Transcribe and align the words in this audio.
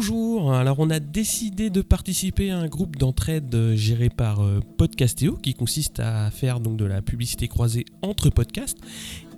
Bonjour, 0.00 0.54
alors 0.54 0.78
on 0.78 0.88
a 0.88 0.98
décidé 0.98 1.68
de 1.68 1.82
participer 1.82 2.50
à 2.50 2.56
un 2.56 2.68
groupe 2.68 2.96
d'entraide 2.96 3.74
géré 3.74 4.08
par 4.08 4.42
euh, 4.42 4.60
Podcastéo 4.78 5.36
qui 5.36 5.52
consiste 5.52 6.00
à 6.00 6.30
faire 6.30 6.60
donc 6.60 6.78
de 6.78 6.86
la 6.86 7.02
publicité 7.02 7.48
croisée 7.48 7.84
entre 8.00 8.30
podcasts. 8.30 8.78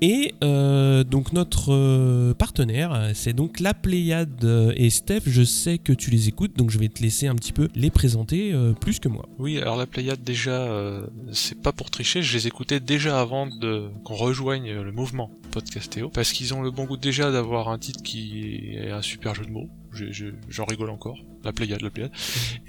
Et 0.02 0.36
euh, 0.44 1.02
donc 1.02 1.32
notre 1.32 1.72
euh, 1.72 2.32
partenaire, 2.34 3.10
c'est 3.12 3.32
donc 3.32 3.58
la 3.58 3.74
Pléiade 3.74 4.72
et 4.76 4.88
Steph, 4.90 5.22
je 5.26 5.42
sais 5.42 5.78
que 5.78 5.92
tu 5.92 6.12
les 6.12 6.28
écoutes, 6.28 6.56
donc 6.56 6.70
je 6.70 6.78
vais 6.78 6.88
te 6.88 7.02
laisser 7.02 7.26
un 7.26 7.34
petit 7.34 7.52
peu 7.52 7.68
les 7.74 7.90
présenter 7.90 8.54
plus 8.80 9.00
que 9.00 9.08
moi. 9.08 9.28
Oui, 9.40 9.58
alors 9.58 9.76
la 9.76 9.86
Pléiade 9.86 10.22
déjà, 10.22 11.02
c'est 11.32 11.60
pas 11.60 11.72
pour 11.72 11.90
tricher, 11.90 12.22
je 12.22 12.34
les 12.36 12.46
écoutais 12.46 12.78
déjà 12.78 13.20
avant 13.20 13.48
de 13.48 13.88
qu'on 14.04 14.14
rejoigne 14.14 14.72
le 14.72 14.92
mouvement 14.92 15.28
Podcastéo, 15.50 16.08
parce 16.08 16.32
qu'ils 16.32 16.54
ont 16.54 16.62
le 16.62 16.70
bon 16.70 16.84
goût 16.84 16.96
déjà 16.96 17.32
d'avoir 17.32 17.68
un 17.68 17.78
titre 17.78 18.00
qui 18.04 18.76
est 18.76 18.92
un 18.92 19.02
super 19.02 19.34
jeu 19.34 19.44
de 19.44 19.50
mots, 19.50 19.68
j'en 20.48 20.64
rigole 20.64 20.90
encore, 20.90 21.18
la 21.44 21.52
Pléiade, 21.52 21.82
la 21.82 21.90
Pléiade, 21.90 22.12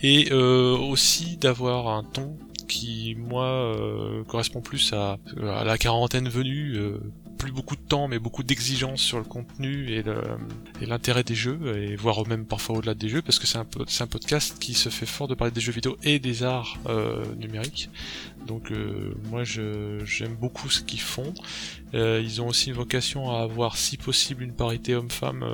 et 0.02 0.32
euh, 0.32 0.77
aussi 0.77 1.38
d'avoir 1.38 1.88
un 1.90 2.04
ton 2.04 2.38
qui 2.68 3.16
moi 3.18 3.46
euh, 3.46 4.23
correspond 4.23 4.62
plus 4.62 4.94
à, 4.94 5.18
à, 5.41 5.63
la 5.63 5.77
quarantaine 5.77 6.30
venue, 6.30 6.76
euh, 6.76 6.99
plus 7.44 7.52
beaucoup 7.52 7.76
de 7.76 7.82
temps 7.82 8.08
mais 8.08 8.20
beaucoup 8.20 8.42
d'exigences 8.42 9.02
sur 9.02 9.18
le 9.18 9.26
contenu 9.26 9.90
et 9.92 10.86
l'intérêt 10.86 11.26
des 11.26 11.36
jeux, 11.36 11.60
et 11.78 11.98
voire 11.98 12.26
même 12.26 12.46
parfois 12.46 12.78
au-delà 12.78 12.94
des 12.94 13.10
jeux, 13.10 13.22
parce 13.22 13.38
que 13.38 13.48
c'est 13.48 13.58
un, 13.58 13.68
un 14.00 14.08
podcast 14.08 14.58
qui 14.60 14.74
se 14.74 14.88
fait 14.88 15.06
fort 15.06 15.28
de 15.28 15.36
parler 15.36 15.52
des 15.52 15.60
jeux 15.60 15.74
vidéo 15.74 15.98
et 16.04 16.20
des 16.20 16.44
arts 16.44 16.77
euh, 16.88 17.26
numériques. 17.35 17.90
Donc 18.48 18.72
euh, 18.72 19.13
moi 19.30 19.44
j'aime 19.44 20.35
beaucoup 20.40 20.70
ce 20.70 20.82
qu'ils 20.82 21.02
font. 21.02 21.34
Euh, 21.94 22.22
ils 22.24 22.41
ont 22.41 22.48
aussi 22.48 22.70
une 22.70 22.76
vocation 22.76 23.30
à 23.30 23.41
avoir 23.41 23.76
si 23.76 23.98
possible 23.98 24.41
une 24.41 24.54
parité 24.54 24.96
homme-femme 24.96 25.46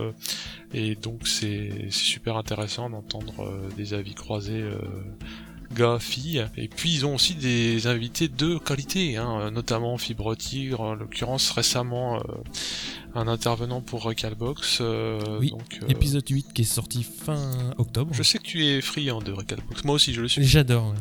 et 0.76 0.94
donc 0.94 1.28
c'est 1.28 1.88
super 1.90 2.38
intéressant 2.38 2.92
d'entendre 2.92 3.68
des 3.76 3.96
avis 3.96 4.14
croisés 4.14 4.64
gars, 5.74 5.98
filles. 6.00 6.46
Et 6.58 6.68
puis 6.68 6.94
ils 6.94 7.06
ont 7.06 7.16
aussi 7.16 7.36
des 7.36 7.88
invités 7.88 8.28
de 8.28 8.58
qualité, 8.58 9.18
hein, 9.18 9.52
notamment 9.52 9.98
Fibre 9.98 10.36
Tigre, 10.36 10.82
en 10.82 10.96
l'occurrence 10.96 11.52
récemment 11.52 12.18
euh, 12.18 12.22
un 13.16 13.28
intervenant 13.28 13.82
pour 13.82 14.04
Recalbox. 14.04 14.80
Euh, 14.82 15.40
oui, 15.40 15.52
donc, 15.52 15.80
euh, 15.82 15.88
épisode 15.88 16.28
8 16.28 16.54
qui 16.54 16.64
est 16.64 16.66
sorti 16.66 17.04
fin 17.04 17.74
octobre. 17.78 18.14
Je 18.14 18.24
sais 18.24 18.38
que 18.38 18.44
tu 18.44 18.66
es 18.66 18.82
friand 18.82 19.22
de 19.22 19.32
Recalbox, 19.32 19.84
moi 19.84 19.96
aussi 19.96 20.14
je 20.14 20.22
le 20.22 20.28
suis. 20.28 20.44
J'adore, 20.44 20.94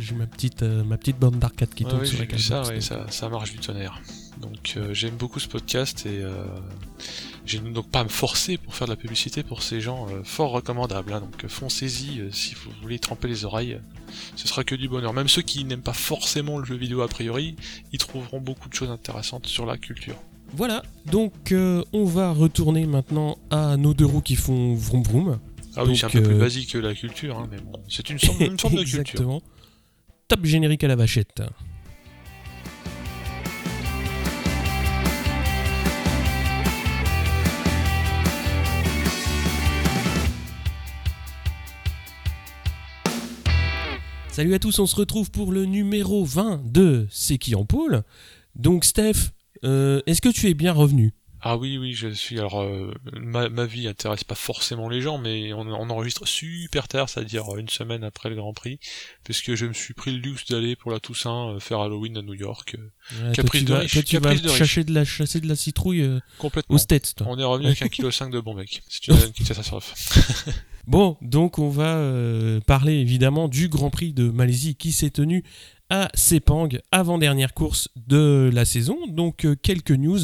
j'ai 0.00 0.14
ma 0.14 0.26
petite, 0.26 0.62
ma 0.62 0.96
petite 0.96 1.18
bande 1.18 1.38
d'arcade 1.38 1.70
qui 1.74 1.84
tourne 1.84 2.04
sur 2.04 2.18
Recalbox. 2.18 2.48
Ça, 2.48 2.80
ça, 2.80 3.06
ça 3.10 3.28
marche 3.28 3.52
du 3.52 3.58
tonnerre. 3.58 4.00
Donc 4.40 4.78
j'aime 4.92 5.16
beaucoup 5.16 5.40
ce 5.40 5.48
podcast 5.48 6.04
et 6.06 6.22
j'ai 7.46 7.58
donc 7.58 7.88
pas 7.90 8.00
à 8.00 8.04
me 8.04 8.08
forcer 8.08 8.58
pour 8.58 8.74
faire 8.74 8.86
de 8.86 8.92
la 8.92 8.96
publicité 8.96 9.42
pour 9.42 9.62
ces 9.62 9.80
gens 9.80 10.06
euh, 10.08 10.22
fort 10.24 10.50
recommandables. 10.50 11.12
Hein. 11.12 11.20
donc 11.20 11.46
foncez-y 11.48 12.20
euh, 12.20 12.30
si 12.32 12.54
vous 12.54 12.70
voulez 12.82 12.98
tremper 12.98 13.28
les 13.28 13.44
oreilles. 13.44 13.78
Ce 14.34 14.48
sera 14.48 14.64
que 14.64 14.74
du 14.74 14.88
bonheur. 14.88 15.12
Même 15.12 15.28
ceux 15.28 15.42
qui 15.42 15.64
n'aiment 15.64 15.82
pas 15.82 15.92
forcément 15.92 16.58
le 16.58 16.64
jeu 16.64 16.76
vidéo 16.76 17.02
a 17.02 17.08
priori, 17.08 17.56
ils 17.92 17.98
trouveront 17.98 18.40
beaucoup 18.40 18.68
de 18.68 18.74
choses 18.74 18.90
intéressantes 18.90 19.46
sur 19.46 19.66
la 19.66 19.76
culture. 19.76 20.16
Voilà, 20.52 20.82
donc 21.06 21.52
euh, 21.52 21.82
on 21.92 22.04
va 22.04 22.32
retourner 22.32 22.86
maintenant 22.86 23.36
à 23.50 23.76
nos 23.76 23.94
deux 23.94 24.06
roues 24.06 24.20
qui 24.20 24.36
font 24.36 24.74
vroom 24.74 25.02
vroom. 25.02 25.38
Ah 25.76 25.84
oui, 25.84 25.96
c'est 25.96 26.06
un 26.06 26.10
peu 26.10 26.22
plus 26.22 26.38
basique 26.38 26.72
que 26.72 26.78
la 26.78 26.94
culture, 26.94 27.38
hein, 27.38 27.48
mais 27.50 27.58
bon, 27.58 27.78
c'est 27.88 28.08
une 28.08 28.18
sorte, 28.18 28.40
une 28.40 28.58
sorte 28.58 28.74
de 28.74 28.78
culture. 28.82 29.00
Exactement. 29.00 29.42
Top 30.28 30.44
générique 30.44 30.82
à 30.84 30.88
la 30.88 30.96
vachette. 30.96 31.42
Salut 44.36 44.52
à 44.52 44.58
tous, 44.58 44.78
on 44.80 44.86
se 44.86 44.94
retrouve 44.96 45.30
pour 45.30 45.50
le 45.50 45.64
numéro 45.64 46.22
20 46.22 46.70
de 46.70 47.06
C'est 47.10 47.38
qui 47.38 47.54
en 47.54 47.64
pôle 47.64 48.02
Donc 48.54 48.84
Steph, 48.84 49.30
euh, 49.64 50.02
est-ce 50.04 50.20
que 50.20 50.28
tu 50.28 50.50
es 50.50 50.52
bien 50.52 50.74
revenu? 50.74 51.14
Ah 51.40 51.56
oui, 51.56 51.78
oui, 51.78 51.94
je 51.94 52.08
suis. 52.08 52.38
Alors, 52.38 52.60
euh, 52.60 52.92
ma, 53.14 53.64
vie 53.64 53.88
intéresse 53.88 54.24
pas 54.24 54.34
forcément 54.34 54.90
les 54.90 55.00
gens, 55.00 55.16
mais 55.16 55.54
on, 55.54 55.88
enregistre 55.88 56.28
super 56.28 56.86
tard, 56.86 57.08
c'est-à-dire 57.08 57.56
une 57.56 57.70
semaine 57.70 58.04
après 58.04 58.28
le 58.28 58.36
Grand 58.36 58.52
Prix, 58.52 58.78
puisque 59.24 59.54
je 59.54 59.64
me 59.64 59.72
suis 59.72 59.94
pris 59.94 60.12
le 60.12 60.18
luxe 60.18 60.44
d'aller 60.48 60.76
pour 60.76 60.90
la 60.90 61.00
Toussaint 61.00 61.54
euh, 61.54 61.58
faire 61.58 61.80
Halloween 61.80 62.18
à 62.18 62.20
New 62.20 62.34
York. 62.34 62.76
caprice 63.32 63.64
de 63.64 63.72
riche. 63.72 64.04
tu 64.04 64.18
vas 64.18 64.34
de 64.34 64.48
chasser 64.48 64.84
de 64.84 64.92
la 64.92 65.06
chasser 65.06 65.40
de 65.40 65.48
la 65.48 65.56
citrouille 65.56 66.06
Complètement. 66.36 66.74
aux 66.74 66.78
States. 66.78 67.14
On 67.24 67.38
est 67.38 67.44
revenu 67.44 67.68
avec 67.68 67.80
un 67.80 67.88
kilo 67.88 68.10
5 68.10 68.30
de 68.30 68.40
bon 68.40 68.52
mec. 68.52 68.82
C'est 68.90 69.08
une, 69.08 69.14
une 69.14 69.46
catastrophe. 69.46 69.94
Bon, 70.86 71.16
donc 71.20 71.58
on 71.58 71.68
va 71.68 71.96
euh, 71.96 72.60
parler 72.60 72.94
évidemment 72.94 73.48
du 73.48 73.68
Grand 73.68 73.90
Prix 73.90 74.12
de 74.12 74.30
Malaisie 74.30 74.76
qui 74.76 74.92
s'est 74.92 75.10
tenu 75.10 75.42
à 75.90 76.08
Sepang, 76.14 76.68
avant-dernière 76.92 77.54
course 77.54 77.88
de 78.06 78.50
la 78.52 78.64
saison. 78.64 78.96
Donc 79.08 79.44
euh, 79.44 79.56
quelques 79.60 79.90
news. 79.90 80.20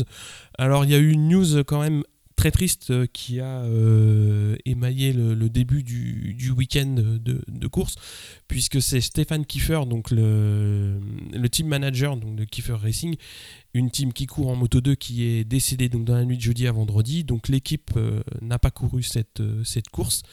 Alors 0.59 0.84
il 0.84 0.93
y 0.93 0.95
a 0.95 0.99
eu 0.99 1.11
une 1.11 1.28
news 1.28 1.65
quand 1.65 1.81
même 1.81 2.05
très 2.42 2.50
triste 2.50 2.91
euh, 2.91 3.06
qui 3.12 3.38
a 3.38 3.62
euh, 3.62 4.56
émaillé 4.64 5.12
le, 5.12 5.48
début 5.48 5.84
du, 5.84 6.50
week-end 6.50 6.92
de, 6.97 7.66
course, 7.69 7.94
puisque 8.48 8.82
c'est 8.82 9.00
Stéphane 9.00 9.47
Kiefer, 9.47 9.82
donc 9.86 10.10
le, 10.10 10.98
team 11.52 11.69
manager 11.69 12.16
de 12.16 12.42
Kiefer 12.42 12.72
Racing, 12.72 13.14
une 13.75 13.92
team 13.92 14.12
qui 14.12 14.26
court 14.26 14.48
en 14.48 14.56
Moto 14.56 14.81
2 14.81 14.97
qui 14.97 15.22
est 15.22 15.44
décédé 15.44 15.88
donc 15.88 16.04
dans 16.04 16.16
la 16.16 16.25
nuit 16.25 16.36
de 16.36 16.42
jeudi 16.42 16.66
à 16.66 16.72
vendredi. 16.72 17.22
Donc 17.22 17.47
l'équipe 17.47 17.92
euh, 17.97 18.25
n'a 18.41 18.58
pas 18.58 18.72
couru 18.72 19.04
cette 19.04 19.41
course. 19.92 20.25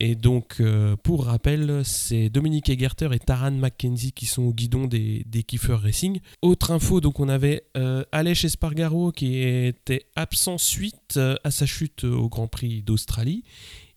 Et 0.00 0.16
donc, 0.16 0.56
euh, 0.60 0.96
pour 0.96 1.26
rappel, 1.26 1.82
c'est 1.84 2.28
Dominique 2.28 2.68
Egerter 2.68 3.08
et 3.12 3.18
Taran 3.18 3.52
McKenzie 3.52 4.12
qui 4.12 4.26
sont 4.26 4.42
au 4.42 4.52
guidon 4.52 4.86
des, 4.86 5.24
Kiefer 5.46 5.74
Racing. 5.74 6.20
Autre 6.42 6.72
info, 6.72 7.00
donc 7.00 7.20
on 7.20 7.28
avait 7.28 7.64
euh, 7.76 8.04
Espargaro 8.12 9.12
qui 9.12 9.38
était 9.38 10.06
absent 10.16 10.58
suite 10.58 11.16
euh, 11.16 11.36
à 11.44 11.50
sa 11.50 11.66
chute 11.66 12.04
au 12.04 12.28
Grand 12.28 12.48
Prix 12.48 12.82
d'Australie. 12.82 13.44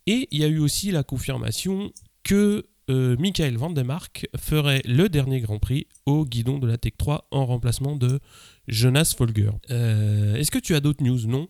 Et 0.06 0.28
il 0.32 0.40
y 0.40 0.44
a 0.44 0.48
eu 0.48 0.60
aussi 0.60 0.92
la 0.92 1.04
confirmation 1.04 1.92
que 2.24 2.68
euh, 2.90 3.18
Michael 3.18 3.58
Vandemark 3.58 4.28
ferait 4.38 4.82
le 4.86 5.10
dernier 5.10 5.42
Grand 5.42 5.60
Prix 5.60 5.88
au 6.06 6.26
guidon 6.26 6.60
de 6.60 6.68
la 6.68 6.78
Tech 6.78 6.94
3 6.98 7.28
en 7.32 7.46
remplacement 7.46 7.96
de 7.96 8.20
Jonas 8.68 9.14
Folger. 9.18 9.52
Est-ce 9.70 10.52
que 10.52 10.60
tu 10.60 10.76
as 10.76 10.80
d'autres 10.80 11.04
news? 11.04 11.28
Non? 11.28 11.50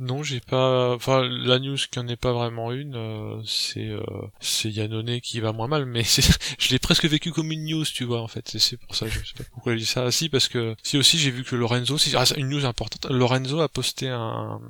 Non, 0.00 0.22
j'ai 0.22 0.38
pas. 0.38 0.94
Enfin, 0.94 1.22
la 1.28 1.58
news 1.58 1.76
qui 1.90 1.98
en 1.98 2.06
est 2.06 2.16
pas 2.16 2.32
vraiment 2.32 2.70
une, 2.70 2.94
euh, 2.94 3.42
c'est 3.44 3.88
euh, 3.88 4.00
c'est 4.38 4.70
Yannone 4.70 5.20
qui 5.20 5.40
va 5.40 5.52
moins 5.52 5.66
mal, 5.66 5.86
mais 5.86 6.02
je 6.58 6.68
l'ai 6.70 6.78
presque 6.78 7.04
vécu 7.06 7.32
comme 7.32 7.50
une 7.50 7.64
news, 7.64 7.84
tu 7.84 8.04
vois, 8.04 8.22
en 8.22 8.28
fait. 8.28 8.56
C'est 8.58 8.76
pour 8.76 8.94
ça, 8.94 9.08
je 9.08 9.18
sais 9.18 9.34
pas 9.36 9.44
pourquoi 9.52 9.72
je 9.72 9.78
dis 9.78 9.86
ça. 9.86 10.10
Si, 10.12 10.28
parce 10.28 10.46
que 10.46 10.76
si 10.84 10.98
aussi 10.98 11.18
j'ai 11.18 11.32
vu 11.32 11.42
que 11.42 11.56
Lorenzo, 11.56 11.98
c'est 11.98 12.14
ah, 12.14 12.24
une 12.36 12.48
news 12.48 12.64
importante. 12.64 13.10
Lorenzo 13.10 13.60
a 13.60 13.68
posté 13.68 14.08
un 14.08 14.60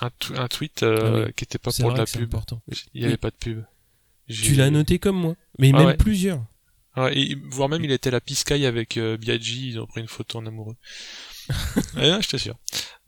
un, 0.00 0.48
tweet 0.48 0.82
euh, 0.82 1.26
ah 1.26 1.32
qui 1.32 1.44
était 1.44 1.58
pas 1.58 1.72
pour 1.72 1.92
de 1.92 1.98
la 1.98 2.06
pub. 2.06 2.22
Important. 2.22 2.62
Il 2.94 3.02
y 3.02 3.04
avait 3.04 3.16
pas 3.16 3.30
de 3.30 3.36
pub. 3.36 3.64
Tu 4.28 4.54
l'as 4.54 4.70
noté 4.70 4.98
comme 4.98 5.16
moi, 5.16 5.34
mais 5.58 5.72
ah 5.74 5.84
même 5.84 5.96
plusieurs. 5.96 6.44
Ouais, 6.96 7.16
et, 7.16 7.36
voire 7.50 7.68
même 7.68 7.84
il 7.84 7.92
était 7.92 8.08
à 8.08 8.12
la 8.12 8.20
piscaille 8.20 8.66
avec 8.66 8.96
euh, 8.96 9.16
Biaggi, 9.16 9.70
ils 9.70 9.80
ont 9.80 9.86
pris 9.86 10.00
une 10.00 10.08
photo 10.08 10.38
en 10.38 10.46
amoureux. 10.46 10.76
Ouais, 11.96 12.22
je 12.22 12.28
t'assure. 12.28 12.56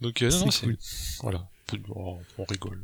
Donc 0.00 0.22
non 0.22 0.50
c'est 0.50 0.66
voilà 1.22 1.48
on 1.94 2.44
rigole. 2.48 2.80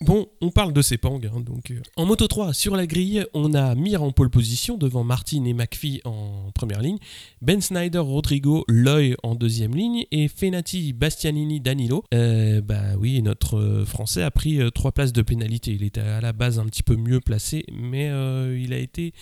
Bon, 0.00 0.26
on 0.40 0.50
parle 0.50 0.72
de 0.72 0.82
Sepang. 0.82 1.20
Hein, 1.24 1.40
donc, 1.40 1.70
euh, 1.70 1.80
En 1.94 2.06
Moto 2.06 2.26
3, 2.26 2.52
sur 2.52 2.74
la 2.74 2.88
grille, 2.88 3.24
on 3.34 3.54
a 3.54 3.76
Mir 3.76 4.02
en 4.02 4.10
pole 4.10 4.30
position 4.30 4.76
devant 4.76 5.04
Martin 5.04 5.44
et 5.44 5.52
McPhee 5.52 6.00
en 6.04 6.50
première 6.52 6.80
ligne, 6.80 6.98
Ben 7.40 7.60
Snyder, 7.60 8.00
Rodrigo, 8.00 8.64
Loy 8.66 9.14
en 9.22 9.36
deuxième 9.36 9.76
ligne 9.76 10.04
et 10.10 10.26
Fenati, 10.26 10.92
Bastianini, 10.92 11.60
Danilo. 11.60 12.02
Euh, 12.12 12.60
bah 12.60 12.96
oui, 12.98 13.22
notre 13.22 13.58
euh, 13.58 13.84
Français 13.84 14.22
a 14.24 14.32
pris 14.32 14.58
trois 14.74 14.90
places 14.90 15.12
de 15.12 15.22
pénalité. 15.22 15.70
Il 15.70 15.84
était 15.84 16.00
à 16.00 16.20
la 16.20 16.32
base 16.32 16.58
un 16.58 16.66
petit 16.66 16.82
peu 16.82 16.96
mieux 16.96 17.20
placé, 17.20 17.64
mais 17.72 18.06
il 18.06 18.72
a 18.72 18.78
été 18.78 19.12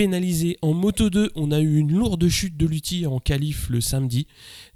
pénalisé. 0.00 0.56
En 0.62 0.72
Moto 0.72 1.10
2, 1.10 1.32
on 1.34 1.52
a 1.52 1.60
eu 1.60 1.76
une 1.76 1.92
lourde 1.92 2.26
chute 2.26 2.56
de 2.56 2.64
Lutti 2.64 3.04
en 3.04 3.18
qualif 3.18 3.68
le 3.68 3.82
samedi. 3.82 4.26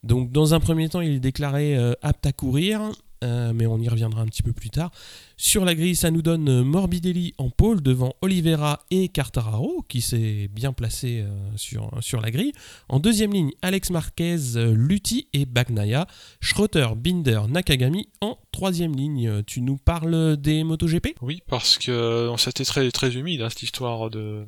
Donc 0.03 0.31
dans 0.31 0.53
un 0.53 0.61
premier 0.61 0.91
temps, 0.91 1.01
il 1.01 1.13
est 1.13 1.19
déclaré 1.19 1.75
apte 2.03 2.27
à 2.27 2.33
courir. 2.33 2.93
Euh, 3.25 3.53
mais 3.55 3.67
on 3.67 3.79
y 3.79 3.89
reviendra 3.89 4.21
un 4.21 4.27
petit 4.27 4.43
peu 4.43 4.53
plus 4.53 4.71
tard. 4.71 4.91
Sur 5.37 5.65
la 5.65 5.75
grille, 5.75 5.97
ça 5.97 6.11
nous 6.11 6.23
donne 6.23 6.49
euh, 6.49 6.65
Morbidelli 6.65 7.35
en 7.39 7.51
pôle 7.51 7.83
devant 7.83 8.15
Oliveira 8.23 8.85
et 8.91 9.09
Cartararo, 9.09 9.85
qui 9.89 10.01
s'est 10.01 10.49
bien 10.49 10.73
placé 10.73 11.21
euh, 11.21 11.29
sur, 11.57 11.91
sur 12.01 12.21
la 12.21 12.31
grille. 12.31 12.53
En 12.89 13.01
deuxième 13.01 13.33
ligne, 13.33 13.51
Alex 13.63 13.91
Marquez, 13.91 14.39
Lutti 14.73 15.29
et 15.33 15.45
Bagnaia. 15.45 16.07
Schroeter, 16.41 16.89
Binder, 16.97 17.43
Nakagami 17.49 18.09
en 18.21 18.39
troisième 18.53 18.95
ligne. 18.95 19.43
Tu 19.45 19.61
nous 19.61 19.77
parles 19.77 20.37
des 20.37 20.63
MotoGP? 20.63 21.17
Oui, 21.21 21.43
parce 21.49 21.79
que 21.79 22.33
c'était 22.39 22.65
très, 22.65 22.91
très 22.91 23.17
humide, 23.17 23.43
hein, 23.43 23.51
cette 23.51 23.63
histoire 23.63 24.11
de, 24.11 24.47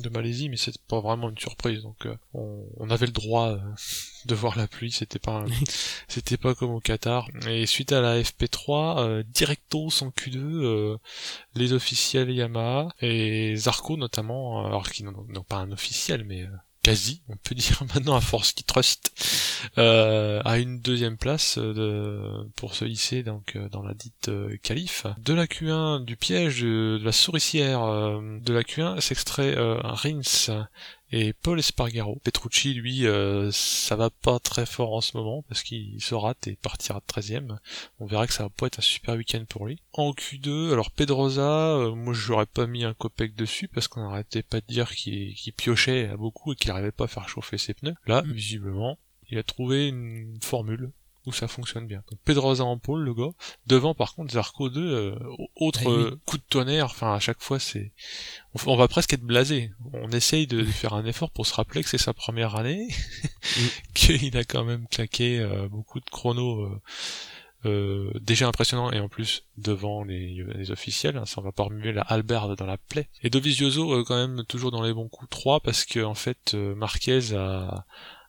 de 0.00 0.08
Malaisie, 0.08 0.48
mais 0.48 0.56
c'est 0.56 0.78
pas 0.78 1.00
vraiment 1.00 1.30
une 1.30 1.38
surprise. 1.38 1.82
Donc 1.82 2.06
euh, 2.06 2.14
on, 2.34 2.90
avait 2.90 3.06
le 3.06 3.12
droit 3.12 3.50
euh, 3.50 3.58
de 4.26 4.34
voir 4.34 4.56
la 4.56 4.66
pluie, 4.66 4.92
c'était 4.92 5.18
pas 5.18 5.44
c'était 6.08 6.36
pas 6.36 6.54
comme 6.54 6.70
au 6.70 6.80
Qatar. 6.80 7.28
Et 7.48 7.66
suite 7.66 7.92
à 7.92 8.00
la 8.00 8.20
FP3, 8.20 8.98
euh, 8.98 9.22
directo 9.26 9.90
sans 9.90 10.10
Q2, 10.18 10.96
les 11.54 11.72
officiels 11.72 12.30
Yamaha 12.30 12.88
et 13.00 13.54
Zarco 13.56 13.96
notamment, 13.96 14.66
alors 14.66 14.90
qu'ils 14.90 15.06
n'ont 15.06 15.44
pas 15.44 15.56
un 15.56 15.72
officiel, 15.72 16.24
mais 16.24 16.46
quasi, 16.88 17.22
on 17.28 17.36
peut 17.36 17.54
dire 17.54 17.82
maintenant 17.94 18.16
à 18.16 18.20
force 18.20 18.52
qui 18.52 18.64
trust, 18.64 19.12
euh, 19.76 20.40
à 20.44 20.58
une 20.58 20.80
deuxième 20.80 21.18
place 21.18 21.58
euh, 21.58 21.74
de, 21.74 22.50
pour 22.56 22.74
se 22.74 22.84
hisser 22.84 23.22
donc 23.22 23.56
euh, 23.56 23.68
dans 23.68 23.82
la 23.82 23.94
dite 23.94 24.28
euh, 24.28 24.56
qualif. 24.62 25.06
De 25.18 25.34
la 25.34 25.46
Q1 25.46 26.04
du 26.04 26.16
piège 26.16 26.62
de, 26.62 27.00
la 27.02 27.12
souricière 27.12 27.80
de 27.80 28.52
la 28.52 28.62
Q1 28.62 29.00
s'extrait 29.00 29.54
Rins 29.56 30.66
et 31.10 31.32
Paul 31.32 31.58
Espargaro. 31.58 32.20
Petrucci, 32.22 32.74
lui, 32.74 33.06
euh, 33.06 33.50
ça 33.52 33.96
va 33.96 34.10
pas 34.10 34.38
très 34.38 34.66
fort 34.66 34.94
en 34.94 35.00
ce 35.00 35.16
moment 35.16 35.42
parce 35.48 35.62
qu'il 35.62 36.00
se 36.02 36.14
rate 36.14 36.46
et 36.46 36.56
partira 36.56 37.00
13ème. 37.06 37.58
On 37.98 38.06
verra 38.06 38.26
que 38.26 38.32
ça 38.32 38.44
va 38.44 38.50
pas 38.50 38.66
être 38.66 38.78
un 38.78 38.82
super 38.82 39.14
week-end 39.14 39.44
pour 39.48 39.66
lui. 39.66 39.80
En 39.92 40.12
Q2, 40.12 40.72
alors 40.72 40.90
Pedrosa, 40.90 41.76
euh, 41.76 41.94
moi 41.94 42.12
j'aurais 42.12 42.46
pas 42.46 42.66
mis 42.66 42.84
un 42.84 42.94
copec 42.94 43.34
dessus 43.34 43.68
parce 43.68 43.88
qu'on 43.88 44.02
n'arrêtait 44.02 44.42
pas 44.42 44.60
de 44.60 44.66
dire 44.66 44.94
qu'il 44.94 45.34
piochait 45.56 46.08
à 46.08 46.16
beaucoup 46.16 46.52
et 46.52 46.56
qu'il 46.56 46.68
n'arrivait 46.68 46.92
pas 46.92 47.04
à 47.04 47.08
faire 47.08 47.28
chauffer 47.28 47.58
ses 47.58 47.74
pneus. 47.74 47.94
Là, 48.06 48.22
mm. 48.22 48.32
visiblement, 48.32 48.98
il 49.30 49.38
a 49.38 49.42
trouvé 49.42 49.88
une 49.88 50.38
formule 50.42 50.90
où 51.28 51.32
ça 51.32 51.46
fonctionne 51.46 51.86
bien. 51.86 52.02
Donc 52.10 52.18
Pedrosa 52.24 52.64
en 52.64 52.78
pôle, 52.78 53.04
le 53.04 53.14
gars. 53.14 53.30
Devant, 53.66 53.94
par 53.94 54.14
contre, 54.14 54.32
Zarco 54.32 54.70
2, 54.70 54.80
euh, 54.80 55.18
autre 55.56 55.82
ah 55.84 55.90
euh, 55.90 56.16
coup 56.24 56.38
de 56.38 56.42
tonnerre. 56.48 56.86
Enfin, 56.86 57.14
à 57.14 57.20
chaque 57.20 57.40
fois, 57.40 57.58
c'est, 57.58 57.92
on, 58.66 58.76
va 58.76 58.88
presque 58.88 59.12
être 59.12 59.22
blasé. 59.22 59.70
On 59.92 60.10
essaye 60.10 60.46
de 60.46 60.64
faire 60.64 60.94
un 60.94 61.04
effort 61.04 61.30
pour 61.30 61.46
se 61.46 61.54
rappeler 61.54 61.82
que 61.82 61.90
c'est 61.90 61.98
sa 61.98 62.14
première 62.14 62.56
année, 62.56 62.88
qu'il 63.94 64.36
a 64.36 64.44
quand 64.44 64.64
même 64.64 64.88
claqué 64.88 65.38
euh, 65.38 65.68
beaucoup 65.68 66.00
de 66.00 66.10
chronos. 66.10 66.80
déjà 67.64 68.48
impressionnant 68.48 68.90
et 68.92 69.00
en 69.00 69.08
plus 69.08 69.44
devant 69.58 70.02
les, 70.02 70.42
les 70.54 70.70
officiels, 70.70 71.18
hein, 71.18 71.26
ça 71.26 71.40
on 71.40 71.44
va 71.44 71.52
pas 71.52 71.64
remuer 71.64 71.92
la 71.92 72.02
halberde 72.02 72.56
dans 72.56 72.66
la 72.66 72.78
plaie. 72.78 73.08
Et 73.22 73.28
Dovizioso 73.28 74.04
quand 74.04 74.16
même 74.16 74.44
toujours 74.46 74.70
dans 74.70 74.82
les 74.82 74.94
bons 74.94 75.08
coups 75.08 75.28
3 75.28 75.60
parce 75.60 75.84
que 75.84 76.00
en 76.00 76.14
fait 76.14 76.54
Marquez 76.54 77.34
a, 77.34 77.84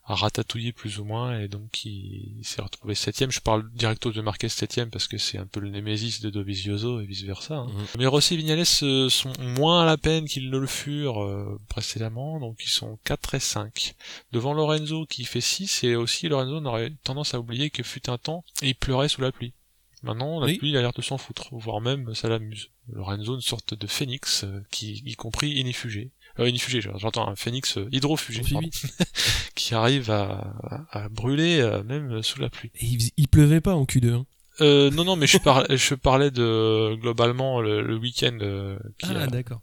a 0.09 0.15
ratatouillé 0.15 0.71
plus 0.71 0.97
ou 0.97 1.05
moins 1.05 1.39
et 1.39 1.47
donc 1.47 1.85
il, 1.85 2.39
s'est 2.41 2.63
retrouvé 2.63 2.95
septième. 2.95 3.31
Je 3.31 3.41
parle 3.41 3.69
directement 3.73 4.13
de 4.13 4.21
Marquez 4.21 4.49
septième 4.49 4.89
parce 4.89 5.07
que 5.07 5.19
c'est 5.19 5.37
un 5.37 5.45
peu 5.45 5.59
le 5.59 5.69
némésis 5.69 6.19
de 6.19 6.31
Dovizioso 6.31 6.99
et 6.99 7.05
vice 7.05 7.21
versa. 7.21 7.57
Hein. 7.57 7.67
Mhm. 7.67 7.85
Mais 7.99 8.07
Rossi 8.07 8.33
et 8.33 8.37
Vignales 8.37 8.65
euh, 8.81 9.07
sont 9.07 9.31
moins 9.39 9.83
à 9.83 9.85
la 9.85 9.97
peine 9.97 10.25
qu'ils 10.25 10.49
ne 10.49 10.57
le 10.57 10.65
furent 10.65 11.23
euh, 11.23 11.59
précédemment, 11.69 12.39
donc 12.39 12.57
ils 12.65 12.69
sont 12.69 12.97
4 13.03 13.35
et 13.35 13.39
5. 13.39 13.93
Devant 14.31 14.53
Lorenzo 14.53 15.05
qui 15.05 15.25
fait 15.25 15.41
6 15.41 15.83
et 15.83 15.95
aussi 15.95 16.27
Lorenzo 16.27 16.65
aurait 16.65 16.91
tendance 17.03 17.35
à 17.35 17.39
oublier 17.39 17.69
que 17.69 17.83
fut 17.83 18.09
un 18.09 18.17
temps 18.17 18.43
et 18.63 18.69
il 18.69 18.75
pleurait 18.75 19.09
sous 19.09 19.21
la 19.21 19.31
pluie. 19.31 19.53
Maintenant, 20.01 20.39
la 20.39 20.47
pluie, 20.47 20.69
il 20.69 20.77
a 20.77 20.81
l'air 20.81 20.93
de 20.93 21.01
s'en 21.01 21.17
foutre, 21.17 21.49
voire 21.51 21.81
même 21.81 22.15
ça 22.15 22.29
l'amuse. 22.29 22.69
Lorenzo, 22.87 23.35
une 23.35 23.41
sorte 23.41 23.73
de 23.73 23.85
phénix, 23.85 24.45
euh, 24.45 24.63
qui, 24.71 25.03
y 25.05 25.15
compris 25.15 25.51
inifugé. 25.51 26.11
Euh, 26.39 26.49
j'entends 26.95 27.27
un 27.27 27.35
phénix 27.35 27.77
hydrofugé, 27.91 28.41
qui 29.69 29.75
arrive 29.75 30.09
à, 30.09 30.87
à, 30.89 31.09
brûler 31.09 31.59
euh, 31.61 31.83
même 31.83 32.23
sous 32.23 32.41
la 32.41 32.49
pluie. 32.49 32.71
Et 32.81 32.87
il, 33.17 33.27
pleuvait 33.27 33.61
pas 33.61 33.75
en 33.75 33.83
Q2. 33.83 34.13
Hein. 34.13 34.25
Euh, 34.61 34.89
non, 34.89 35.03
non, 35.05 35.15
mais 35.15 35.27
je, 35.27 35.37
parlais, 35.37 35.77
je 35.77 35.93
parlais 35.93 36.31
de 36.31 36.95
globalement 36.95 37.61
le, 37.61 37.95
week-end. 37.95 38.35
Euh, 38.41 38.79
ah, 39.03 39.27
d'accord. 39.27 39.61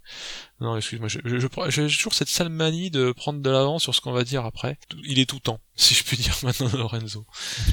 Non, 0.60 0.76
excuse-moi, 0.76 1.08
j'ai 1.08 1.20
je, 1.24 1.38
je, 1.38 1.96
toujours 1.96 2.14
cette 2.14 2.28
sale 2.28 2.50
manie 2.50 2.92
de 2.92 3.10
prendre 3.10 3.40
de 3.40 3.50
l'avance 3.50 3.82
sur 3.82 3.96
ce 3.96 4.00
qu'on 4.00 4.12
va 4.12 4.22
dire 4.22 4.44
après. 4.44 4.78
Il 5.02 5.18
est 5.18 5.28
tout 5.28 5.40
temps, 5.40 5.58
si 5.74 5.92
je 5.94 6.04
puis 6.04 6.16
dire 6.18 6.36
maintenant, 6.44 6.70
Lorenzo. 6.72 7.26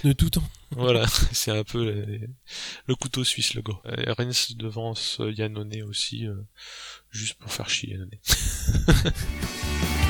De 0.04 0.14
tout 0.14 0.32
temps. 0.32 0.50
Voilà, 0.72 1.06
c'est 1.34 1.52
un 1.52 1.64
peu 1.64 1.86
le 2.88 2.96
couteau 2.96 3.24
suisse, 3.24 3.54
le 3.54 3.62
gars. 3.62 3.80
Rennes 4.18 4.34
devance 4.58 5.22
Yannone 5.38 5.84
aussi, 5.84 6.26
euh, 6.26 6.34
juste 7.12 7.36
pour 7.36 7.54
faire 7.54 7.70
chier 7.70 7.92
Yannone. 7.92 8.10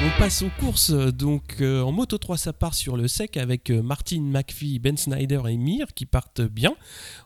On 0.00 0.16
passe 0.16 0.42
aux 0.42 0.50
courses. 0.60 0.92
Donc 0.92 1.56
euh, 1.60 1.82
en 1.82 1.90
Moto 1.90 2.18
3, 2.18 2.38
ça 2.38 2.52
part 2.52 2.74
sur 2.74 2.96
le 2.96 3.08
sec 3.08 3.36
avec 3.36 3.68
euh, 3.70 3.82
Martin, 3.82 4.20
McPhee, 4.20 4.78
Ben 4.78 4.96
Snyder 4.96 5.40
et 5.48 5.56
Mir 5.56 5.92
qui 5.92 6.06
partent 6.06 6.40
bien. 6.40 6.76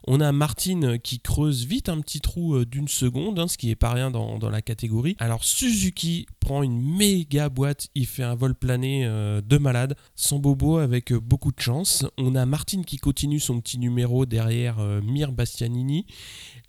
On 0.06 0.22
a 0.22 0.32
Martin 0.32 0.96
qui 0.96 1.20
creuse 1.20 1.66
vite 1.66 1.90
un 1.90 2.00
petit 2.00 2.22
trou 2.22 2.54
euh, 2.54 2.64
d'une 2.64 2.88
seconde, 2.88 3.38
hein, 3.38 3.46
ce 3.46 3.58
qui 3.58 3.68
est 3.68 3.76
pas 3.76 3.92
rien 3.92 4.10
dans, 4.10 4.38
la 4.48 4.62
catégorie. 4.62 5.16
Alors 5.18 5.44
Suzuki 5.44 6.24
prend 6.40 6.62
une 6.62 6.80
méga 6.80 7.50
boîte, 7.50 7.88
il 7.94 8.06
fait 8.06 8.22
un 8.22 8.34
vol 8.34 8.54
plané 8.54 9.04
de 9.04 9.58
malade, 9.58 9.94
sans 10.16 10.38
bobo 10.38 10.78
avec 10.78 11.12
beaucoup 11.12 11.52
de 11.52 11.60
chance. 11.60 12.06
On 12.16 12.34
a 12.34 12.46
Martin 12.46 12.82
qui 12.82 12.96
continue 12.96 13.38
son 13.38 13.60
petit 13.60 13.78
numéro 13.78 14.24
derrière 14.26 14.78
Mir 15.02 15.30
Bastianini. 15.32 16.06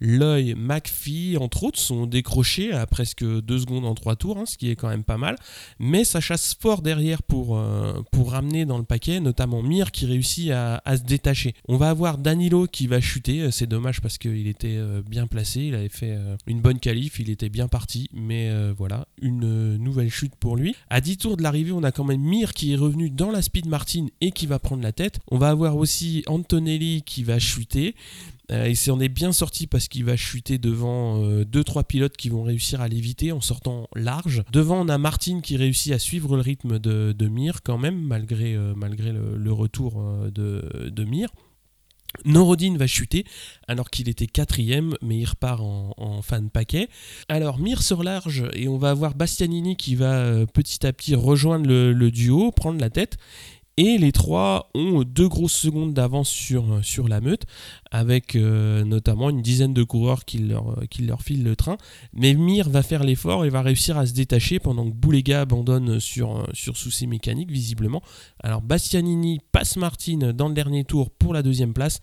L'œil, 0.05 0.53
McPhee, 0.57 1.37
entre 1.37 1.63
autres, 1.63 1.79
sont 1.79 2.05
décrochés 2.05 2.73
à 2.73 2.85
presque 2.85 3.23
2 3.23 3.57
secondes 3.57 3.85
en 3.85 3.95
3 3.95 4.17
tours, 4.17 4.37
hein, 4.37 4.45
ce 4.45 4.57
qui 4.57 4.69
est 4.69 4.75
quand 4.75 4.89
même 4.89 5.05
pas 5.05 5.17
mal. 5.17 5.37
Mais 5.79 6.03
ça 6.03 6.19
chasse 6.19 6.57
fort 6.59 6.81
derrière 6.81 7.23
pour, 7.23 7.57
euh, 7.57 7.93
ramener 8.27 8.65
dans 8.65 8.77
le 8.77 8.83
paquet, 8.83 9.19
notamment 9.21 9.61
Mir 9.61 9.91
qui 9.91 10.05
réussit 10.05 10.49
à, 10.51 10.81
se 10.97 11.03
détacher. 11.03 11.53
On 11.67 11.77
va 11.77 11.89
avoir 11.89 12.17
Danilo 12.17 12.67
qui 12.67 12.87
va 12.87 12.99
chuter, 12.99 13.49
c'est 13.51 13.67
dommage 13.67 14.01
parce 14.01 14.17
qu'il 14.17 14.47
était 14.47 14.75
euh, 14.77 15.01
bien 15.07 15.27
placé, 15.27 15.61
il 15.61 15.75
avait 15.75 15.89
fait 15.89 16.11
euh, 16.11 16.35
une 16.47 16.61
bonne 16.61 16.79
qualif, 16.79 17.19
il 17.19 17.29
était 17.29 17.49
bien 17.49 17.67
parti, 17.67 18.09
mais 18.13 18.51
voilà, 18.77 19.07
une 19.21 19.77
nouvelle 19.77 20.09
chute 20.09 20.35
pour 20.35 20.57
lui. 20.57 20.75
À 20.89 20.99
10 20.99 21.17
tours 21.17 21.37
de 21.37 21.43
l'arrivée, 21.43 21.71
on 21.71 21.83
a 21.83 21.91
quand 21.91 22.03
même 22.03 22.21
Mir 22.21 22.53
qui 22.53 22.73
est 22.73 22.75
revenu 22.75 23.09
dans 23.09 23.31
la 23.31 23.41
speed 23.41 23.67
Martin 23.67 24.07
et 24.19 24.31
qui 24.31 24.47
va 24.47 24.59
prendre 24.59 24.83
la 24.83 24.91
tête. 24.91 25.19
On 25.31 25.37
va 25.37 25.49
avoir 25.49 25.77
aussi 25.77 26.23
Antonelli 26.27 27.03
qui 27.03 27.23
va 27.23 27.39
chuter. 27.39 27.95
Euh, 28.51 28.67
il 28.67 28.75
s'en 28.75 28.99
est 28.99 29.09
bien 29.09 29.31
sorti 29.31 29.67
parce 29.67 29.87
qu'il 29.87 30.03
va 30.03 30.17
chuter 30.17 30.57
devant 30.57 31.23
2-3 31.43 31.79
euh, 31.79 31.83
pilotes 31.83 32.17
qui 32.17 32.29
vont 32.29 32.43
réussir 32.43 32.81
à 32.81 32.87
l'éviter 32.87 33.31
en 33.31 33.41
sortant 33.41 33.87
large. 33.95 34.43
Devant, 34.51 34.85
on 34.85 34.89
a 34.89 34.97
Martin 34.97 35.39
qui 35.41 35.55
réussit 35.55 35.93
à 35.93 35.99
suivre 35.99 36.35
le 36.35 36.41
rythme 36.41 36.79
de, 36.79 37.13
de 37.17 37.27
Mir 37.27 37.63
quand 37.63 37.77
même, 37.77 37.99
malgré, 38.01 38.55
euh, 38.55 38.73
malgré 38.75 39.11
le, 39.13 39.53
retour 39.53 40.03
de, 40.33 40.89
de 40.89 41.03
Mir. 41.03 41.29
Norodine 42.25 42.77
va 42.77 42.85
chuter 42.85 43.25
alors 43.67 43.89
qu'il 43.89 44.07
était 44.07 44.27
quatrième, 44.27 44.93
mais 45.01 45.17
il 45.17 45.25
repart 45.25 45.61
en, 45.61 46.21
fin 46.21 46.41
de 46.41 46.49
paquet. 46.49 46.87
Alors 47.27 47.59
Mir 47.59 47.81
sur 47.81 48.03
large 48.03 48.45
et 48.53 48.67
on 48.67 48.77
va 48.77 48.91
avoir 48.91 49.15
Bastianini 49.15 49.75
qui 49.75 49.95
va 49.95 50.45
petit 50.53 50.85
à 50.85 50.93
petit 50.93 51.15
rejoindre 51.15 51.67
le, 51.67 52.11
duo, 52.11 52.51
prendre 52.51 52.79
la 52.79 52.89
tête. 52.89 53.17
Et 53.77 53.97
les 53.97 54.11
trois 54.11 54.69
ont 54.75 55.01
deux 55.03 55.27
grosses 55.27 55.55
secondes 55.55 55.93
d'avance 55.93 56.29
sur, 56.29 57.07
la 57.07 57.21
meute 57.21 57.43
avec 57.89 58.35
euh, 58.35 58.83
notamment 58.83 59.31
une 59.31 59.41
dizaine 59.41 59.73
de 59.73 59.81
coureurs 59.81 60.25
qui 60.25 60.37
leur, 60.37 60.83
qui 60.91 61.09
filent 61.19 61.43
le 61.43 61.55
train. 61.55 61.77
Mais 62.13 62.35
Mir 62.35 62.69
va 62.69 62.83
faire 62.83 63.03
l'effort 63.03 63.45
et 63.45 63.49
va 63.49 63.63
réussir 63.63 63.97
à 63.97 64.05
se 64.05 64.13
détacher 64.13 64.59
pendant 64.59 64.85
que 64.85 64.93
Boulega 64.93 65.41
abandonne 65.41 65.99
sur, 65.99 66.47
sur 66.53 66.77
soucis 66.77 67.07
mécaniques, 67.07 67.51
visiblement. 67.51 68.03
Alors 68.43 68.61
Bastianini 68.61 69.39
passe 69.51 69.75
Martin 69.75 70.33
dans 70.33 70.49
le 70.49 70.53
dernier 70.53 70.83
tour 70.83 71.09
pour 71.09 71.33
la 71.33 71.41
deuxième 71.41 71.73
place, 71.73 71.99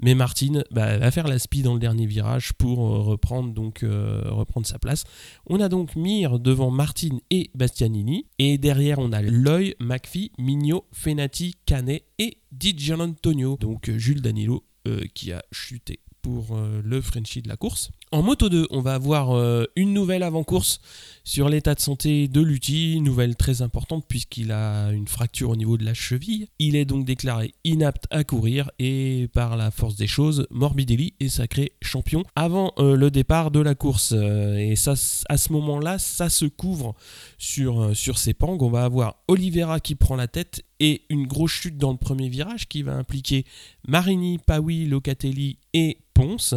mais 0.00 0.14
Martin 0.14 0.62
bah, 0.70 0.98
va 0.98 1.10
faire 1.10 1.28
la 1.28 1.38
speed 1.38 1.64
dans 1.64 1.74
le 1.74 1.80
dernier 1.80 2.06
virage 2.06 2.52
pour 2.54 2.80
euh, 2.80 3.00
reprendre, 3.00 3.52
donc, 3.52 3.82
euh, 3.82 4.22
sa 4.64 4.78
place. 4.78 5.04
On 5.46 5.60
a 5.60 5.68
donc 5.68 5.96
Mir 5.96 6.38
devant 6.38 6.70
Martin 6.70 7.18
et 7.30 7.50
Bastianini, 7.54 8.26
et 8.38 8.58
derrière 8.58 8.98
on 8.98 9.12
a 9.12 9.22
Loy, 9.22 9.74
McPhee, 9.80 10.32
Mignot, 10.38 10.86
Fenati, 10.92 11.54
Canet 11.66 12.04
et 12.18 12.38
Di 12.50 12.92
Antonio, 12.92 13.56
donc 13.58 13.90
Jules 13.96 14.22
Danilo 14.22 14.64
euh, 14.88 15.04
qui 15.14 15.30
a 15.30 15.44
chuté 15.52 16.00
pour 16.22 16.56
euh, 16.56 16.80
le 16.84 17.00
Frenchie 17.00 17.40
de 17.40 17.48
la 17.48 17.56
course. 17.56 17.92
En 18.14 18.22
moto 18.22 18.50
2, 18.50 18.66
on 18.68 18.82
va 18.82 18.92
avoir 18.92 19.30
euh, 19.30 19.64
une 19.74 19.94
nouvelle 19.94 20.22
avant-course 20.22 20.82
sur 21.24 21.48
l'état 21.48 21.74
de 21.74 21.80
santé 21.80 22.28
de 22.28 22.42
Lutti, 22.42 23.00
nouvelle 23.00 23.36
très 23.36 23.62
importante 23.62 24.04
puisqu'il 24.06 24.52
a 24.52 24.90
une 24.90 25.08
fracture 25.08 25.48
au 25.48 25.56
niveau 25.56 25.78
de 25.78 25.84
la 25.86 25.94
cheville. 25.94 26.48
Il 26.58 26.76
est 26.76 26.84
donc 26.84 27.06
déclaré 27.06 27.54
inapte 27.64 28.04
à 28.10 28.22
courir 28.22 28.70
et 28.78 29.30
par 29.32 29.56
la 29.56 29.70
force 29.70 29.96
des 29.96 30.06
choses, 30.06 30.46
Morbidelli 30.50 31.14
est 31.20 31.30
sacré 31.30 31.72
champion 31.80 32.22
avant 32.36 32.74
le 32.76 33.10
départ 33.10 33.50
de 33.50 33.60
la 33.60 33.74
course. 33.74 34.12
et 34.12 34.76
ça, 34.76 34.92
à 35.30 35.38
ce 35.38 35.50
moment-là, 35.54 35.98
ça 35.98 36.28
se 36.28 36.44
couvre 36.44 36.94
sur, 37.38 37.96
sur 37.96 38.18
ses 38.18 38.34
pangs. 38.34 38.58
On 38.60 38.68
va 38.68 38.84
avoir 38.84 39.22
Oliveira 39.26 39.80
qui 39.80 39.94
prend 39.94 40.16
la 40.16 40.28
tête 40.28 40.66
et 40.80 41.06
une 41.08 41.26
grosse 41.26 41.52
chute 41.52 41.78
dans 41.78 41.92
le 41.92 41.98
premier 41.98 42.28
virage 42.28 42.68
qui 42.68 42.82
va 42.82 42.92
impliquer 42.92 43.46
Marini, 43.88 44.36
Pawi, 44.36 44.84
Locatelli 44.84 45.56
et 45.72 45.96
Ponce. 46.12 46.54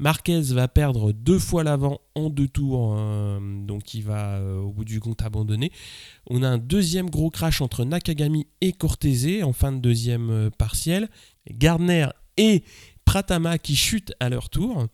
Marquez 0.00 0.40
va 0.54 0.66
perdre 0.66 1.12
deux 1.12 1.38
fois 1.38 1.62
l'avant 1.62 2.00
en 2.14 2.30
deux 2.30 2.48
tours, 2.48 2.96
euh, 2.98 3.38
donc 3.66 3.92
il 3.92 4.02
va 4.02 4.36
euh, 4.36 4.58
au 4.58 4.72
bout 4.72 4.86
du 4.86 4.98
compte 4.98 5.20
abandonner. 5.20 5.70
On 6.30 6.42
a 6.42 6.48
un 6.48 6.56
deuxième 6.56 7.10
gros 7.10 7.28
crash 7.28 7.60
entre 7.60 7.84
Nakagami 7.84 8.46
et 8.62 8.72
Cortese 8.72 9.42
en 9.42 9.52
fin 9.52 9.72
de 9.72 9.76
deuxième 9.76 10.30
euh, 10.30 10.50
partiel. 10.50 11.10
Gardner 11.50 12.06
et 12.38 12.64
Pratama 13.04 13.58
qui 13.58 13.76
chutent 13.76 14.14
à 14.20 14.30
leur 14.30 14.48
tour. 14.48 14.86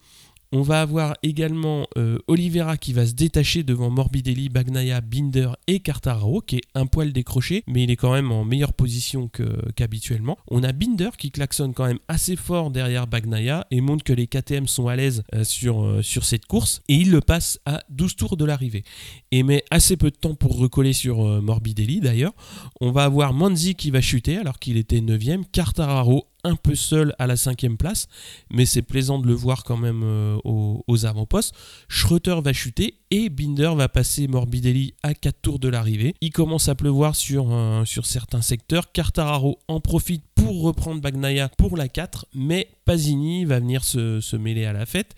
On 0.52 0.62
va 0.62 0.80
avoir 0.80 1.16
également 1.22 1.86
euh, 1.98 2.18
Oliveira 2.28 2.76
qui 2.76 2.92
va 2.92 3.04
se 3.04 3.14
détacher 3.14 3.64
devant 3.64 3.90
Morbidelli, 3.90 4.48
Bagnaia, 4.48 5.00
Binder 5.00 5.50
et 5.66 5.80
Cartararo, 5.80 6.40
qui 6.40 6.56
est 6.56 6.62
un 6.74 6.86
poil 6.86 7.12
décroché, 7.12 7.64
mais 7.66 7.82
il 7.82 7.90
est 7.90 7.96
quand 7.96 8.12
même 8.12 8.30
en 8.30 8.44
meilleure 8.44 8.72
position 8.72 9.28
qu'habituellement. 9.74 10.38
on 10.48 10.62
a 10.62 10.72
Binder 10.72 11.10
qui 11.18 11.30
klaxonne 11.30 11.74
quand 11.74 11.86
même 11.86 11.98
assez 12.08 12.36
fort 12.36 12.70
derrière 12.70 13.06
Bagnaia 13.06 13.66
et 13.70 13.80
montre 13.80 14.04
que 14.04 14.12
les 14.12 14.26
KTM 14.26 14.68
sont 14.68 14.86
à 14.88 14.94
l'aise 14.94 15.24
euh, 15.34 15.42
sur, 15.42 15.84
euh, 15.84 16.02
sur 16.02 16.24
cette 16.24 16.46
course. 16.46 16.80
Et 16.88 16.94
il 16.94 17.10
le 17.10 17.20
passe 17.20 17.58
à 17.66 17.82
12 17.90 18.16
tours 18.16 18.36
de 18.36 18.44
l'arrivée. 18.44 18.84
Et 19.32 19.42
met 19.42 19.64
assez 19.70 19.96
peu 19.96 20.10
de 20.10 20.16
temps 20.16 20.34
pour 20.34 20.56
recoller 20.58 20.92
sur 20.92 21.24
Morbidelli 21.42 22.00
d'ailleurs. 22.00 22.34
On 22.80 22.92
va 22.92 23.04
avoir 23.04 23.32
Manzi 23.32 23.74
qui 23.74 23.90
va 23.90 24.00
chuter 24.00 24.36
alors 24.36 24.58
qu'il 24.58 24.76
était 24.76 25.00
9ème, 25.00 25.44
Cartararo 25.50 26.28
un 26.46 26.54
peu 26.54 26.74
seul 26.74 27.14
à 27.18 27.26
la 27.26 27.36
cinquième 27.36 27.76
place, 27.76 28.06
mais 28.50 28.66
c'est 28.66 28.82
plaisant 28.82 29.18
de 29.18 29.26
le 29.26 29.34
voir 29.34 29.64
quand 29.64 29.76
même 29.76 30.02
euh, 30.04 30.38
aux, 30.44 31.06
avant-postes. 31.06 31.54
Schroeter 31.88 32.40
va 32.42 32.52
chuter 32.52 33.00
et 33.10 33.28
Binder 33.28 33.72
va 33.76 33.88
passer 33.88 34.28
Morbidelli 34.28 34.94
à 35.02 35.14
4 35.14 35.42
tours 35.42 35.58
de 35.58 35.68
l'arrivée. 35.68 36.14
Il 36.20 36.30
commence 36.30 36.68
à 36.68 36.74
pleuvoir 36.74 37.16
sur, 37.16 37.48
euh, 37.50 37.84
sur 37.84 38.06
certains 38.06 38.42
secteurs. 38.42 38.92
Cartararo 38.92 39.58
en 39.68 39.80
profite 39.80 40.24
pour 40.34 40.62
reprendre 40.62 41.00
Bagnaia 41.00 41.48
pour 41.48 41.76
la 41.76 41.88
4, 41.88 42.26
mais 42.34 42.68
Pasini 42.84 43.44
va 43.44 43.58
venir 43.58 43.82
se, 43.84 44.36
mêler 44.36 44.64
à 44.64 44.72
la 44.72 44.86
fête. 44.86 45.14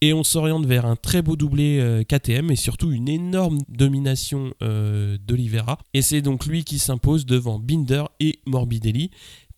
Et 0.00 0.14
on 0.14 0.24
s'oriente 0.24 0.64
vers 0.64 0.86
un 0.86 0.96
très 0.96 1.20
beau 1.20 1.36
doublé 1.36 1.78
euh, 1.78 2.02
KTM 2.04 2.50
et 2.50 2.56
surtout 2.56 2.90
une 2.90 3.08
énorme 3.08 3.58
domination 3.68 4.54
d'Olivera. 4.60 5.78
Et 5.92 6.00
c'est 6.00 6.22
donc 6.22 6.46
lui 6.46 6.64
qui 6.64 6.78
s'impose 6.78 7.26
devant 7.26 7.58
Binder 7.58 8.04
et 8.18 8.40
Morbidelli. 8.46 9.10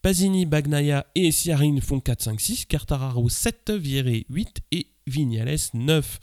Pasini, 0.03 0.47
Bagnaia 0.47 1.07
et 1.15 1.31
Siarin 1.31 1.81
font 1.81 1.99
4-5-6, 1.99 2.67
Cartararo 2.67 3.29
7, 3.29 3.71
Vieré 3.71 4.27
8 4.31 4.63
et 4.73 4.89
Vignales 5.07 5.59
9. 5.75 6.19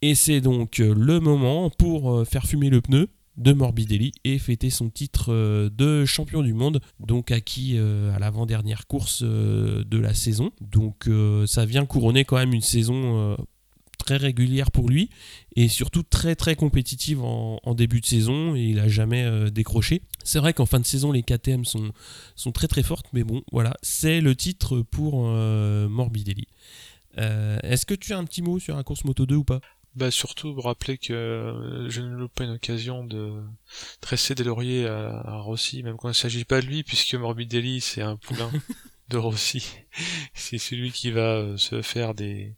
Et 0.00 0.14
c'est 0.14 0.40
donc 0.40 0.80
euh, 0.80 0.94
le 0.96 1.20
moment 1.20 1.68
pour 1.68 2.10
euh, 2.10 2.24
faire 2.24 2.46
fumer 2.46 2.70
le 2.70 2.80
pneu 2.80 3.10
de 3.36 3.52
Morbidelli 3.52 4.12
et 4.24 4.38
fêter 4.38 4.70
son 4.70 4.88
titre 4.88 5.26
euh, 5.30 5.68
de 5.68 6.06
champion 6.06 6.42
du 6.42 6.54
monde, 6.54 6.80
donc 7.00 7.30
acquis 7.30 7.76
à 7.78 8.18
l'avant-dernière 8.18 8.86
course 8.86 9.22
de 9.22 9.98
la 9.98 10.14
saison. 10.14 10.50
Donc 10.62 11.10
ça 11.46 11.66
vient 11.66 11.84
couronner 11.84 12.24
quand 12.24 12.36
même 12.36 12.54
une 12.54 12.62
saison 12.62 13.36
très 14.08 14.16
régulière 14.16 14.70
pour 14.70 14.88
lui 14.88 15.10
et 15.54 15.68
surtout 15.68 16.02
très 16.02 16.34
très 16.34 16.56
compétitive 16.56 17.22
en, 17.22 17.74
début 17.74 18.00
de 18.00 18.06
saison 18.06 18.56
et 18.56 18.62
il 18.62 18.76
n'a 18.76 18.88
jamais 18.88 19.22
euh, 19.22 19.50
décroché. 19.50 20.00
C'est 20.24 20.38
vrai 20.38 20.54
qu'en 20.54 20.64
fin 20.64 20.80
de 20.80 20.86
saison 20.86 21.12
les 21.12 21.22
KTM 21.22 21.66
sont, 21.66 21.92
sont 22.34 22.50
très 22.50 22.68
très 22.68 22.82
fortes 22.82 23.04
mais 23.12 23.22
bon 23.22 23.42
voilà 23.52 23.74
c'est 23.82 24.22
le 24.22 24.34
titre 24.34 24.80
pour 24.80 25.26
euh, 25.26 25.90
Morbidelli. 25.90 26.46
Euh, 27.18 27.58
est-ce 27.62 27.84
que 27.84 27.92
tu 27.92 28.14
as 28.14 28.18
un 28.18 28.24
petit 28.24 28.40
mot 28.40 28.58
sur 28.58 28.76
la 28.76 28.82
course 28.82 29.04
Moto 29.04 29.26
2 29.26 29.36
ou 29.36 29.44
pas? 29.44 29.60
Bah 29.94 30.10
surtout 30.10 30.58
rappeler 30.58 30.96
que 30.96 31.86
je 31.90 32.00
ne 32.00 32.16
loupe 32.16 32.32
pas 32.32 32.44
une 32.44 32.52
occasion 32.52 33.04
de 33.04 33.42
tresser 34.00 34.34
des 34.34 34.44
lauriers 34.44 34.86
à, 34.86 35.36
Rossi, 35.40 35.82
même 35.82 35.96
quand 35.98 36.08
il 36.08 36.12
ne 36.12 36.14
s'agit 36.14 36.44
pas 36.44 36.62
de 36.62 36.66
lui, 36.66 36.82
puisque 36.82 37.14
Morbidelli 37.14 37.82
c'est 37.82 38.02
un 38.02 38.16
poulain 38.16 38.50
de 39.10 39.18
Rossi. 39.18 39.68
c'est 40.34 40.58
celui 40.58 40.92
qui 40.92 41.10
va 41.10 41.58
se 41.58 41.82
faire 41.82 42.14
des, 42.14 42.54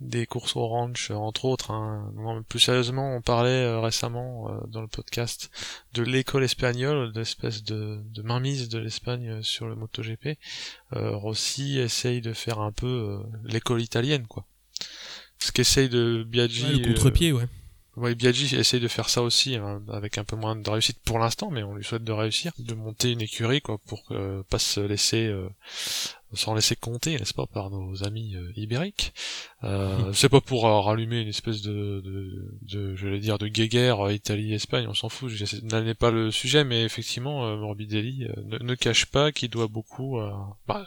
des 0.00 0.26
courses 0.26 0.56
au 0.56 0.66
ranch, 0.66 1.10
entre 1.10 1.46
autres. 1.46 1.70
Hein. 1.70 2.12
plus 2.48 2.60
sérieusement, 2.60 3.14
on 3.14 3.22
parlait 3.22 3.64
euh, 3.64 3.80
récemment 3.80 4.50
euh, 4.50 4.66
dans 4.68 4.82
le 4.82 4.88
podcast 4.88 5.50
de 5.94 6.02
l'école 6.02 6.44
espagnole, 6.44 7.12
d'espèce 7.12 7.64
de, 7.64 8.00
de 8.04 8.22
mainmise 8.22 8.68
de 8.68 8.78
l'Espagne 8.78 9.28
euh, 9.28 9.42
sur 9.42 9.66
le 9.66 9.74
MotoGP. 9.74 10.38
Rossi 10.92 11.78
essaye 11.78 12.20
de 12.20 12.32
faire 12.32 12.60
un 12.60 12.72
peu 12.72 13.20
l'école 13.44 13.82
italienne, 13.82 14.26
quoi. 14.26 14.44
Ce 15.38 15.52
qu'essaye 15.52 15.88
de 15.88 16.24
Biaggi. 16.26 16.80
le 16.80 16.86
contre-pied, 16.86 17.32
ouais. 17.32 17.46
Ouais, 17.96 18.14
Biaggi 18.14 18.54
essaye 18.54 18.80
de 18.80 18.88
faire 18.88 19.08
ça 19.08 19.22
aussi, 19.22 19.56
hein, 19.56 19.82
avec 19.90 20.18
un 20.18 20.24
peu 20.24 20.36
moins 20.36 20.54
de 20.54 20.68
réussite 20.68 20.98
pour 21.04 21.18
l'instant, 21.18 21.50
mais 21.50 21.62
on 21.62 21.74
lui 21.74 21.84
souhaite 21.84 22.04
de 22.04 22.12
réussir, 22.12 22.52
de 22.58 22.74
monter 22.74 23.10
une 23.10 23.22
écurie, 23.22 23.62
quoi, 23.62 23.78
pour 23.86 24.04
pas 24.48 24.58
se 24.58 24.80
laisser 24.80 25.32
sans 26.32 26.54
laisser 26.54 26.76
compter, 26.76 27.18
n'est-ce 27.18 27.34
pas, 27.34 27.46
par 27.46 27.70
nos 27.70 28.04
amis 28.04 28.34
euh, 28.34 28.52
ibériques. 28.56 29.14
Euh, 29.64 30.12
c'est 30.12 30.28
pas 30.28 30.40
pour 30.40 30.66
euh, 30.66 30.80
rallumer 30.80 31.20
une 31.20 31.28
espèce 31.28 31.62
de, 31.62 32.00
de, 32.00 32.56
de 32.62 32.96
je 32.96 33.08
vais 33.08 33.18
dire, 33.18 33.38
de 33.38 33.48
guéguerre 33.48 34.10
Italie-Espagne, 34.10 34.86
on 34.88 34.94
s'en 34.94 35.08
fout, 35.08 35.32
n'est 35.62 35.94
pas 35.94 36.10
le 36.10 36.30
sujet, 36.30 36.64
mais 36.64 36.82
effectivement, 36.82 37.56
Morbidelli 37.56 38.26
ne, 38.60 38.74
cache 38.74 39.06
pas 39.06 39.32
qu'il 39.32 39.50
doit 39.50 39.68
beaucoup, 39.68 40.18
bah, 40.66 40.86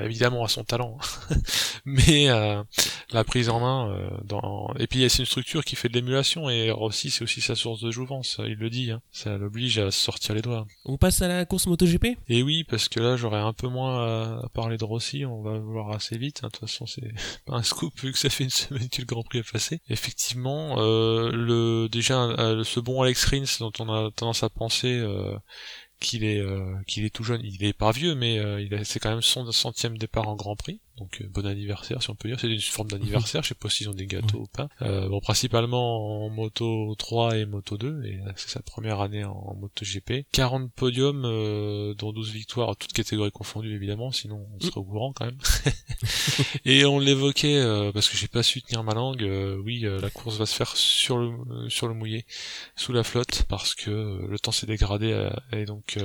évidemment 0.00 0.44
à 0.44 0.48
son 0.48 0.64
talent, 0.64 0.98
mais 1.84 2.26
la 2.26 3.24
prise 3.24 3.48
en 3.48 3.60
main 3.60 4.10
dans... 4.24 4.72
Et 4.78 4.86
puis 4.86 5.08
c'est 5.08 5.20
une 5.20 5.26
structure 5.26 5.64
qui 5.64 5.76
fait 5.76 5.88
de 5.88 5.94
l'émulation, 5.94 6.50
et 6.50 6.70
Rossi 6.70 7.10
c'est 7.10 7.22
aussi 7.22 7.40
sa 7.40 7.54
source 7.54 7.80
de 7.80 7.90
jouvence, 7.90 8.40
il 8.40 8.56
le 8.56 8.70
dit, 8.70 8.90
hein. 8.90 9.00
ça 9.10 9.36
l'oblige 9.38 9.78
à 9.78 9.90
sortir 9.90 10.34
les 10.34 10.42
doigts. 10.42 10.66
On 10.84 10.96
passe 10.96 11.22
à 11.22 11.28
la 11.28 11.44
course 11.44 11.66
MotoGP? 11.66 12.18
Et 12.28 12.42
oui, 12.42 12.64
parce 12.64 12.88
que 12.88 13.00
là 13.00 13.16
j'aurais 13.16 13.40
un 13.40 13.52
peu 13.52 13.68
moins 13.68 14.42
à 14.42 14.48
parler 14.48 14.76
Rossi, 14.84 15.24
on 15.24 15.42
va 15.42 15.58
voir 15.58 15.90
assez 15.90 16.16
vite. 16.18 16.40
Hein. 16.42 16.48
De 16.48 16.52
toute 16.52 16.68
façon, 16.68 16.86
c'est 16.86 17.12
pas 17.46 17.54
un 17.54 17.62
scoop 17.62 17.98
vu 18.00 18.12
que 18.12 18.18
ça 18.18 18.30
fait 18.30 18.44
une 18.44 18.50
semaine 18.50 18.88
que 18.88 19.00
le 19.00 19.06
Grand 19.06 19.22
Prix 19.22 19.38
est 19.38 19.52
passé. 19.52 19.80
Effectivement, 19.88 20.76
euh, 20.78 21.30
le 21.32 21.88
déjà 21.88 22.24
euh, 22.24 22.64
ce 22.64 22.80
bon 22.80 23.02
Alex 23.02 23.24
Rins 23.24 23.58
dont 23.60 23.72
on 23.78 23.92
a 23.92 24.10
tendance 24.10 24.42
à 24.42 24.48
penser 24.48 24.98
euh, 24.98 25.36
qu'il 26.00 26.24
est 26.24 26.42
qu'il 26.86 27.04
est 27.04 27.14
tout 27.14 27.22
jeune, 27.22 27.40
il 27.44 27.64
est 27.64 27.72
pas 27.72 27.92
vieux, 27.92 28.14
mais 28.14 28.34
il 28.62 28.84
c'est 28.84 28.98
quand 28.98 29.10
même 29.10 29.22
son 29.22 29.50
centième 29.52 29.96
départ 29.98 30.28
en 30.28 30.34
Grand 30.34 30.56
Prix 30.56 30.80
donc 30.98 31.20
euh, 31.20 31.28
bon 31.28 31.46
anniversaire 31.46 32.02
si 32.02 32.10
on 32.10 32.14
peut 32.14 32.28
dire, 32.28 32.38
c'est 32.40 32.48
une 32.48 32.60
forme 32.60 32.88
d'anniversaire, 32.88 33.42
je 33.42 33.48
sais 33.48 33.54
pas 33.54 33.68
s'ils 33.68 33.88
ont 33.88 33.94
des 33.94 34.06
gâteaux 34.06 34.40
ou 34.40 34.46
pas. 34.46 34.68
Euh, 34.82 35.08
bon 35.08 35.20
principalement 35.20 36.24
en 36.24 36.30
moto 36.30 36.94
3 36.96 37.38
et 37.38 37.46
moto 37.46 37.76
2, 37.76 38.04
et 38.04 38.20
c'est 38.36 38.50
sa 38.50 38.60
première 38.62 39.00
année 39.00 39.24
en, 39.24 39.54
moto 39.54 39.84
GP. 39.84 40.26
40 40.32 40.72
podiums, 40.72 41.24
euh, 41.24 41.94
dont 41.94 42.12
12 42.12 42.30
victoires, 42.30 42.76
toutes 42.76 42.92
catégories 42.92 43.30
confondues 43.30 43.74
évidemment, 43.74 44.12
sinon 44.12 44.46
on 44.54 44.60
serait 44.60 44.78
au 44.78 44.84
courant 44.84 45.12
quand 45.12 45.26
même. 45.26 45.38
et 46.64 46.84
on 46.84 46.98
l'évoquait, 46.98 47.58
euh, 47.58 47.92
parce 47.92 48.08
que 48.08 48.16
j'ai 48.16 48.28
pas 48.28 48.42
su 48.42 48.62
tenir 48.62 48.82
ma 48.82 48.94
langue, 48.94 49.22
euh, 49.22 49.56
oui 49.64 49.80
la 49.80 50.10
course 50.10 50.36
va 50.36 50.46
se 50.46 50.54
faire 50.54 50.76
sur 50.76 51.18
le, 51.18 51.68
sur 51.68 51.88
le 51.88 51.94
mouillé, 51.94 52.24
sous 52.76 52.92
la 52.92 53.02
flotte, 53.02 53.44
parce 53.48 53.74
que 53.74 54.26
le 54.28 54.38
temps 54.38 54.52
s'est 54.52 54.66
dégradé, 54.66 55.28
et 55.52 55.64
donc 55.64 55.98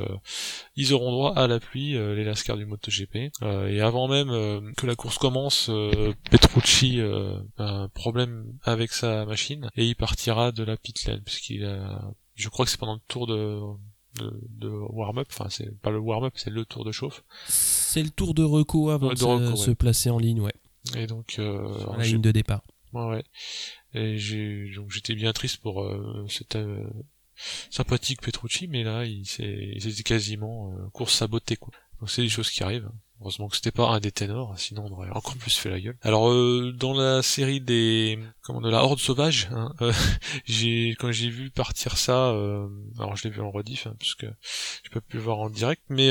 ils 0.76 0.94
auront 0.94 1.12
droit 1.12 1.34
à 1.36 1.48
la 1.48 1.60
pluie, 1.60 1.94
les 1.94 2.24
lascars 2.24 2.58
du 2.58 2.66
moto 2.66 2.92
GP. 2.92 3.32
et 3.70 3.82
avant 3.82 4.08
même 4.08 4.74
que 4.78 4.86
la 4.86 4.96
course 4.96 5.18
commence, 5.18 5.70
euh, 5.70 6.14
Petrucci 6.30 7.02
euh, 7.02 7.40
a 7.58 7.70
un 7.70 7.90
problème 7.90 8.54
avec 8.64 8.94
sa 8.94 9.26
machine 9.26 9.70
et 9.76 9.86
il 9.86 9.96
partira 9.96 10.52
de 10.54 10.64
la 10.64 10.78
pit 10.78 11.04
lane 11.06 11.22
puisqu'il 11.22 11.66
a, 11.66 12.14
je 12.36 12.48
crois 12.48 12.64
que 12.64 12.72
c'est 12.72 12.80
pendant 12.80 12.94
le 12.94 13.02
tour 13.08 13.28
de 13.28 13.60
de, 14.20 14.68
warm-up, 14.68 15.28
enfin 15.30 15.48
c'est 15.50 15.80
pas 15.82 15.92
le 15.92 16.00
warm-up, 16.00 16.34
c'est 16.36 16.50
le 16.50 16.66
tour 16.66 16.84
de 16.84 16.92
chauffe. 16.92 17.24
C'est 17.48 18.02
le 18.02 18.10
tour 18.10 18.34
de 18.34 18.42
reco 18.42 18.90
avant 18.90 19.10
de, 19.10 19.56
se, 19.56 19.72
placer 19.72 20.10
en 20.10 20.18
ligne, 20.18 20.42
ouais. 20.42 20.56
Et 20.96 21.06
donc 21.06 21.36
euh, 21.38 21.96
la 21.98 22.04
ligne 22.04 22.22
de 22.22 22.32
départ. 22.32 22.64
Ouais, 22.94 23.06
ouais. 23.06 23.24
Et 23.94 24.18
j'ai 24.18 24.72
donc 24.76 24.90
j'étais 24.90 25.14
bien 25.14 25.34
triste 25.34 25.58
pour 25.58 25.84
euh, 25.84 26.26
cet 26.30 26.58
sympathique 27.70 28.22
Petrucci, 28.22 28.68
mais 28.68 28.84
là 28.84 29.06
il 29.06 29.26
s'est 29.28 30.04
quasiment 30.04 30.74
course 30.94 31.14
sabotée 31.14 31.58
quoi. 31.58 31.72
Donc 32.00 32.10
c'est 32.10 32.24
des 32.24 32.30
choses 32.30 32.50
qui 32.50 32.64
arrivent. 32.64 32.90
Heureusement 33.20 33.48
que 33.48 33.56
c'était 33.56 33.72
pas 33.72 33.90
un 33.90 34.00
des 34.00 34.12
ténors, 34.12 34.54
sinon 34.60 34.86
on 34.86 34.94
aurait 34.94 35.10
encore 35.10 35.36
plus 35.38 35.58
fait 35.58 35.72
la 35.72 35.80
gueule. 35.80 35.98
Alors 36.04 36.30
euh, 36.30 36.72
dans 36.78 36.94
la 36.94 37.24
série 37.24 37.60
des 37.60 38.20
comment 38.42 38.62
de 38.62 38.70
la 38.70 38.84
horde 38.84 39.00
sauvage, 39.00 39.50
hein, 39.52 39.74
euh, 39.82 39.92
j'ai 40.46 40.96
quand 41.00 41.12
j'ai 41.12 41.30
vu 41.30 41.50
partir 41.50 41.98
ça, 41.98 42.30
euh, 42.30 42.68
alors 43.00 43.16
je 43.16 43.24
l'ai 43.24 43.32
vu 43.32 43.42
en 43.42 43.50
rediff 43.50 43.88
hein, 43.88 43.96
parce 43.98 44.14
que 44.14 44.28
j'ai 44.84 44.90
pas 44.92 45.02
pu 45.02 45.18
le 45.18 45.24
voir 45.24 45.40
en 45.40 45.50
direct, 45.50 45.82
mais 45.90 46.10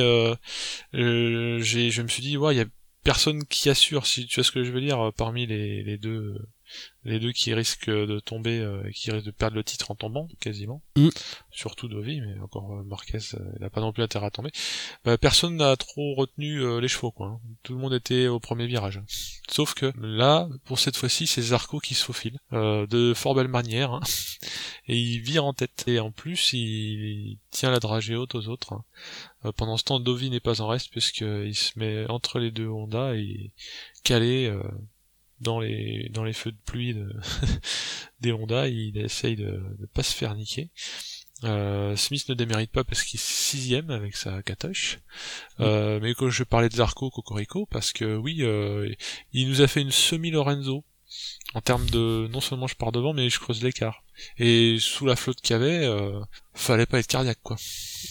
j'ai 0.93 1.91
je 1.91 2.03
me 2.03 2.09
suis 2.09 2.23
dit 2.23 2.37
ouais 2.37 2.55
il 2.55 2.59
y 2.59 2.63
a 2.63 2.67
personne 3.05 3.45
qui 3.47 3.71
assure 3.71 4.05
si 4.05 4.27
tu 4.27 4.41
vois 4.41 4.45
ce 4.45 4.51
que 4.51 4.65
je 4.65 4.73
veux 4.73 4.81
dire 4.81 5.13
parmi 5.17 5.47
les, 5.47 5.85
les 5.85 5.99
deux 5.99 6.37
les 7.07 7.21
deux 7.21 7.33
qui 7.33 7.55
risquent 7.55 7.89
de 7.89 8.19
tomber, 8.19 8.59
euh, 8.59 8.91
qui 8.93 9.11
risquent 9.11 9.27
de 9.27 9.31
perdre 9.31 9.57
le 9.57 9.65
titre 9.65 9.91
en 9.91 9.95
tombant, 9.95 10.29
quasiment. 10.41 10.83
Mm. 10.97 11.09
Surtout 11.53 11.89
Dovi, 11.89 12.21
mais 12.21 12.39
encore 12.41 12.73
euh, 12.75 12.83
Marquez, 12.83 13.19
euh, 13.35 13.53
il 13.57 13.63
n'a 13.63 13.71
pas 13.71 13.81
non 13.81 13.93
plus 13.93 14.03
intérêt 14.03 14.27
à 14.27 14.31
tomber. 14.31 14.51
Bah, 15.05 15.17
personne 15.17 15.57
n'a 15.57 15.77
trop 15.77 16.15
retenu 16.15 16.81
les 16.81 16.89
chevaux, 16.89 17.13
quoi. 17.13 17.29
Hein. 17.29 17.41
Tout 17.63 17.75
le 17.75 17.79
monde 17.79 17.95
était 17.95 18.27
au 18.27 18.41
premier 18.41 18.67
virage. 18.67 19.01
Sauf 19.49 19.75
que 19.75 19.93
là, 20.01 20.49
pour 20.65 20.81
cette 20.81 20.97
fois-ci, 20.97 21.29
c'est 21.29 21.43
Zarco 21.43 21.79
qui 21.79 21.95
se 21.95 22.05
faufile, 22.05 22.39
de 22.51 23.13
fort 23.15 23.35
belle 23.35 23.49
manière, 23.49 23.93
hein. 23.93 24.01
et 24.89 24.99
il 24.99 25.21
vire 25.21 25.45
en 25.45 25.53
tête. 25.53 25.85
Et 25.87 26.01
en 26.01 26.11
plus, 26.11 26.53
il 26.53 27.39
tient 27.51 27.71
la 27.71 27.79
dragée 27.79 28.17
haute 28.17 28.35
aux 28.35 28.49
autres. 28.49 28.73
Hein. 28.73 29.53
pendant 29.57 29.77
ce 29.77 29.85
temps, 29.85 30.01
Dovi 30.01 30.31
n'est 30.31 30.41
pas 30.41 30.61
en 30.61 30.67
reste, 30.67 30.91
puisqu'il 30.91 31.55
se 31.55 31.79
met 31.79 32.07
entre 32.09 32.41
les 32.41 32.51
deux 32.51 32.69
Honda 32.69 33.15
et 33.15 33.53
calé 34.03 34.53
dans 35.41 35.61
les 35.61 36.09
dans 36.13 36.25
les 36.25 36.33
feux 36.33 36.53
de 36.53 36.59
pluie 36.65 36.95
de 36.95 37.09
des 38.21 38.33
Honda, 38.33 38.69
il 38.69 38.97
essaye 38.99 39.37
de 39.37 39.63
ne 39.79 39.87
pas 39.87 40.03
se 40.03 40.15
faire 40.15 40.35
niquer. 40.35 40.71
Euh, 41.45 41.97
Smith 41.97 42.29
ne 42.29 42.35
démérite 42.35 42.71
pas 42.71 42.85
parce 42.85 43.03
qu'il 43.03 43.21
est 43.21 43.23
sixième 43.23 43.91
avec 43.91 44.17
sa 44.17 44.43
Katoche. 44.43 45.01
Euh, 45.61 46.01
mais 46.01 46.15
quand 46.15 46.31
je 46.31 46.45
parlais 46.45 46.69
de 46.69 46.75
Zarco 46.75 47.11
Cocorico, 47.11 47.67
parce 47.67 47.93
que 47.93 48.17
oui, 48.17 48.39
euh, 48.41 48.91
il 49.33 49.49
nous 49.49 49.61
a 49.61 49.67
fait 49.67 49.83
une 49.83 49.91
semi 49.91 50.31
Lorenzo 50.31 50.85
en 51.55 51.61
termes 51.61 51.89
de 51.91 52.29
non 52.33 52.41
seulement 52.41 52.67
je 52.67 52.75
pars 52.75 52.93
devant, 52.93 53.13
mais 53.13 53.31
je 53.31 53.39
creuse 53.39 53.63
l'écart. 53.63 54.03
Et 54.39 54.79
sous 54.81 55.05
la 55.07 55.15
flotte 55.15 55.41
qu'il 55.43 55.53
y 55.55 55.57
avait, 55.57 55.85
euh, 55.85 56.21
fallait 56.55 56.87
pas 56.87 56.99
être 56.99 57.07
cardiaque 57.07 57.39
quoi. 57.43 57.57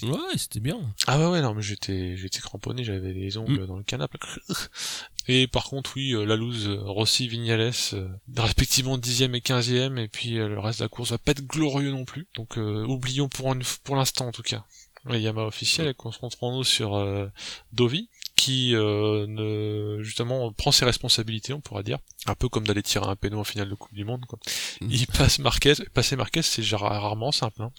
Ouais, 0.04 0.38
c'était 0.38 0.60
bien. 0.60 0.80
Ah 1.08 1.20
ouais 1.20 1.28
ouais 1.28 1.42
non 1.42 1.54
mais 1.56 1.62
j'étais 1.64 2.16
j'étais 2.18 2.40
cramponné, 2.40 2.84
j'avais 2.84 3.12
les 3.14 3.38
ongles 3.38 3.64
Mm. 3.64 3.68
dans 3.68 3.78
le 3.78 3.84
canapé. 3.84 4.18
Et 5.28 5.48
par 5.48 5.64
contre 5.66 5.94
oui, 5.96 6.12
euh, 6.14 6.24
la 6.26 6.36
loose, 6.36 6.68
euh, 6.68 6.80
Rossi, 6.84 7.28
Vignales, 7.28 7.72
euh, 7.94 8.08
respectivement 8.38 8.98
10e 9.00 9.34
et 9.36 9.40
15e, 9.42 9.98
et 9.98 10.08
puis 10.08 10.38
euh, 10.38 10.48
le 10.48 10.60
reste 10.60 10.80
de 10.80 10.84
la 10.86 10.90
course 10.90 11.12
va 11.12 11.18
pas 11.18 11.32
être 11.32 11.46
glorieux 11.48 11.92
non 11.92 12.06
plus. 12.06 12.28
Donc 12.36 12.58
euh, 12.60 12.86
oublions 12.86 13.28
pour 13.30 13.52
une, 13.54 13.64
pour 13.84 13.96
l'instant 13.96 14.28
en 14.28 14.32
tout 14.32 14.44
cas. 14.44 14.64
Yamaha 15.08 15.46
officiels, 15.46 15.88
et 15.88 15.94
concentrons-nous 15.94 16.64
sur 16.64 16.96
euh, 16.96 17.28
Dovi, 17.74 18.10
qui 18.46 18.76
euh, 18.76 19.26
ne, 19.28 20.04
justement 20.04 20.52
prend 20.52 20.72
ses 20.72 20.86
responsabilités, 20.86 21.52
on 21.52 21.62
pourra 21.62 21.82
dire, 21.82 21.98
un 22.28 22.36
peu 22.36 22.48
comme 22.48 22.68
d'aller 22.68 22.84
tirer 22.84 23.08
un 23.08 23.16
péno 23.16 23.40
en 23.40 23.44
finale 23.44 23.70
de 23.70 23.74
Coupe 23.74 23.96
du 23.96 24.06
Monde. 24.06 24.24
Quoi. 24.28 24.38
Mm. 24.82 24.88
Il 24.92 25.08
passe 25.08 25.40
Marquez, 25.40 25.74
passer 25.96 26.16
Marquez, 26.16 26.44
c'est 26.44 26.64
rarement 26.76 27.32
simple. 27.32 27.64
Hein. 27.64 27.72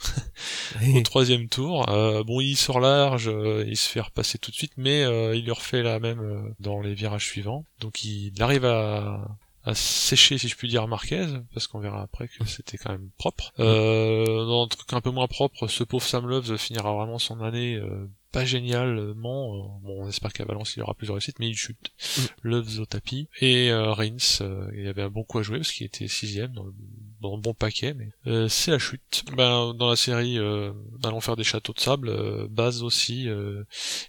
Au 0.97 1.01
troisième 1.03 1.49
tour, 1.49 1.89
euh, 1.89 2.25
bon, 2.25 2.41
il 2.41 2.57
sort 2.57 2.81
large, 2.81 3.29
euh, 3.29 3.65
il 3.69 3.77
se 3.77 3.89
fait 3.89 4.01
repasser 4.01 4.39
tout 4.39 4.51
de 4.51 4.57
suite, 4.57 4.73
mais 4.77 5.05
euh, 5.05 5.37
il 5.37 5.45
lui 5.45 5.53
refait 5.53 5.85
la 5.85 6.01
même 6.01 6.19
euh, 6.19 6.53
dans 6.59 6.81
les 6.81 6.95
virages 6.95 7.27
suivants. 7.27 7.65
Donc 7.79 8.03
il 8.03 8.33
arrive 8.43 8.65
à, 8.65 9.21
à 9.67 9.75
sécher, 9.75 10.39
si 10.39 10.47
je 10.49 10.57
puis 10.57 10.69
dire, 10.69 10.87
Marquez, 10.87 11.27
parce 11.53 11.67
qu'on 11.67 11.81
verra 11.81 12.01
après 12.01 12.29
que 12.29 12.45
c'était 12.47 12.79
quand 12.79 12.93
même 12.93 13.11
propre. 13.19 13.53
Euh, 13.59 14.47
dans 14.47 14.65
un 14.65 14.69
truc 14.69 14.93
un 14.93 15.01
peu 15.01 15.11
moins 15.11 15.27
propre, 15.27 15.67
ce 15.67 15.83
pauvre 15.83 16.05
Sam 16.05 16.27
Loves 16.27 16.57
finira 16.57 16.93
vraiment 16.93 17.19
son 17.19 17.41
année 17.41 17.75
euh, 17.75 18.09
pas 18.39 18.45
génialement. 18.45 19.55
Euh, 19.57 19.63
Bon, 19.83 20.05
on 20.05 20.09
espère 20.09 20.33
qu'à 20.33 20.45
Valence 20.45 20.75
il 20.77 20.81
y 20.81 20.83
aura 20.83 20.95
plus 20.95 21.07
de 21.07 21.13
réussite, 21.13 21.39
mais 21.39 21.49
il 21.49 21.57
chute. 21.57 21.93
Mm. 22.19 22.23
Loves 22.43 22.81
au 22.81 22.87
tapis. 22.87 23.29
Et 23.41 23.71
euh, 23.71 23.93
Rins, 23.93 24.17
euh, 24.41 24.69
il 24.77 24.87
avait 24.89 25.03
un 25.03 25.11
bon 25.11 25.23
coup 25.25 25.39
à 25.39 25.43
jouer 25.43 25.59
parce 25.59 25.73
qu'il 25.73 25.87
était 25.87 26.09
sixième 26.09 26.53
dans 26.53 26.65
le, 26.65 26.73
dans 27.21 27.37
le 27.37 27.41
bon 27.43 27.55
paquet, 27.55 27.95
mais 27.95 28.11
euh, 28.27 28.49
c'est 28.49 28.71
la 28.73 28.79
chute. 28.79 29.25
Ben, 29.37 29.73
dans 29.75 29.89
la 29.89 29.97
série, 29.97 30.39
euh, 30.39 30.73
allons 31.05 31.21
faire 31.21 31.37
des 31.37 31.45
châteaux 31.45 31.73
de 31.73 31.81
sable. 31.81 32.09
Euh, 32.09 32.47
Baz 32.51 32.83
aussi, 32.83 33.29
euh, 33.29 33.63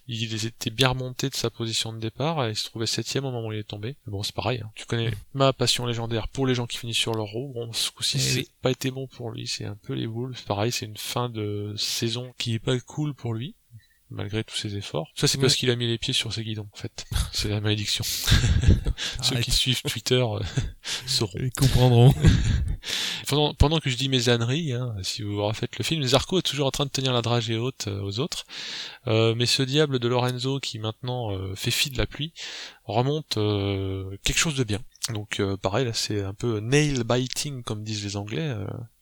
il 0.08 0.46
était 0.46 0.70
bien 0.72 0.90
remonté 0.90 1.30
de 1.30 1.36
sa 1.36 1.50
position 1.50 1.94
de 1.94 2.00
départ 2.00 2.46
et 2.46 2.52
il 2.52 2.56
se 2.56 2.66
trouvait 2.66 2.86
septième 2.88 3.26
au 3.26 3.32
moment 3.32 3.48
où 3.48 3.54
il 3.54 3.60
est 3.60 3.64
tombé. 3.64 3.98
Mais 4.06 4.12
bon, 4.12 4.24
c'est 4.24 4.36
pareil. 4.36 4.62
hein. 4.64 4.72
Tu 4.76 4.86
connais 4.86 5.12
ma 5.34 5.54
passion 5.54 5.86
légendaire 5.86 6.28
pour 6.28 6.48
les 6.48 6.56
gens 6.56 6.66
qui 6.66 6.78
finissent 6.78 6.98
sur 6.98 7.14
leur 7.14 7.28
roue. 7.28 7.54
Bon, 7.54 7.72
ce 7.74 7.92
coup-ci, 7.92 8.18
Eh 8.18 8.22
c'est 8.22 8.40
oui. 8.40 8.50
pas 8.62 8.72
été 8.72 8.90
bon 8.92 9.08
pour 9.08 9.30
lui. 9.32 9.48
C'est 9.48 9.66
un 9.66 9.78
peu 9.84 9.94
les 9.94 10.08
Wolves. 10.08 10.44
Pareil, 10.48 10.72
c'est 10.72 10.86
une 10.86 10.98
fin 10.98 11.30
de 11.30 11.74
saison 11.78 12.34
qui 12.38 12.56
est 12.56 12.60
pas 12.60 12.80
cool 12.80 13.14
pour 13.14 13.34
lui. 13.34 13.56
Malgré 14.10 14.46
tous 14.46 14.56
ses 14.56 14.78
efforts. 14.78 15.12
Ça, 15.16 15.28
c'est 15.28 15.38
parce 15.38 15.56
qu'il 15.56 15.70
a 15.70 15.76
mis 15.76 15.86
les 15.86 15.98
pieds 15.98 16.14
sur 16.14 16.32
ses 16.32 16.44
guidons, 16.44 16.70
en 16.74 16.78
fait. 16.78 17.06
C'est 17.34 17.50
la 17.50 17.60
malédiction. 17.60 18.06
Ceux 19.22 19.40
qui 19.42 19.52
suivent 19.52 19.82
Twitter 19.82 20.24
euh, 20.24 20.40
sauront. 21.06 21.38
Ils 21.40 21.52
comprendront. 21.52 22.14
Pendant, 23.28 23.54
pendant 23.54 23.80
que 23.80 23.90
je 23.90 23.98
dis 23.98 24.08
mes 24.08 24.30
âneries, 24.30 24.72
hein, 24.72 24.96
si 25.02 25.24
vous 25.24 25.44
refaites 25.44 25.78
le 25.78 25.84
film, 25.84 26.02
Zarco 26.04 26.40
est 26.40 26.44
toujours 26.44 26.68
en 26.68 26.72
train 26.72 26.86
de 26.86 26.90
tenir 26.90 27.12
la 27.12 27.22
dragée 27.22 27.58
haute 27.58 27.88
euh, 27.88 28.02
aux 28.02 28.20
autres. 28.20 28.46
Euh, 29.08 29.36
mais 29.36 29.46
ce 29.46 29.62
diable 29.62 30.00
de 30.00 30.08
Lorenzo 30.08 30.62
qui 30.62 30.80
maintenant 30.80 31.38
fait 31.56 31.72
fi 31.72 31.90
de 31.90 31.98
la 31.98 32.06
pluie 32.06 32.34
remonte 32.86 33.36
quelque 34.24 34.38
chose 34.38 34.56
de 34.56 34.64
bien. 34.64 34.80
Donc 35.14 35.42
pareil, 35.62 35.86
là 35.86 35.94
c'est 35.94 36.22
un 36.22 36.34
peu 36.34 36.60
nail 36.60 37.04
biting 37.04 37.64
comme 37.64 37.84
disent 37.84 38.04
les 38.04 38.16
Anglais. 38.16 38.56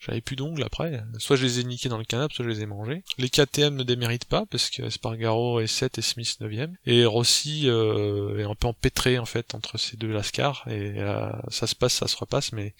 J'avais 0.05 0.21
plus 0.21 0.35
d'ongles 0.35 0.63
après. 0.63 1.03
Soit 1.17 1.35
je 1.35 1.43
les 1.43 1.59
ai 1.59 1.63
niqués 1.63 1.89
dans 1.89 1.97
le 1.97 2.03
canapé, 2.03 2.33
soit 2.35 2.45
je 2.45 2.49
les 2.49 2.61
ai 2.61 2.65
mangés. 2.65 3.03
Les 3.17 3.29
KTM 3.29 3.75
ne 3.75 3.83
déméritent 3.83 4.25
pas 4.25 4.45
parce 4.45 4.69
que 4.69 4.89
Spargaro 4.89 5.59
est 5.59 5.67
7 5.67 5.97
et 5.97 6.01
Smith 6.01 6.37
9ème. 6.41 6.73
Et 6.85 7.05
Rossi 7.05 7.63
euh, 7.65 8.37
est 8.37 8.43
un 8.43 8.55
peu 8.55 8.67
empêtré 8.67 9.17
en 9.17 9.25
fait 9.25 9.55
entre 9.55 9.77
ces 9.77 9.97
deux 9.97 10.11
lascars. 10.11 10.63
Et 10.67 10.93
euh, 10.97 11.31
ça 11.49 11.65
se 11.65 11.75
passe, 11.75 11.93
ça 11.93 12.07
se 12.07 12.17
repasse, 12.17 12.51
mais 12.51 12.75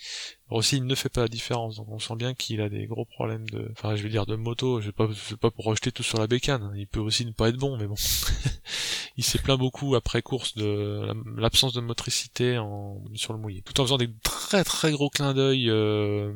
Rossi 0.50 0.82
ne 0.82 0.96
fait 0.96 1.10
pas 1.10 1.22
la 1.22 1.28
différence. 1.28 1.78
Donc 1.78 1.88
on 1.90 2.00
sent 2.00 2.16
bien 2.16 2.36
qu'il 2.36 2.62
a 2.62 2.70
des 2.70 2.86
gros 2.86 3.06
problèmes 3.06 3.50
de... 3.50 3.70
Enfin 3.72 3.96
je 3.96 4.04
vais 4.04 4.10
dire 4.10 4.28
de 4.28 4.36
moto, 4.36 4.80
je 4.82 4.88
vais 4.88 4.92
pas, 4.92 5.08
pas 5.42 5.52
pour 5.52 5.66
rejeter 5.66 5.92
tout 5.92 6.04
sur 6.04 6.20
la 6.20 6.28
bécane. 6.28 6.72
Il 6.76 6.88
peut 6.88 7.00
aussi 7.00 7.26
ne 7.26 7.32
pas 7.32 7.50
être 7.50 7.58
bon, 7.58 7.78
mais 7.78 7.88
bon. 7.88 7.96
il 9.18 9.24
s'est 9.24 9.40
plaint 9.40 9.58
beaucoup 9.58 9.96
après 9.96 10.22
course 10.22 10.56
de 10.56 11.08
l'absence 11.38 11.74
de 11.74 11.82
motricité 11.82 12.58
en, 12.58 13.02
sur 13.16 13.34
le 13.34 13.40
mouillé. 13.40 13.62
Tout 13.64 13.80
en 13.80 13.84
faisant 13.84 13.98
des 13.98 14.10
très 14.24 14.64
très 14.64 14.92
gros 14.92 15.10
clins 15.10 15.34
d'œil 15.34 15.70
euh, 15.70 16.34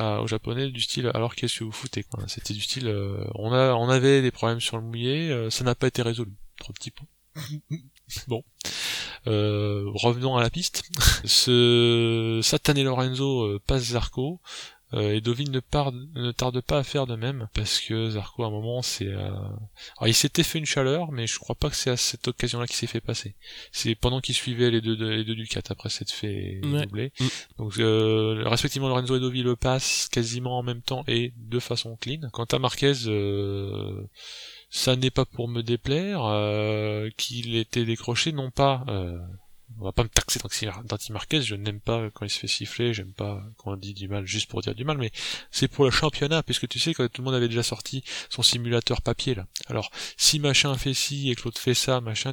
aux 0.00 0.26
japonais 0.26 0.68
du 0.70 0.80
style 0.80 1.10
alors 1.14 1.34
qu'est-ce 1.34 1.60
que 1.60 1.64
vous 1.64 1.72
foutez 1.72 2.02
quoi. 2.02 2.22
C'était 2.26 2.54
du 2.54 2.60
style 2.60 2.88
euh, 2.88 3.24
on 3.34 3.52
a 3.52 3.74
on 3.74 3.88
avait 3.88 4.22
des 4.22 4.30
problèmes 4.30 4.60
sur 4.60 4.76
le 4.76 4.82
mouillé, 4.82 5.30
euh, 5.30 5.50
ça 5.50 5.64
n'a 5.64 5.74
pas 5.74 5.86
été 5.86 6.02
résolu. 6.02 6.32
Trois 6.58 6.74
petits 6.74 6.90
points. 6.90 7.06
bon. 8.28 8.44
Euh, 9.26 9.84
revenons 9.94 10.36
à 10.36 10.42
la 10.42 10.50
piste. 10.50 10.82
Ce 11.24 12.40
satané 12.42 12.82
Lorenzo 12.82 13.42
euh, 13.44 13.60
passe 13.66 13.84
Zarco. 13.92 14.40
Euh, 14.94 15.14
et 15.14 15.20
Dovin 15.20 15.44
ne, 15.50 15.60
part- 15.60 15.92
ne 15.92 16.32
tarde 16.32 16.60
pas 16.60 16.78
à 16.78 16.82
faire 16.82 17.06
de 17.06 17.14
même 17.16 17.48
parce 17.54 17.80
que 17.80 18.10
Zarco 18.10 18.42
à 18.44 18.46
un 18.46 18.50
moment 18.50 18.82
c'est 18.82 19.06
euh, 19.06 19.30
alors 19.30 20.08
il 20.08 20.14
s'était 20.14 20.42
fait 20.42 20.58
une 20.58 20.66
chaleur 20.66 21.12
mais 21.12 21.26
je 21.26 21.38
crois 21.38 21.54
pas 21.54 21.70
que 21.70 21.76
c'est 21.76 21.90
à 21.90 21.96
cette 21.96 22.26
occasion 22.28 22.58
là 22.60 22.66
qu'il 22.66 22.76
s'est 22.76 22.86
fait 22.86 23.00
passer 23.00 23.34
c'est 23.72 23.94
pendant 23.94 24.20
qu'il 24.20 24.34
suivait 24.34 24.70
les 24.70 24.80
deux 24.80 24.96
les 25.10 25.24
deux 25.24 25.34
Ducats 25.34 25.60
après 25.70 25.88
s'être 25.90 26.10
fait 26.12 26.60
Ouais. 26.64 26.82
doubler 26.86 27.12
Mm. 27.20 27.26
donc 27.58 27.78
euh, 27.78 28.42
respectivement 28.46 28.88
Lorenzo 28.88 29.16
et 29.16 29.20
Dovi 29.20 29.42
le 29.42 29.56
passent 29.56 30.08
quasiment 30.10 30.58
en 30.58 30.62
même 30.62 30.82
temps 30.82 31.04
et 31.06 31.32
de 31.36 31.58
façon 31.58 31.96
clean 32.00 32.28
quant 32.32 32.44
à 32.44 32.58
Marquez 32.58 32.92
euh, 33.06 34.02
ça 34.70 34.96
n'est 34.96 35.10
pas 35.10 35.24
pour 35.24 35.48
me 35.48 35.62
déplaire 35.62 36.24
euh, 36.24 37.10
qu'il 37.16 37.56
était 37.56 37.84
décroché 37.84 38.32
non 38.32 38.50
pas 38.50 38.84
euh, 38.88 39.18
on 39.80 39.84
va 39.84 39.92
pas 39.92 40.02
me 40.02 40.08
taxer 40.08 40.38
d'anti- 40.38 40.66
d'anti-Marquez, 40.84 41.42
je 41.42 41.54
n'aime 41.54 41.80
pas 41.80 42.10
quand 42.10 42.24
il 42.24 42.30
se 42.30 42.38
fait 42.38 42.46
siffler, 42.46 42.92
j'aime 42.94 43.12
pas 43.12 43.42
quand 43.56 43.72
on 43.72 43.76
dit 43.76 43.94
du 43.94 44.08
mal 44.08 44.26
juste 44.26 44.50
pour 44.50 44.60
dire 44.60 44.74
du 44.74 44.84
mal, 44.84 44.98
mais 44.98 45.10
c'est 45.50 45.68
pour 45.68 45.84
le 45.84 45.90
championnat, 45.90 46.42
puisque 46.42 46.68
tu 46.68 46.78
sais 46.78 46.94
que 46.94 47.06
tout 47.06 47.22
le 47.22 47.26
monde 47.26 47.34
avait 47.34 47.48
déjà 47.48 47.62
sorti 47.62 48.04
son 48.28 48.42
simulateur 48.42 49.02
papier 49.02 49.34
là. 49.34 49.46
Alors, 49.68 49.90
si 50.16 50.38
machin 50.38 50.76
fait 50.76 50.94
ci 50.94 51.30
et 51.30 51.34
que 51.34 51.42
l'autre 51.44 51.60
fait 51.60 51.74
ça, 51.74 52.00
machin, 52.00 52.32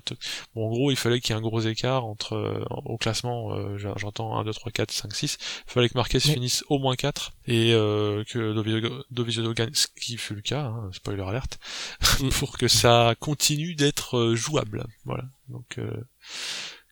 bon 0.55 0.67
en 0.67 0.69
gros 0.69 0.91
il 0.91 0.97
fallait 0.97 1.19
qu'il 1.21 1.31
y 1.31 1.33
ait 1.33 1.39
un 1.39 1.41
gros 1.41 1.61
écart 1.61 2.05
entre 2.05 2.33
euh, 2.33 2.63
au 2.85 2.97
classement, 2.97 3.53
euh, 3.53 3.77
j'en- 3.77 3.97
j'entends 3.97 4.37
1, 4.37 4.43
2, 4.43 4.53
3, 4.53 4.71
4, 4.71 4.91
5, 4.91 5.13
6, 5.15 5.37
il 5.67 5.71
fallait 5.71 5.89
que 5.89 5.97
Marquez 5.97 6.19
finisse 6.19 6.63
au 6.69 6.79
moins 6.79 6.95
4 6.95 7.31
et 7.47 7.73
euh, 7.73 8.23
que 8.25 8.53
Dovizioso 8.53 9.03
Dovizioso 9.11 9.53
gagne, 9.53 9.73
ce 9.73 9.87
qui 9.99 10.17
fut 10.17 10.35
le 10.35 10.41
cas, 10.41 10.63
hein, 10.65 10.89
spoiler 10.93 11.23
alerte, 11.23 11.59
Mm. 12.19 12.29
pour 12.29 12.57
que 12.57 12.67
ça 12.67 13.13
continue 13.19 13.75
d'être 13.75 14.17
euh, 14.17 14.35
jouable. 14.35 14.85
Voilà. 15.05 15.25
Donc 15.49 15.77
euh, 15.77 15.91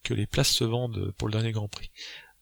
que 0.06 0.14
les 0.14 0.28
places 0.28 0.52
se 0.52 0.64
vendent 0.64 1.12
pour 1.18 1.28
le 1.28 1.34
dernier 1.34 1.52
Grand 1.52 1.68
Prix. 1.68 1.92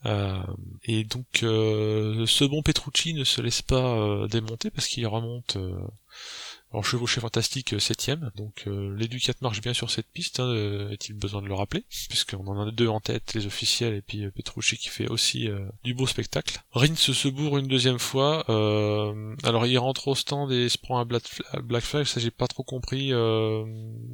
Euh, 0.05 0.43
et 0.83 1.05
donc 1.05 1.43
euh, 1.43 2.25
ce 2.27 2.43
bon 2.43 2.61
Petrucci 2.61 3.13
ne 3.13 3.23
se 3.23 3.41
laisse 3.41 3.61
pas 3.61 3.95
euh, 3.95 4.27
démonter 4.27 4.69
parce 4.69 4.87
qu'il 4.87 5.07
remonte 5.07 5.57
euh, 6.73 6.77
en 6.77 6.81
chevauché 6.81 7.21
fantastique 7.21 7.73
euh, 7.73 7.79
septième. 7.79 8.31
Donc 8.35 8.63
euh, 8.67 8.95
les 8.97 9.07
Ducats 9.07 9.33
marchent 9.41 9.61
bien 9.61 9.73
sur 9.73 9.89
cette 9.91 10.07
piste, 10.11 10.39
hein, 10.39 10.47
euh, 10.47 10.89
est-il 10.91 11.13
besoin 11.13 11.41
de 11.41 11.47
le 11.47 11.53
rappeler, 11.53 11.85
puisqu'on 12.09 12.45
en 12.47 12.67
a 12.67 12.71
deux 12.71 12.87
en 12.87 12.99
tête, 12.99 13.33
les 13.33 13.45
officiels 13.45 13.93
et 13.93 14.01
puis 14.01 14.23
euh, 14.25 14.31
Petrucci 14.31 14.77
qui 14.77 14.89
fait 14.89 15.07
aussi 15.07 15.47
euh, 15.47 15.59
du 15.83 15.93
beau 15.93 16.07
spectacle. 16.07 16.59
Rins 16.71 16.95
se 16.95 17.27
bourre 17.27 17.57
une 17.57 17.67
deuxième 17.67 17.99
fois. 17.99 18.45
euh, 18.49 19.35
alors 19.43 19.65
il 19.65 19.77
rentre 19.77 20.07
au 20.07 20.15
stand 20.15 20.51
et 20.51 20.69
se 20.69 20.77
prend 20.77 20.99
un 20.99 21.05
Black 21.05 21.83
Flag, 21.83 22.05
ça 22.05 22.19
j'ai 22.19 22.31
pas 22.31 22.47
trop 22.47 22.63
compris. 22.63 23.13
euh, 23.13 23.63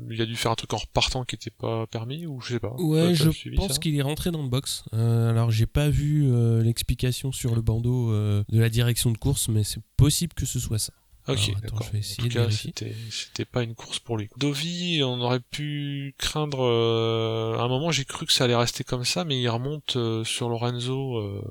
il 0.09 0.21
a 0.21 0.25
dû 0.25 0.35
faire 0.35 0.51
un 0.51 0.55
truc 0.55 0.73
en 0.73 0.77
repartant 0.77 1.23
qui 1.25 1.35
était 1.35 1.51
pas 1.51 1.85
permis 1.87 2.25
ou 2.25 2.41
je 2.41 2.53
sais 2.53 2.59
pas. 2.59 2.73
Ouais, 2.77 3.13
je 3.15 3.29
pense 3.55 3.79
qu'il 3.79 3.95
est 3.95 4.01
rentré 4.01 4.31
dans 4.31 4.41
le 4.41 4.49
box. 4.49 4.83
Euh, 4.93 5.29
alors, 5.29 5.51
j'ai 5.51 5.65
pas 5.65 5.89
vu 5.89 6.29
l'explication 6.63 7.31
sur 7.31 7.55
le 7.55 7.61
bandeau 7.61 8.11
de 8.11 8.59
la 8.59 8.69
direction 8.69 9.11
de 9.11 9.17
course, 9.17 9.47
mais 9.49 9.63
c'est 9.63 9.81
possible 9.97 10.33
que 10.33 10.45
ce 10.45 10.59
soit 10.59 10.79
ça. 10.79 10.93
Ok, 11.29 11.37
Alors, 11.47 11.57
attends, 11.63 11.77
d'accord. 11.77 11.83
je 11.83 11.91
vais 11.91 11.99
En 11.99 12.15
tout 12.17 12.27
de 12.27 12.33
cas, 12.33 12.39
vérifier. 12.41 12.73
c'était 12.75 12.95
c'était 13.11 13.45
pas 13.45 13.63
une 13.63 13.75
course 13.75 13.99
pour 13.99 14.17
lui. 14.17 14.29
Dovi, 14.37 15.01
on 15.03 15.19
aurait 15.21 15.39
pu 15.39 16.15
craindre. 16.17 16.61
euh, 16.63 17.57
à 17.57 17.63
un 17.63 17.67
moment, 17.67 17.91
j'ai 17.91 18.05
cru 18.05 18.25
que 18.25 18.33
ça 18.33 18.45
allait 18.45 18.55
rester 18.55 18.83
comme 18.83 19.05
ça, 19.05 19.23
mais 19.25 19.39
il 19.39 19.47
remonte 19.49 19.95
euh, 19.95 20.23
sur 20.23 20.49
Lorenzo 20.49 21.17
euh, 21.17 21.41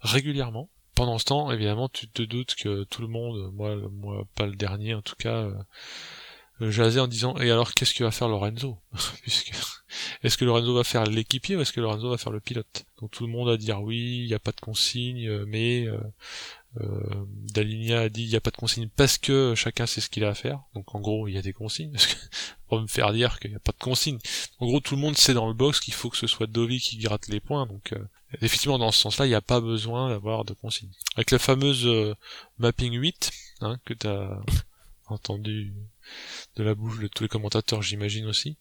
régulièrement. 0.00 0.68
Pendant 0.94 1.18
ce 1.18 1.24
temps, 1.24 1.50
évidemment, 1.50 1.88
tu 1.88 2.08
te 2.08 2.22
doutes 2.22 2.54
que 2.54 2.84
tout 2.84 3.00
le 3.02 3.08
monde, 3.08 3.50
moi, 3.54 3.76
moi, 3.92 4.24
pas 4.34 4.46
le 4.46 4.54
dernier 4.56 4.94
en 4.94 5.02
tout 5.02 5.16
cas, 5.16 5.36
euh, 5.44 5.54
euh, 6.60 6.70
jasait 6.70 7.00
en 7.00 7.06
disant 7.08 7.36
et 7.38 7.50
alors 7.50 7.72
qu'est-ce 7.72 7.94
que 7.94 8.04
va 8.04 8.10
faire 8.10 8.28
Lorenzo 8.28 8.78
Puisque 9.22 9.52
est-ce 10.22 10.36
que 10.36 10.44
Lorenzo 10.44 10.74
va 10.74 10.84
faire 10.84 11.04
l'équipier 11.04 11.56
ou 11.56 11.60
est-ce 11.62 11.72
que 11.72 11.80
Lorenzo 11.80 12.10
va 12.10 12.18
faire 12.18 12.32
le 12.32 12.40
pilote? 12.40 12.84
Donc 13.00 13.10
tout 13.10 13.26
le 13.26 13.32
monde 13.32 13.48
a 13.48 13.56
dit 13.56 13.72
oui, 13.72 14.20
il 14.22 14.26
n'y 14.26 14.34
a 14.34 14.38
pas 14.38 14.52
de 14.52 14.60
consigne, 14.60 15.26
euh, 15.28 15.44
mais 15.48 15.86
euh, 16.80 17.26
Daligna 17.52 18.00
a 18.00 18.08
dit 18.08 18.22
il 18.22 18.28
n'y 18.28 18.36
a 18.36 18.40
pas 18.40 18.50
de 18.50 18.56
consigne 18.56 18.88
parce 18.96 19.18
que 19.18 19.54
chacun 19.54 19.86
sait 19.86 20.00
ce 20.00 20.08
qu'il 20.08 20.24
a 20.24 20.30
à 20.30 20.34
faire. 20.34 20.62
Donc 20.74 20.94
en 20.94 21.00
gros 21.00 21.28
il 21.28 21.34
y 21.34 21.38
a 21.38 21.42
des 21.42 21.52
consignes 21.52 21.92
parce 21.92 22.06
que 22.06 22.16
pour 22.68 22.80
me 22.80 22.86
faire 22.86 23.12
dire 23.12 23.38
qu'il 23.40 23.50
n'y 23.50 23.56
a 23.56 23.60
pas 23.60 23.72
de 23.72 23.78
consigne. 23.78 24.18
En 24.58 24.66
gros 24.66 24.80
tout 24.80 24.94
le 24.94 25.00
monde 25.00 25.16
sait 25.16 25.34
dans 25.34 25.48
le 25.48 25.54
box 25.54 25.80
qu'il 25.80 25.94
faut 25.94 26.08
que 26.08 26.16
ce 26.16 26.26
soit 26.26 26.46
Dovi 26.46 26.80
qui 26.80 26.96
gratte 26.98 27.28
les 27.28 27.40
points. 27.40 27.66
Donc 27.66 27.92
euh, 27.92 28.08
effectivement 28.40 28.78
dans 28.78 28.90
ce 28.90 29.00
sens-là 29.00 29.26
il 29.26 29.30
n'y 29.30 29.34
a 29.34 29.42
pas 29.42 29.60
besoin 29.60 30.08
d'avoir 30.08 30.44
de 30.44 30.54
consigne. 30.54 30.90
Avec 31.16 31.30
la 31.30 31.38
fameuse 31.38 31.86
euh, 31.86 32.14
mapping 32.58 32.94
8 32.94 33.30
hein, 33.60 33.78
que 33.84 33.94
tu 33.94 34.06
as 34.06 34.40
entendu 35.06 35.74
de 36.56 36.62
la 36.62 36.74
bouche 36.74 37.00
de 37.00 37.08
tous 37.08 37.24
les 37.24 37.28
commentateurs 37.28 37.82
j'imagine 37.82 38.26
aussi. 38.26 38.56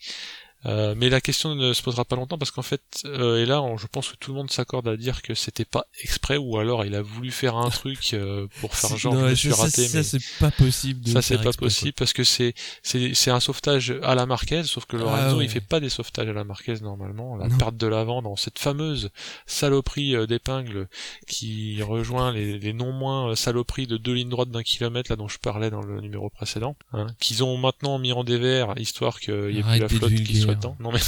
Euh, 0.68 0.94
mais 0.96 1.10
la 1.10 1.22
question 1.22 1.56
ne 1.56 1.74
se 1.74 1.82
posera 1.82 2.06
pas 2.06 2.16
longtemps 2.16 2.38
parce 2.38 2.52
qu'en 2.52 2.62
fait, 2.62 2.82
euh, 3.06 3.42
et 3.42 3.46
là, 3.48 3.64
je 3.78 3.88
pense 3.88 4.10
que 4.10 4.16
tout 4.18 4.32
le 4.32 4.38
monde 4.38 4.52
s'accorde 4.52 4.88
à 4.88 4.96
dire 4.96 5.22
que 5.24 5.34
c'était 5.34 5.66
pas 5.66 5.88
exprès 6.04 6.38
ou 6.38 6.58
alors 6.60 6.86
il 6.86 6.94
a 6.94 7.02
voulu 7.02 7.32
faire 7.32 7.56
un 7.58 7.70
truc 7.70 8.12
euh, 8.14 8.48
pour 8.60 8.76
faire 8.76 8.96
genre 8.98 9.14
Non, 9.16 9.22
je 9.22 9.26
me 9.26 9.30
ça, 9.30 9.36
suis 9.36 9.50
ça, 9.52 9.56
raté. 9.64 9.88
ça, 9.88 9.98
mais 9.98 10.04
c'est 10.04 10.22
pas 10.40 10.52
possible. 10.52 11.02
De 11.02 11.10
ça 11.10 11.22
c'est 11.24 11.38
pas 11.38 11.46
exprès, 11.46 11.66
possible 11.66 11.94
parce 11.94 12.14
que 12.14 12.24
c'est 12.24 12.54
c'est 12.84 13.14
c'est 13.16 13.32
un 13.32 13.40
sauvetage 13.40 13.96
à 14.04 14.14
la 14.14 14.26
Marquez, 14.28 14.64
sauf 14.64 14.86
que 14.86 14.98
Lorenzo 14.98 15.36
Ah 15.36 15.38
ouais. 15.38 15.46
il 15.46 15.50
fait 15.50 15.62
pas 15.62 15.80
des 15.80 15.90
sauvetages 15.90 16.30
à 16.30 16.34
la 16.34 16.44
Marquez 16.44 16.76
normalement. 16.82 17.38
La 17.38 17.48
Non. 17.48 17.58
perte 17.58 17.78
de 17.78 17.88
l'avant 17.88 18.22
dans 18.22 18.36
cette 18.36 18.60
fameuse 18.60 19.10
saloperie 19.48 20.16
euh, 20.16 20.28
d'épingle 20.28 20.88
qui 21.28 21.82
rejoint 21.82 22.32
les, 22.32 22.60
les 22.60 22.74
non 22.74 22.92
moins 22.92 23.32
euh, 23.32 23.36
saloperies 23.36 23.88
de 23.88 23.98
deux 23.98 24.14
lignes 24.14 24.30
droites 24.30 24.52
d'un 24.52 24.64
kilomètre 24.64 25.12
là 25.12 25.16
dont 25.16 25.28
je 25.28 25.40
parlais 25.40 25.70
dans 25.70 25.82
le 25.82 26.02
numéro 26.02 26.30
précédent, 26.30 26.76
hein, 26.94 27.08
qu'ils 27.20 27.44
ont 27.44 27.58
maintenant 27.58 27.98
mis 28.00 28.12
en 28.14 28.24
dévers 28.24 28.74
histoire 28.78 29.20
qu'il 29.20 29.52
y 29.52 29.60
ait 29.60 29.64
plus 29.64 29.80
la 29.80 29.90
flotte 29.90 30.14
qui 30.14 30.18
vulgaire. 30.18 30.51
Soit 30.52 30.56
dedans. 30.56 30.76
Non 30.80 30.92
mais 30.92 31.00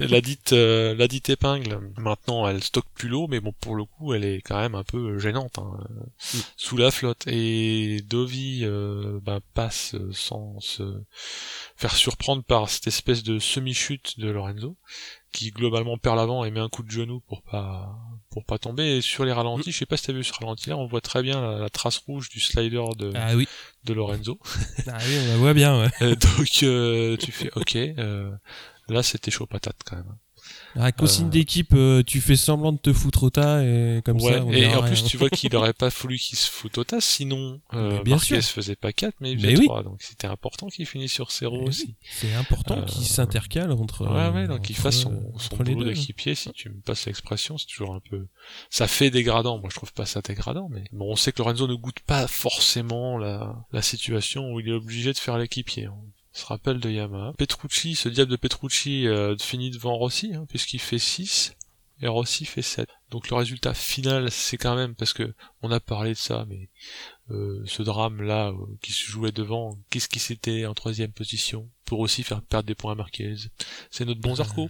la 0.06 0.20
dite 0.20 0.52
euh, 0.52 0.94
la 0.94 1.08
dite 1.08 1.30
épingle 1.30 1.80
maintenant 1.98 2.46
elle 2.48 2.62
stocke 2.62 2.88
plus 2.94 3.08
l'eau 3.08 3.26
mais 3.28 3.40
bon 3.40 3.52
pour 3.60 3.74
le 3.74 3.84
coup 3.84 4.14
elle 4.14 4.24
est 4.24 4.40
quand 4.40 4.58
même 4.58 4.74
un 4.74 4.84
peu 4.84 5.18
gênante 5.18 5.58
hein, 5.58 5.78
Mm. 6.34 6.38
sous 6.56 6.76
la 6.76 6.90
flotte 6.90 7.26
et 7.26 8.00
Dovi 8.02 8.60
euh, 8.64 9.20
ben, 9.22 9.40
passe 9.54 9.96
sans 10.12 10.58
se 10.60 11.02
faire 11.76 11.94
surprendre 11.94 12.42
par 12.42 12.68
cette 12.68 12.86
espèce 12.86 13.22
de 13.22 13.38
semi-chute 13.38 14.18
de 14.18 14.28
Lorenzo 14.28 14.76
qui 15.32 15.50
globalement 15.50 15.96
perd 15.96 16.16
l'avant 16.16 16.44
et 16.44 16.50
met 16.50 16.60
un 16.60 16.68
coup 16.68 16.82
de 16.82 16.90
genou 16.90 17.20
pour 17.20 17.42
pas 17.42 17.96
pour 18.38 18.44
pas 18.46 18.58
tomber 18.58 18.96
et 18.96 19.00
sur 19.00 19.24
les 19.24 19.32
ralentis 19.32 19.72
je 19.72 19.78
sais 19.78 19.86
pas 19.86 19.96
si 19.96 20.04
t'as 20.06 20.12
vu 20.12 20.22
ce 20.24 20.32
ralenti 20.32 20.70
là 20.70 20.76
on 20.76 20.86
voit 20.86 21.00
très 21.00 21.22
bien 21.22 21.40
la, 21.40 21.58
la 21.58 21.68
trace 21.70 21.98
rouge 21.98 22.28
du 22.28 22.40
slider 22.40 22.82
de, 22.96 23.12
Ah 23.14 23.34
oui. 23.34 23.48
de 23.84 23.92
Lorenzo 23.92 24.38
Ah 24.86 24.96
oui, 25.06 25.16
on 25.24 25.28
la 25.28 25.36
voit 25.36 25.54
bien. 25.54 25.80
Ouais. 25.82 25.88
Euh, 26.02 26.14
donc 26.14 26.60
euh, 26.62 27.16
tu 27.16 27.32
fais 27.32 27.50
ok 27.56 27.74
euh, 27.76 28.30
là 28.88 29.02
c'était 29.02 29.30
chaud 29.30 29.46
patate 29.46 29.76
quand 29.84 29.96
même 29.96 30.16
Ah, 30.76 30.92
consigne 30.92 31.26
Euh. 31.26 31.30
d'équipe, 31.30 31.72
euh, 31.74 32.02
tu 32.02 32.20
fais 32.20 32.36
semblant 32.36 32.72
de 32.72 32.78
te 32.78 32.92
foutre 32.92 33.22
au 33.24 33.30
tas 33.30 33.62
et 33.64 34.00
comme 34.04 34.20
ouais, 34.20 34.32
ça. 34.34 34.44
On 34.44 34.52
et 34.52 34.66
en 34.74 34.82
plus, 34.82 35.00
rien. 35.00 35.04
tu 35.08 35.16
vois 35.16 35.30
qu'il 35.30 35.54
aurait 35.56 35.72
pas 35.72 35.90
fallu 35.90 36.18
qu'il 36.18 36.38
se 36.38 36.50
foute 36.50 36.78
au 36.78 36.84
tas, 36.84 37.00
sinon 37.00 37.60
euh, 37.74 38.02
bien 38.02 38.16
Marquez 38.16 38.40
sûr. 38.40 38.52
faisait 38.54 38.76
pas 38.76 38.92
4, 38.92 39.14
mais 39.20 39.32
il 39.32 39.36
Mais 39.40 39.50
faisait 39.50 39.58
oui. 39.60 39.66
3, 39.66 39.82
donc 39.82 40.02
c'était 40.02 40.26
important 40.26 40.68
qu'il 40.68 40.86
finisse 40.86 41.12
sur 41.12 41.30
0 41.30 41.56
Eh 41.56 41.58
oui, 41.62 41.68
aussi. 41.68 41.94
C'est 42.10 42.34
important 42.34 42.78
Euh, 42.78 42.84
qu'il 42.84 43.04
s'intercale 43.06 43.72
entre. 43.72 44.06
Ouais, 44.06 44.28
ouais, 44.40 44.46
donc 44.46 44.68
il 44.68 44.74
entre- 44.74 44.82
fasse 44.82 44.98
son, 45.00 45.32
son 45.38 45.54
entre 45.54 45.64
les 45.64 45.74
boulot 45.74 45.86
d'équipier, 45.90 46.34
si 46.34 46.50
tu 46.52 46.68
me 46.70 46.80
passes 46.80 47.06
l'expression, 47.06 47.56
c'est 47.58 47.66
toujours 47.66 47.94
un 47.94 48.00
peu... 48.00 48.26
Ça 48.70 48.86
fait 48.88 49.10
dégradant, 49.10 49.58
moi 49.58 49.70
je 49.70 49.76
trouve 49.76 49.92
pas 49.92 50.06
ça 50.06 50.20
dégradant, 50.20 50.68
mais 50.70 50.84
bon, 50.92 51.12
on 51.12 51.16
sait 51.16 51.32
que 51.32 51.38
Lorenzo 51.38 51.66
ne 51.66 51.74
goûte 51.74 52.00
pas 52.00 52.26
forcément 52.26 53.18
la, 53.18 53.56
la 53.72 53.82
situation 53.82 54.52
où 54.52 54.60
il 54.60 54.68
est 54.68 54.72
obligé 54.72 55.12
de 55.12 55.18
faire 55.18 55.38
l'équipier. 55.38 55.88
Se 56.38 56.46
rappelle 56.46 56.78
de 56.78 56.88
Yamaha. 56.88 57.32
Petrucci, 57.36 57.96
ce 57.96 58.08
diable 58.08 58.30
de 58.30 58.36
Petrucci 58.36 59.08
euh, 59.08 59.36
finit 59.38 59.70
devant 59.70 59.96
Rossi, 59.96 60.34
hein, 60.34 60.46
puisqu'il 60.48 60.78
fait 60.78 61.00
6, 61.00 61.56
et 62.00 62.06
Rossi 62.06 62.44
fait 62.44 62.62
7. 62.62 62.88
Donc 63.10 63.28
le 63.28 63.34
résultat 63.34 63.74
final, 63.74 64.30
c'est 64.30 64.56
quand 64.56 64.76
même, 64.76 64.94
parce 64.94 65.12
que 65.12 65.34
on 65.62 65.72
a 65.72 65.80
parlé 65.80 66.10
de 66.10 66.16
ça, 66.16 66.46
mais 66.48 66.68
euh, 67.30 67.62
ce 67.66 67.82
drame-là, 67.82 68.50
euh, 68.50 68.54
qui 68.82 68.92
se 68.92 69.10
jouait 69.10 69.32
devant, 69.32 69.78
qu'est-ce 69.90 70.08
qui 70.08 70.20
s'était 70.20 70.64
en 70.64 70.74
troisième 70.74 71.10
position, 71.10 71.68
pour 71.84 71.98
aussi 72.00 72.22
faire 72.22 72.40
perdre 72.40 72.68
des 72.68 72.74
points 72.76 72.92
à 72.92 72.94
Marquez? 72.94 73.34
C'est 73.90 74.04
notre 74.04 74.20
bon 74.20 74.36
Zarco 74.36 74.68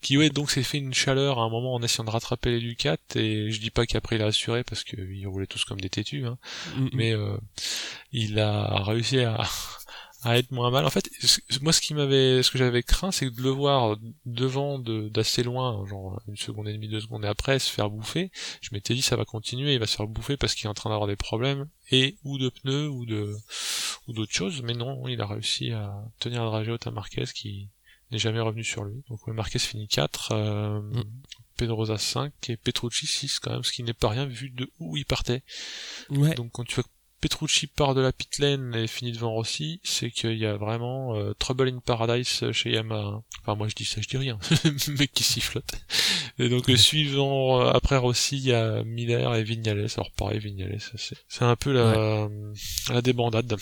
qui 0.00 0.16
ouais 0.16 0.30
donc 0.30 0.50
s'est 0.50 0.62
fait 0.62 0.78
une 0.78 0.94
chaleur 0.94 1.38
à 1.38 1.42
un 1.42 1.50
moment 1.50 1.74
en 1.74 1.82
essayant 1.82 2.04
de 2.04 2.10
rattraper 2.10 2.50
les 2.50 2.60
Ducats 2.60 2.96
et 3.16 3.50
je 3.50 3.60
dis 3.60 3.70
pas 3.70 3.86
qu'après 3.86 4.16
il 4.16 4.22
a 4.22 4.26
assuré 4.26 4.64
parce 4.64 4.84
qu'ils 4.84 5.26
roulaient 5.26 5.46
tous 5.46 5.64
comme 5.64 5.80
des 5.80 5.90
têtus 5.90 6.26
hein, 6.26 6.38
Mm, 6.76 6.84
mm. 6.84 6.90
mais 6.94 7.12
euh, 7.12 7.36
il 8.12 8.38
a 8.38 8.82
réussi 8.82 9.20
à, 9.20 9.44
à 10.22 10.36
être 10.38 10.50
moins 10.50 10.70
mal 10.70 10.84
en 10.84 10.90
fait 10.90 11.08
moi 11.62 11.72
ce 11.72 11.80
qui 11.80 11.94
m'avait 11.94 12.42
ce 12.42 12.50
que 12.50 12.58
j'avais 12.58 12.82
craint 12.82 13.10
c'est 13.10 13.30
de 13.30 13.40
le 13.42 13.48
voir 13.50 13.96
devant 14.26 14.78
de- 14.78 15.08
d'assez 15.08 15.42
loin 15.42 15.86
genre 15.86 16.20
une 16.28 16.36
seconde 16.36 16.68
et 16.68 16.72
demie 16.74 16.88
deux 16.88 17.00
secondes 17.00 17.24
et 17.24 17.28
après 17.28 17.58
se 17.58 17.70
faire 17.70 17.88
bouffer 17.88 18.30
je 18.60 18.68
m'étais 18.72 18.94
dit 18.94 19.02
ça 19.02 19.16
va 19.16 19.24
continuer 19.24 19.72
il 19.74 19.78
va 19.80 19.86
se 19.86 19.96
faire 19.96 20.06
bouffer 20.06 20.36
parce 20.36 20.54
qu'il 20.54 20.66
est 20.66 20.70
en 20.70 20.74
train 20.74 20.90
d'avoir 20.90 21.08
des 21.08 21.16
problèmes 21.16 21.68
et 21.90 22.16
ou 22.24 22.36
de 22.38 22.50
pneus 22.50 22.88
ou 22.88 23.06
de 23.06 23.34
ou 24.08 24.12
d'autres 24.12 24.32
choses 24.34 24.60
mais 24.62 24.74
non 24.74 25.08
il 25.08 25.20
a 25.20 25.26
réussi 25.26 25.72
à 25.72 25.94
tenir 26.18 26.42
un 26.42 26.46
dragé 26.46 26.70
haute 26.70 26.86
à 26.86 26.90
Marquez 26.90 27.24
qui 27.34 27.68
n'est 28.10 28.18
jamais 28.18 28.40
revenu 28.40 28.64
sur 28.64 28.82
lui. 28.84 29.04
Donc 29.08 29.24
Marquez 29.28 29.60
finit 29.60 29.86
4, 29.86 30.32
euh, 30.32 30.80
Mm. 30.80 31.04
Pedrosa 31.56 31.96
5 31.96 32.32
et 32.48 32.56
Petrucci 32.56 33.06
6 33.06 33.38
quand 33.38 33.52
même, 33.52 33.62
ce 33.62 33.70
qui 33.70 33.84
n'est 33.84 33.92
pas 33.92 34.08
rien 34.08 34.26
vu 34.26 34.50
de 34.50 34.68
où 34.80 34.96
il 34.96 35.04
partait. 35.04 35.44
Ouais. 36.08 36.34
Donc 36.34 36.50
quand 36.50 36.64
tu 36.64 36.74
vois 36.74 36.82
que 36.82 36.88
Petrucci 37.20 37.66
part 37.66 37.94
de 37.94 38.00
la 38.00 38.12
pit 38.12 38.38
lane 38.38 38.74
et 38.74 38.86
finit 38.86 39.12
devant 39.12 39.32
Rossi, 39.32 39.80
c'est 39.84 40.10
qu'il 40.10 40.38
y 40.38 40.46
a 40.46 40.56
vraiment 40.56 41.16
euh, 41.16 41.34
Trouble 41.38 41.68
in 41.68 41.78
Paradise 41.78 42.50
chez 42.52 42.70
Yamaha. 42.70 43.22
Enfin 43.42 43.56
moi 43.56 43.68
je 43.68 43.74
dis 43.74 43.84
ça, 43.84 44.00
je 44.00 44.08
dis 44.08 44.16
rien. 44.16 44.38
Le 44.64 44.96
mec 44.96 45.12
qui 45.12 45.22
sifflote. 45.22 45.70
Et 46.38 46.48
donc 46.48 46.70
euh, 46.70 46.76
suivant 46.76 47.60
euh, 47.60 47.72
après 47.72 47.98
Rossi, 47.98 48.38
il 48.38 48.46
y 48.46 48.52
a 48.54 48.82
Miller 48.84 49.34
et 49.34 49.42
Vignales. 49.42 49.86
Alors 49.96 50.10
pareil 50.12 50.38
Vignales, 50.38 50.78
c'est 50.96 51.42
un 51.42 51.56
peu 51.56 51.72
la, 51.72 52.28
la 52.88 53.02
débandade. 53.02 53.54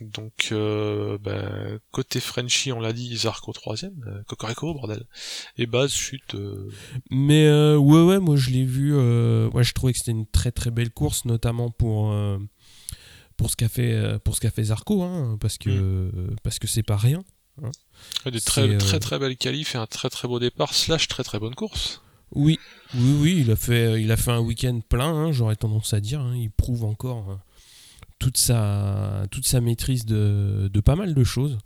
Donc 0.00 0.48
euh, 0.52 1.18
ben, 1.18 1.80
côté 1.90 2.20
Frenchy, 2.20 2.70
on 2.72 2.80
l'a 2.80 2.92
dit, 2.92 3.16
Zarco 3.16 3.52
troisième, 3.52 4.04
euh, 4.06 4.22
Cocorico 4.28 4.72
bordel. 4.74 5.04
Et 5.56 5.66
base 5.66 5.92
chute. 5.92 6.34
euh, 6.34 6.70
Mais 7.10 7.46
euh, 7.46 7.76
ouais, 7.76 8.02
ouais, 8.04 8.18
moi 8.20 8.36
je 8.36 8.50
l'ai 8.50 8.64
vu. 8.64 8.94
Ouais, 8.94 9.64
je 9.64 9.72
trouvais 9.74 9.92
que 9.92 9.98
c'était 9.98 10.12
une 10.12 10.26
très 10.26 10.52
très 10.52 10.70
belle 10.70 10.90
course, 10.90 11.24
notamment 11.24 11.70
pour 11.70 12.14
pour 13.36 13.50
ce 13.50 13.56
qu'a 13.56 13.68
fait 13.68 14.18
pour 14.24 14.34
ce 14.36 14.40
qu'a 14.40 14.50
fait 14.50 14.64
Zarco, 14.64 15.02
hein, 15.02 15.36
parce 15.40 15.58
que 15.58 15.70
Mm. 15.70 16.36
parce 16.42 16.58
que 16.58 16.66
c'est 16.66 16.82
pas 16.82 16.96
rien. 16.96 17.22
des 18.26 18.38
C'est, 18.38 18.44
très 18.44 18.78
très 18.78 19.00
très 19.00 19.18
belles 19.18 19.36
qualifs 19.36 19.74
et 19.74 19.78
un 19.78 19.86
très 19.86 20.10
très 20.10 20.28
beau 20.28 20.38
départ 20.38 20.74
slash 20.74 21.08
très 21.08 21.24
très 21.24 21.38
bonne 21.40 21.54
course. 21.56 22.02
Oui, 22.32 22.58
oui, 22.94 23.16
oui, 23.20 23.36
il 23.40 23.50
a 23.50 23.56
fait 23.56 24.00
il 24.02 24.12
a 24.12 24.16
fait 24.16 24.30
un 24.30 24.38
week-end 24.40 24.78
plein. 24.88 25.12
hein, 25.12 25.32
J'aurais 25.32 25.56
tendance 25.56 25.92
à 25.94 26.00
dire. 26.00 26.20
hein, 26.20 26.36
il 26.36 26.50
prouve 26.50 26.84
encore 26.84 27.40
toute 28.18 28.36
sa 28.36 29.24
toute 29.30 29.46
sa 29.46 29.60
maîtrise 29.60 30.04
de, 30.04 30.68
de 30.72 30.80
pas 30.80 30.96
mal 30.96 31.14
de 31.14 31.24
choses. 31.24 31.58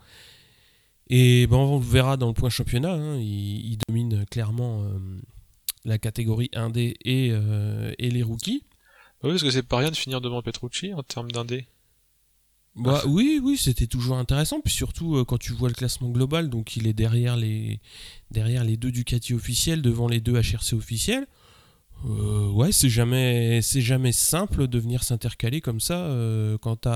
Et 1.09 1.47
ben 1.47 1.57
on 1.57 1.79
le 1.79 1.85
verra 1.85 2.17
dans 2.17 2.29
le 2.29 2.35
point 2.35 2.51
championnat. 2.51 2.93
hein, 2.93 3.17
il, 3.19 3.73
il 3.73 3.79
domine 3.89 4.25
clairement 4.31 4.83
euh, 4.85 4.99
la 5.85 5.99
catégorie 5.99 6.51
1D 6.55 6.95
et, 7.05 7.29
euh, 7.33 7.93
et 7.99 8.11
les 8.11 8.23
rookies. 8.23 8.65
Oui, 9.23 9.31
parce 9.31 9.43
que 9.43 9.51
c'est 9.51 9.63
pas 9.63 9.79
rien 9.79 9.91
de 9.91 9.97
finir 9.97 10.21
devant 10.21 10.43
Petrucci 10.43 10.95
en 10.95 11.03
termes 11.03 11.31
d'indé. 11.31 11.67
Bah, 12.75 13.03
oui, 13.07 13.39
oui, 13.43 13.59
c'était 13.59 13.87
toujours 13.87 14.17
intéressant. 14.17 14.61
Puis 14.61 14.73
surtout 14.73 15.17
euh, 15.17 15.25
quand 15.25 15.39
tu 15.39 15.53
vois 15.53 15.69
le 15.69 15.75
classement 15.75 16.09
global, 16.09 16.49
donc 16.49 16.77
il 16.77 16.87
est 16.87 16.95
derrière 16.95 17.37
les, 17.37 17.81
derrière 18.31 18.65
les 18.65 18.77
deux 18.77 18.91
Ducati 18.91 19.35
officiels, 19.35 19.83
devant 19.83 20.09
les 20.09 20.21
deux 20.21 20.35
HRC 20.41 20.73
officiels. 20.73 21.27
Euh, 22.05 22.51
ouais, 22.51 22.73
c'est 22.73 22.89
jamais, 22.89 23.61
jamais 23.63 24.13
simple 24.13 24.67
de 24.67 24.79
venir 24.79 25.05
s'intercaler 25.05 25.61
comme 25.61 25.81
ça 25.81 26.07
euh, 26.07 26.59
quand, 26.59 26.87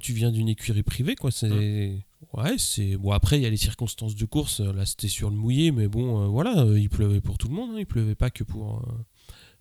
tu 0.00 0.12
viens 0.12 0.30
d'une 0.30 0.48
écurie 0.48 0.82
privée. 0.82 1.14
Quoi. 1.14 1.30
C'est, 1.30 2.04
ouais, 2.32 2.54
c'est 2.58 2.96
bon. 2.96 3.12
Après, 3.12 3.38
il 3.38 3.42
y 3.42 3.46
a 3.46 3.50
les 3.50 3.56
circonstances 3.56 4.16
de 4.16 4.24
course. 4.24 4.60
Là, 4.60 4.86
c'était 4.86 5.08
sur 5.08 5.30
le 5.30 5.36
mouillé, 5.36 5.70
mais 5.70 5.88
bon, 5.88 6.22
euh, 6.22 6.26
voilà, 6.26 6.66
il 6.76 6.88
pleuvait 6.88 7.20
pour 7.20 7.38
tout 7.38 7.48
le 7.48 7.54
monde. 7.54 7.70
hein, 7.74 7.78
il 7.78 7.86
pleuvait 7.86 8.14
pas 8.14 8.30
que 8.30 8.44
pour. 8.44 8.84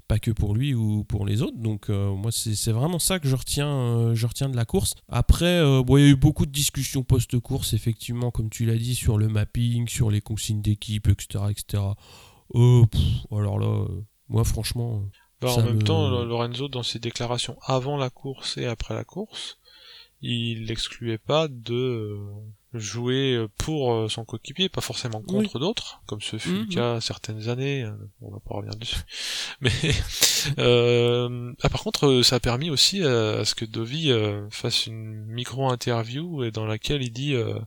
pas 0.07 0.19
que 0.19 0.31
pour 0.31 0.55
lui 0.55 0.73
ou 0.73 1.03
pour 1.03 1.25
les 1.25 1.41
autres. 1.41 1.57
Donc 1.57 1.89
moi 1.89 2.31
c'est 2.31 2.71
vraiment 2.71 2.99
ça 2.99 3.19
que 3.19 3.27
je 3.27 3.35
retiens, 3.35 4.13
je 4.13 4.27
retiens 4.27 4.49
de 4.49 4.55
la 4.55 4.65
course. 4.65 4.95
Après, 5.07 5.61
bon, 5.83 5.97
il 5.97 6.03
y 6.03 6.07
a 6.07 6.09
eu 6.09 6.15
beaucoup 6.15 6.45
de 6.45 6.51
discussions 6.51 7.03
post-course, 7.03 7.73
effectivement, 7.73 8.31
comme 8.31 8.49
tu 8.49 8.65
l'as 8.65 8.77
dit, 8.77 8.95
sur 8.95 9.17
le 9.17 9.27
mapping, 9.27 9.87
sur 9.87 10.09
les 10.09 10.21
consignes 10.21 10.61
d'équipe, 10.61 11.07
etc. 11.07 11.45
etc. 11.51 11.83
Pff, 12.53 13.25
alors 13.31 13.57
là, 13.57 13.85
moi 14.33 14.43
franchement, 14.43 15.03
Bah, 15.41 15.51
en 15.51 15.63
même 15.63 15.77
me- 15.77 15.83
temps, 15.83 16.23
Lorenzo, 16.25 16.67
dans 16.67 16.83
ses 16.83 16.99
déclarations 16.99 17.57
avant 17.65 17.95
la 17.97 18.09
course 18.09 18.57
et 18.57 18.65
après 18.65 18.93
la 18.93 19.03
course, 19.05 19.57
il 20.21 20.65
n'excluait 20.65 21.17
pas 21.17 21.47
de 21.49 21.73
euh, 21.75 22.17
jouer 22.73 23.45
pour 23.57 23.93
euh, 23.93 24.07
son 24.07 24.23
coéquipier, 24.23 24.69
pas 24.69 24.79
forcément 24.81 25.21
contre 25.21 25.59
d'autres, 25.59 26.01
comme 26.05 26.21
ce 26.21 26.37
fut 26.37 26.49
Mhm. 26.51 26.59
le 26.69 26.73
cas 26.73 27.01
certaines 27.01 27.49
années. 27.49 27.81
hein, 27.83 27.97
On 28.21 28.31
va 28.31 28.39
pas 28.39 28.55
revenir 28.55 28.75
dessus. 28.77 28.95
Mais 29.61 29.71
euh, 30.59 31.53
ah, 31.61 31.69
par 31.69 31.83
contre, 31.83 32.07
euh, 32.07 32.23
ça 32.23 32.37
a 32.37 32.39
permis 32.39 32.69
aussi 32.69 33.01
euh, 33.03 33.41
à 33.41 33.45
ce 33.45 33.55
que 33.55 33.65
Dovi 33.65 34.11
euh, 34.11 34.47
fasse 34.49 34.87
une 34.87 35.25
micro-interview 35.25 36.43
et 36.43 36.51
dans 36.51 36.65
laquelle 36.65 37.01
il 37.03 37.11
dit 37.11 37.33
euh, 37.35 37.59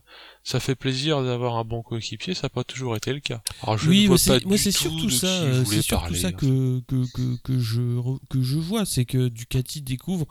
ça 0.47 0.61
fait 0.61 0.75
plaisir 0.75 1.21
d'avoir 1.23 1.57
un 1.57 1.65
bon 1.65 1.81
coéquipier, 1.81 2.33
ça 2.33 2.43
n'a 2.43 2.49
pas 2.49 2.63
toujours 2.63 2.95
été 2.95 3.11
le 3.11 3.19
cas. 3.19 3.41
Alors 3.63 3.77
je 3.77 3.89
oui, 3.89 4.03
ne 4.03 4.07
moi 4.07 4.15
vois 4.15 4.39
pas 4.39 4.57
c'est 4.57 4.71
surtout 4.71 5.09
ça, 5.09 5.27
euh, 5.27 5.65
c'est 5.65 5.81
surtout 5.81 6.15
ça 6.15 6.31
que, 6.31 6.79
que, 6.87 7.05
que, 7.11 7.35
que 7.43 7.59
je 7.59 7.81
re- 7.81 8.19
que 8.29 8.41
je 8.41 8.57
vois, 8.57 8.85
c'est 8.85 9.03
que 9.03 9.27
Ducati 9.27 9.81
découvre 9.81 10.25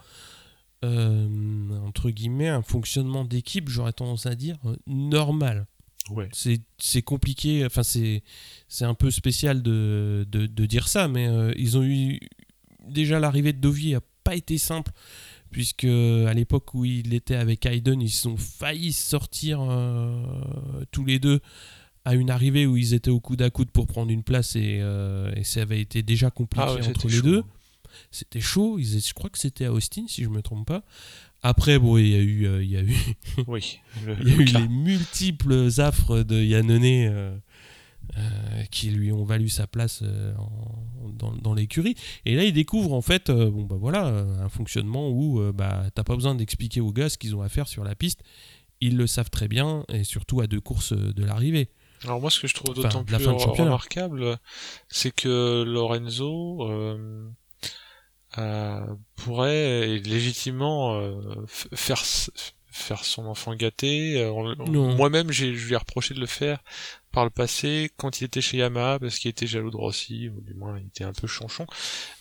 euh, 0.86 1.68
entre 1.86 2.08
guillemets 2.08 2.48
un 2.48 2.62
fonctionnement 2.62 3.26
d'équipe, 3.26 3.68
j'aurais 3.68 3.92
tendance 3.92 4.24
à 4.24 4.34
dire 4.34 4.56
euh, 4.64 4.76
normal. 4.86 5.66
Ouais. 6.08 6.28
c'est 6.32 7.02
compliqué, 7.02 7.66
enfin 7.66 7.82
c'est 7.82 8.22
un 8.80 8.94
peu 8.94 9.10
spécial 9.10 9.60
de, 9.60 10.24
de, 10.30 10.46
de 10.46 10.64
dire 10.64 10.88
ça, 10.88 11.08
mais 11.08 11.26
euh, 11.26 11.52
ils 11.58 11.76
ont 11.76 11.82
eu 11.82 12.20
déjà 12.88 13.18
l'arrivée 13.20 13.52
de 13.52 13.58
Dovi 13.60 13.94
a 13.94 14.00
pas 14.24 14.34
été 14.34 14.56
simple 14.56 14.92
puisque 15.50 15.84
à 15.84 16.32
l'époque 16.34 16.74
où 16.74 16.84
il 16.84 17.14
était 17.14 17.34
avec 17.36 17.64
Hayden, 17.66 18.00
ils 18.00 18.28
ont 18.28 18.36
failli 18.36 18.92
sortir 18.92 19.60
euh, 19.62 20.22
tous 20.90 21.04
les 21.04 21.18
deux 21.18 21.40
à 22.04 22.14
une 22.14 22.30
arrivée 22.30 22.66
où 22.66 22.76
ils 22.76 22.94
étaient 22.94 23.10
au 23.10 23.20
coude 23.20 23.42
à 23.42 23.50
coude 23.50 23.70
pour 23.70 23.86
prendre 23.86 24.10
une 24.12 24.22
place 24.22 24.54
et, 24.56 24.78
euh, 24.80 25.32
et 25.34 25.42
ça 25.44 25.62
avait 25.62 25.80
été 25.80 26.02
déjà 26.02 26.30
compliqué 26.30 26.64
Ah 26.68 26.74
ouais, 26.74 26.86
entre 26.88 27.08
les 27.08 27.16
chaud. 27.16 27.22
deux. 27.22 27.42
C'était 28.10 28.40
chaud, 28.40 28.78
ils, 28.78 29.00
je 29.00 29.14
crois 29.14 29.30
que 29.30 29.38
c'était 29.38 29.64
à 29.64 29.72
Austin 29.72 30.04
si 30.06 30.22
je 30.22 30.28
me 30.28 30.42
trompe 30.42 30.66
pas. 30.66 30.84
Après, 31.42 31.78
bon, 31.78 31.96
il 31.98 32.08
y 32.08 32.14
a 32.14 32.18
eu, 32.18 32.46
euh, 32.46 32.62
il 32.62 32.70
y 32.70 32.76
a 32.76 32.82
eu, 32.82 32.94
Oui. 33.46 33.78
le- 34.06 34.16
il 34.20 34.28
y 34.28 34.32
a 34.32 34.36
le 34.36 34.42
eu 34.42 34.44
les 34.44 34.68
multiples 34.68 35.68
affres 35.78 36.22
de 36.22 36.42
Yannone 36.42 37.40
euh, 38.16 38.62
qui 38.70 38.90
lui 38.90 39.12
ont 39.12 39.24
valu 39.24 39.48
sa 39.48 39.66
place 39.66 40.00
euh, 40.02 40.34
en- 40.36 41.08
dans, 41.10 41.32
dans 41.32 41.54
l'écurie. 41.54 41.94
Et 42.24 42.34
là, 42.34 42.44
il 42.44 42.52
découvre 42.52 42.92
en 42.92 43.02
fait, 43.02 43.30
euh, 43.30 43.50
bon 43.50 43.62
bah 43.62 43.76
voilà, 43.78 44.06
un 44.06 44.48
fonctionnement 44.48 45.08
où 45.10 45.40
bah 45.52 45.84
t'as 45.94 46.04
pas 46.04 46.14
besoin 46.14 46.34
d'expliquer 46.34 46.80
aux 46.80 46.92
gars 46.92 47.08
ce 47.08 47.16
qu'ils 47.18 47.34
ont 47.36 47.42
à 47.42 47.48
faire 47.48 47.68
sur 47.68 47.84
la 47.84 47.94
piste. 47.94 48.22
Ils 48.80 48.96
le 48.96 49.06
savent 49.06 49.30
très 49.30 49.48
bien 49.48 49.84
et 49.88 50.04
surtout 50.04 50.40
à 50.40 50.46
deux 50.46 50.60
courses 50.60 50.92
de 50.92 51.24
l'arrivée. 51.24 51.68
Alors 52.04 52.20
moi, 52.20 52.30
ce 52.30 52.40
que 52.40 52.46
je 52.46 52.54
trouve 52.54 52.74
d'autant 52.74 53.04
plus 53.04 53.16
fin 53.18 53.32
remarquable, 53.64 54.38
c'est 54.88 55.12
que 55.14 55.62
Lorenzo 55.62 56.68
pourrait 59.16 59.98
légitimement 59.98 61.00
faire 61.46 62.02
faire 62.68 63.04
son 63.04 63.24
enfant 63.26 63.54
gâté. 63.54 64.22
Moi-même, 64.68 65.32
je 65.32 65.46
lui 65.46 65.72
ai 65.72 65.76
reproché 65.76 66.12
de 66.14 66.20
le 66.20 66.26
faire 66.26 66.62
par 67.16 67.24
le 67.24 67.30
passé 67.30 67.90
quand 67.96 68.20
il 68.20 68.24
était 68.24 68.42
chez 68.42 68.58
Yamaha 68.58 68.98
parce 68.98 69.18
qu'il 69.18 69.30
était 69.30 69.46
jaloux 69.46 69.70
de 69.70 69.76
Rossi 69.78 70.28
ou 70.28 70.42
du 70.42 70.52
moins 70.52 70.78
il 70.78 70.86
était 70.88 71.02
un 71.04 71.14
peu 71.14 71.26
chanchon. 71.26 71.66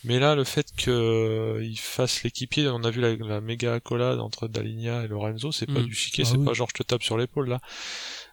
Mais 0.04 0.18
là, 0.18 0.34
le 0.34 0.44
fait 0.44 0.72
qu'il 0.74 1.78
fasse 1.78 2.22
l'équipier, 2.22 2.66
on 2.68 2.82
a 2.82 2.90
vu 2.90 3.02
la, 3.02 3.14
la 3.16 3.42
méga 3.42 3.74
accolade 3.74 4.18
entre 4.20 4.48
Daligna 4.48 5.04
et 5.04 5.08
Lorenzo, 5.08 5.52
c'est 5.52 5.66
pas 5.66 5.80
Mm. 5.80 5.84
du 5.84 5.94
chiquet, 5.94 6.22
Ah 6.24 6.28
c'est 6.30 6.38
oui. 6.38 6.46
pas 6.46 6.54
genre 6.54 6.68
je 6.74 6.82
te 6.82 6.82
tape 6.82 7.02
sur 7.02 7.18
l'épaule 7.18 7.50
là. 7.50 7.60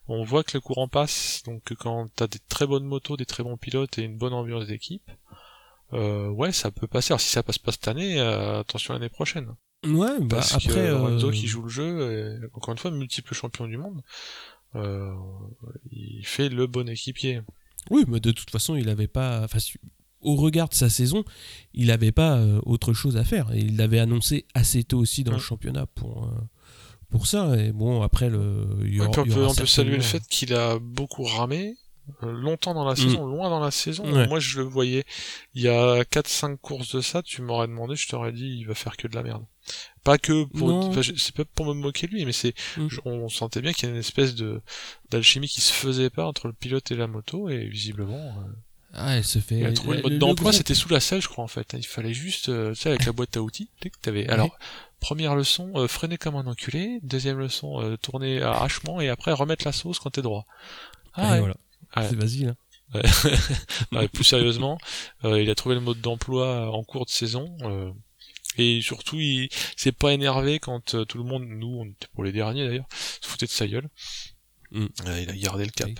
On 0.08 0.24
voit 0.24 0.44
que 0.46 0.52
le 0.54 0.62
courant 0.62 0.88
passe, 0.88 1.44
donc 1.46 1.74
quand 1.78 2.08
t'as 2.16 2.28
des 2.28 2.40
très 2.48 2.66
bonnes 2.66 2.86
motos, 2.86 3.18
des 3.18 3.26
très 3.26 3.44
bons 3.44 3.58
pilotes 3.58 3.98
et 4.00 4.04
une 4.04 4.18
bonne 4.18 4.34
ambiance 4.34 4.66
d'équipe, 4.68 5.12
euh, 5.92 6.30
ouais, 6.30 6.54
ça 6.54 6.72
peut 6.72 6.88
passer. 6.88 7.12
Alors 7.12 7.20
si 7.20 7.30
ça 7.30 7.44
passe 7.44 7.60
pas 7.60 7.74
cette 7.74 7.90
année, 7.90 8.22
euh, 8.22 8.62
attention 8.62 8.94
l'année 8.94 9.10
prochaine. 9.10 9.50
Ouais, 9.86 10.18
bah 10.22 10.38
Parce 10.38 10.54
après. 10.56 10.68
que 10.76 10.80
Lorenzo 10.92 11.28
euh, 11.28 11.32
qui 11.34 11.46
joue 11.48 11.64
le 11.64 11.68
jeu, 11.70 12.50
encore 12.54 12.72
une 12.72 12.78
fois, 12.78 12.90
multiple 12.92 13.34
champion 13.36 13.68
du 13.68 13.76
monde, 13.78 14.02
euh, 14.76 15.14
il 15.92 16.26
fait 16.26 16.50
le 16.50 16.68
bon 16.68 16.88
équipier. 16.90 17.42
Oui, 17.92 18.04
mais 18.08 18.20
de 18.20 18.32
toute 18.32 18.50
façon, 18.50 18.76
il 18.76 18.90
avait 18.90 19.08
pas. 19.08 19.42
Enfin, 19.44 19.60
au 20.22 20.36
regard 20.36 20.70
de 20.70 20.74
sa 20.74 20.90
saison, 20.90 21.24
il 21.74 21.88
n'avait 21.88 22.14
pas 22.14 22.38
euh, 22.38 22.60
autre 22.66 22.94
chose 22.94 23.18
à 23.18 23.24
faire. 23.26 23.52
Et 23.54 23.60
il 23.60 23.76
l'avait 23.78 24.00
annoncé 24.00 24.46
assez 24.54 24.84
tôt 24.84 25.00
aussi 25.00 25.24
dans 25.24 25.34
Mm. 25.34 25.36
le 25.36 25.42
championnat 25.42 25.86
pour, 25.88 26.26
euh, 26.26 26.30
pour 27.10 27.28
ça. 27.28 27.58
Et 27.62 27.72
bon, 27.74 28.02
après, 28.02 28.30
le, 28.30 28.68
il 28.86 28.96
y 28.96 29.00
aura- 29.02 29.10
on 29.20 29.24
il 29.26 29.32
y 29.32 29.34
peut, 29.34 29.42
aura 29.42 29.52
on 29.52 29.56
peut 29.56 29.66
saluer 29.66 29.98
le 29.98 30.02
fait 30.02 30.24
qu'il 30.30 30.54
a 30.54 30.80
beaucoup 30.80 31.24
ramé, 31.24 31.76
longtemps 32.22 32.74
dans 32.74 32.86
la 32.86 32.96
saison, 32.96 33.26
loin 33.26 33.50
dans 33.50 33.60
la 33.60 33.72
saison. 33.72 34.06
Mm. 34.06 34.14
Ouais. 34.14 34.28
Moi, 34.28 34.40
je 34.40 34.58
le 34.60 34.66
voyais, 34.66 35.06
il 35.56 35.62
y 35.62 35.70
a 35.70 36.04
4-5 36.04 36.58
courses 36.58 36.96
de 36.96 37.02
ça, 37.02 37.22
tu 37.24 37.42
m'aurais 37.42 37.68
demandé, 37.68 37.96
je 37.96 38.08
t'aurais 38.08 38.32
dit, 38.32 38.58
il 38.60 38.66
va 38.68 38.76
faire 38.76 38.98
que 38.98 39.08
de 39.08 39.16
la 39.16 39.24
merde. 39.24 39.44
Pas 40.04 40.18
que 40.18 40.44
pour, 40.44 40.70
enfin, 40.74 41.02
c'est 41.18 41.34
pas 41.36 41.46
pour 41.46 41.66
me 41.66 41.74
moquer 41.74 42.08
de 42.08 42.12
lui, 42.14 42.26
mais 42.26 42.34
c'est, 42.34 42.54
Mm. 42.78 42.88
on 43.06 43.30
sentait 43.30 43.62
bien 43.62 43.72
qu'il 43.72 43.88
y 43.88 43.92
a 43.92 43.94
une 43.96 44.00
espèce 44.00 44.36
de, 44.36 44.62
d'alchimie 45.10 45.48
qui 45.48 45.62
se 45.62 45.72
faisait 45.72 46.10
pas 46.10 46.26
entre 46.26 46.48
le 46.48 46.54
pilote 46.54 46.92
et 46.92 46.96
la 46.96 47.08
moto, 47.08 47.48
et 47.50 47.66
visiblement, 47.68 48.18
euh, 48.18 48.52
Ah, 48.94 49.16
elle 49.16 49.24
se 49.24 49.40
fait. 49.40 49.60
il 49.60 49.66
a 49.66 49.72
trouvé 49.74 49.98
le 49.98 50.04
mode 50.04 50.20
d'emploi, 50.20 50.52
c'était 50.54 50.76
sous 50.76 50.90
la 50.90 51.00
selle, 51.00 51.22
je 51.22 51.28
crois, 51.30 51.44
en 51.44 51.48
fait. 51.48 51.74
Il 51.78 51.86
fallait 51.88 52.14
juste, 52.14 52.50
euh, 52.50 52.74
tu 52.74 52.82
sais, 52.82 52.90
avec 52.90 53.06
la 53.06 53.12
boîte 53.14 53.36
à 53.38 53.42
outils, 53.42 53.70
tu 53.82 53.90
que 53.90 53.98
t'avais, 54.02 54.28
alors, 54.30 54.58
première 55.00 55.36
leçon, 55.36 55.72
euh, 55.76 55.88
freiner 55.88 56.18
comme 56.18 56.36
un 56.36 56.46
enculé, 56.46 57.00
deuxième 57.02 57.40
leçon, 57.40 57.82
euh, 57.82 57.96
tourner 57.98 58.42
arrachement, 58.42 59.00
et 59.02 59.08
après 59.10 59.32
remettre 59.32 59.66
la 59.66 59.72
sauce 59.72 60.00
quand 60.00 60.10
t'es 60.12 60.22
droit. 60.22 60.46
Ah, 61.16 61.32
ouais. 61.32 61.40
voilà. 61.40 61.56
Ouais. 61.96 62.16
Vas-y, 62.16 62.44
là. 62.46 62.56
Ouais, 63.92 64.08
plus 64.14 64.24
sérieusement, 64.24 64.78
euh, 65.26 65.42
il 65.42 65.50
a 65.50 65.56
trouvé 65.56 65.76
le 65.76 65.82
mode 65.82 66.00
d'emploi 66.02 66.70
en 66.72 66.84
cours 66.84 67.06
de 67.06 67.10
saison. 67.12 67.56
euh, 67.62 67.92
et 68.58 68.82
surtout, 68.82 69.20
il 69.20 69.50
s'est 69.76 69.92
pas 69.92 70.14
énervé 70.14 70.60
quand 70.60 70.94
euh, 70.94 71.06
tout 71.06 71.18
le 71.18 71.24
monde, 71.24 71.44
nous, 71.48 71.76
on 71.80 71.86
était 71.86 72.08
pour 72.14 72.24
les 72.24 72.32
derniers 72.32 72.68
d'ailleurs, 72.68 72.86
se 73.22 73.28
foutait 73.28 73.48
de 73.48 73.52
sa 73.52 73.68
gueule. 73.68 73.90
Mm. 74.72 74.86
Euh, 75.08 75.22
il 75.22 75.30
a 75.30 75.36
gardé 75.36 75.66
le 75.66 75.72
cap. 75.72 75.88
Oui. 75.90 75.96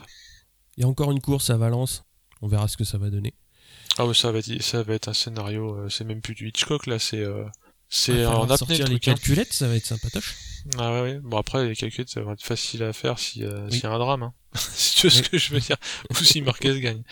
Il 0.78 0.82
y 0.82 0.84
a 0.84 0.88
encore 0.88 1.12
une 1.12 1.22
course 1.22 1.50
à 1.50 1.58
Valence. 1.58 2.04
On 2.42 2.48
verra 2.48 2.68
ce 2.68 2.78
que 2.78 2.84
ça 2.84 2.98
va 3.00 3.10
donner. 3.10 3.34
Ah 3.98 4.06
ouais, 4.06 4.14
ça 4.14 4.32
va 4.32 4.40
être, 4.40 4.62
ça 4.62 4.84
va 4.84 4.94
être 4.96 5.08
un 5.08 5.14
scénario, 5.14 5.76
euh, 5.78 5.90
c'est 5.90 6.04
même 6.04 6.22
plus 6.22 6.34
du 6.36 6.48
Hitchcock 6.50 6.88
là, 6.88 6.98
c'est 7.00 7.20
euh, 7.20 7.44
c'est 7.90 8.26
en 8.26 8.32
falloir 8.32 8.44
apnée 8.44 8.58
sortir 8.58 8.86
le 8.88 8.94
les 8.94 9.00
truc. 9.00 9.08
hein. 9.08 9.14
calculettes, 9.14 9.54
ça 9.54 9.68
va 9.68 9.76
être 9.76 9.86
sympatoche. 9.86 10.36
Ah 10.78 10.94
ouais, 10.94 11.02
ouais. 11.02 11.20
Bon 11.24 11.38
après 11.38 11.68
les 11.68 11.76
calculs 11.76 12.08
ça 12.08 12.22
va 12.22 12.34
être 12.34 12.44
facile 12.44 12.82
à 12.84 12.92
faire 12.94 13.20
si 13.20 13.44
euh, 13.44 13.66
Oui. 13.66 13.74
s'il 13.74 13.84
y 13.84 13.86
a 13.86 13.92
un 13.92 14.00
drame. 14.00 14.24
Hein. 14.24 14.34
si 14.74 14.96
tu 14.96 15.08
vois 15.08 15.16
ce 15.18 15.22
que 15.24 15.38
je 15.38 15.54
veux 15.54 15.60
dire. 15.60 15.78
Ou 16.10 16.16
si 16.16 16.42
Marquez 16.42 16.80
gagne. 16.80 17.04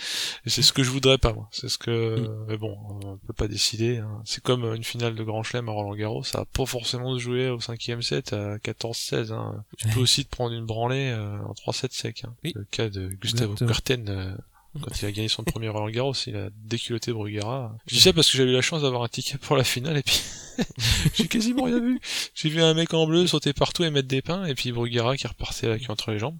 C'est 0.45 0.61
ce 0.61 0.73
que 0.73 0.83
je 0.83 0.89
voudrais 0.91 1.17
pas 1.17 1.33
moi. 1.33 1.47
C'est 1.51 1.69
ce 1.69 1.77
que 1.77 2.19
Mm. 2.19 2.45
mais 2.47 2.57
bon, 2.57 2.77
on 3.03 3.17
peut 3.17 3.33
pas 3.33 3.47
décider. 3.47 3.97
hein. 3.97 4.21
C'est 4.25 4.43
comme 4.43 4.63
euh, 4.65 4.75
une 4.75 4.83
finale 4.83 5.15
de 5.15 5.23
Grand 5.23 5.43
Chelem 5.43 5.69
à 5.69 5.71
Roland 5.71 5.95
Garros, 5.95 6.23
ça 6.23 6.39
va 6.39 6.45
pas 6.45 6.65
forcément 6.65 7.13
se 7.15 7.19
jouer 7.19 7.49
au 7.49 7.59
cinquième 7.59 8.01
set 8.01 8.33
à 8.33 8.57
14-16. 8.57 9.31
Hein. 9.31 9.63
Tu 9.77 9.87
peux 9.89 9.99
aussi 9.99 10.25
te 10.25 10.29
prendre 10.29 10.53
une 10.53 10.65
branlée 10.65 11.09
euh, 11.11 11.37
en 11.43 11.53
3-7 11.53 11.91
sec. 11.93 12.23
Hein. 12.25 12.33
Oui. 12.43 12.51
Le 12.55 12.63
cas 12.65 12.89
de 12.89 13.07
Gustavo 13.09 13.53
Exactement. 13.53 13.67
Kuerten 13.69 14.09
euh, 14.09 14.35
quand 14.79 15.01
il 15.01 15.05
a 15.05 15.11
gagné 15.11 15.27
son 15.27 15.43
premier 15.43 15.67
Roland 15.67 15.89
Garros, 15.89 16.13
il 16.27 16.35
a 16.35 16.49
déculotté 16.63 17.11
Bruguera. 17.11 17.75
Je 17.87 17.95
dis 17.95 18.01
ça 18.01 18.13
parce 18.13 18.31
que 18.31 18.37
j'avais 18.37 18.51
eu 18.51 18.53
la 18.53 18.61
chance 18.61 18.83
d'avoir 18.83 19.03
un 19.03 19.09
ticket 19.09 19.37
pour 19.37 19.57
la 19.57 19.63
finale 19.63 19.97
et 19.97 20.03
puis 20.03 20.21
j'ai 21.15 21.27
quasiment 21.27 21.63
rien 21.63 21.79
vu. 21.79 21.99
J'ai 22.35 22.49
vu 22.49 22.61
un 22.61 22.73
mec 22.73 22.93
en 22.93 23.05
bleu 23.05 23.27
sauter 23.27 23.51
partout 23.51 23.83
et 23.83 23.91
mettre 23.91 24.07
des 24.07 24.21
pains 24.21 24.45
et 24.45 24.55
puis 24.55 24.71
Bruguera 24.71 25.17
qui 25.17 25.27
repartait 25.27 25.67
la 25.67 25.77
queue 25.77 25.91
entre 25.91 26.11
les 26.11 26.19
jambes. 26.19 26.37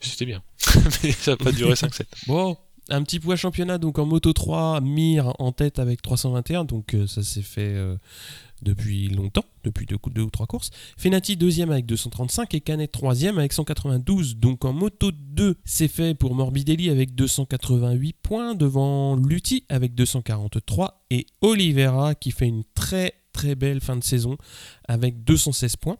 C'était 0.00 0.26
bien. 0.26 0.42
Mais 1.02 1.12
ça 1.12 1.32
n'a 1.32 1.36
pas 1.36 1.50
duré 1.50 1.74
5-7. 1.74 2.04
Bon, 2.28 2.56
un 2.88 3.02
petit 3.02 3.18
poids 3.18 3.36
championnat 3.36 3.78
donc 3.78 3.98
en 3.98 4.06
Moto 4.06 4.32
3, 4.32 4.80
Mir 4.80 5.34
en 5.40 5.50
tête 5.50 5.78
avec 5.80 6.02
321, 6.02 6.64
donc 6.64 6.94
euh, 6.94 7.06
ça 7.06 7.22
s'est 7.22 7.42
fait 7.42 7.74
euh, 7.74 7.96
depuis 8.62 9.08
longtemps, 9.08 9.44
depuis 9.64 9.86
deux, 9.86 10.22
ou 10.22 10.30
trois 10.30 10.46
courses. 10.46 10.70
Fenati 10.96 11.36
deuxième 11.36 11.70
avec 11.70 11.86
235 11.86 12.54
et 12.54 12.60
Canet 12.60 12.90
troisième 12.90 13.38
avec 13.38 13.52
192. 13.52 14.36
Donc 14.36 14.64
en 14.64 14.72
Moto 14.72 15.10
2, 15.12 15.56
c'est 15.64 15.88
fait 15.88 16.14
pour 16.14 16.34
Morbidelli 16.34 16.90
avec 16.90 17.14
288 17.14 18.16
points 18.22 18.54
devant 18.54 19.16
Lutti 19.16 19.64
avec 19.68 19.94
243 19.94 21.04
et 21.10 21.26
Oliveira 21.40 22.14
qui 22.14 22.30
fait 22.30 22.46
une 22.46 22.64
très 22.74 23.14
très 23.32 23.54
belle 23.54 23.80
fin 23.80 23.96
de 23.96 24.04
saison 24.04 24.36
avec 24.86 25.24
216 25.24 25.76
points. 25.76 25.98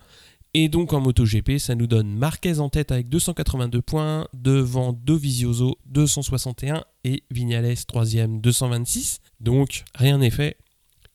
Et 0.54 0.68
donc 0.68 0.92
en 0.92 1.00
MotoGP, 1.00 1.58
ça 1.58 1.74
nous 1.74 1.86
donne 1.86 2.14
Marquez 2.14 2.58
en 2.58 2.68
tête 2.68 2.92
avec 2.92 3.08
282 3.08 3.80
points, 3.80 4.28
devant 4.34 4.92
Dovizioso 4.92 5.78
261 5.86 6.84
et 7.04 7.22
Vignales 7.30 7.72
3ème 7.72 8.40
226. 8.42 9.20
Donc 9.40 9.84
rien 9.94 10.18
n'est 10.18 10.30
fait. 10.30 10.58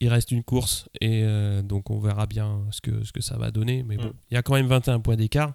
Il 0.00 0.08
reste 0.08 0.30
une 0.30 0.44
course 0.44 0.88
et 1.00 1.22
euh, 1.24 1.60
donc 1.62 1.90
on 1.90 1.98
verra 1.98 2.26
bien 2.26 2.64
ce 2.70 2.80
que, 2.80 3.02
ce 3.04 3.10
que 3.12 3.20
ça 3.20 3.36
va 3.36 3.50
donner. 3.50 3.82
Mais 3.82 3.96
bon, 3.96 4.04
Mm. 4.08 4.12
il 4.30 4.34
y 4.34 4.36
a 4.36 4.42
quand 4.42 4.54
même 4.54 4.68
21 4.68 5.00
points 5.00 5.16
d'écart. 5.16 5.54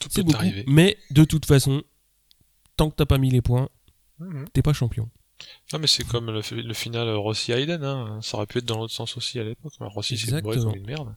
Tout 0.00 0.08
C'est 0.10 0.20
peut 0.20 0.24
beaucoup. 0.24 0.36
arriver. 0.38 0.64
Mais 0.66 0.98
de 1.10 1.24
toute 1.24 1.46
façon, 1.46 1.82
tant 2.76 2.90
que 2.90 2.96
t'as 2.96 3.06
pas 3.06 3.18
mis 3.18 3.30
les 3.30 3.40
points, 3.40 3.68
Mhm. 4.18 4.44
t'es 4.52 4.60
pas 4.62 4.72
champion. 4.74 5.08
Non 5.72 5.78
mais 5.80 5.86
c'est 5.88 6.04
comme 6.04 6.26
le, 6.30 6.42
le 6.62 6.74
final 6.74 7.08
Rossi-Hayden, 7.16 7.82
hein. 7.82 8.20
ça 8.22 8.36
aurait 8.36 8.46
pu 8.46 8.58
être 8.58 8.64
dans 8.66 8.78
l'autre 8.78 8.92
sens 8.92 9.16
aussi 9.16 9.38
à 9.40 9.44
l'époque. 9.44 9.72
Rossi 9.80 10.16
c'est 10.18 10.30
une 10.38 10.86
merde. 10.86 11.16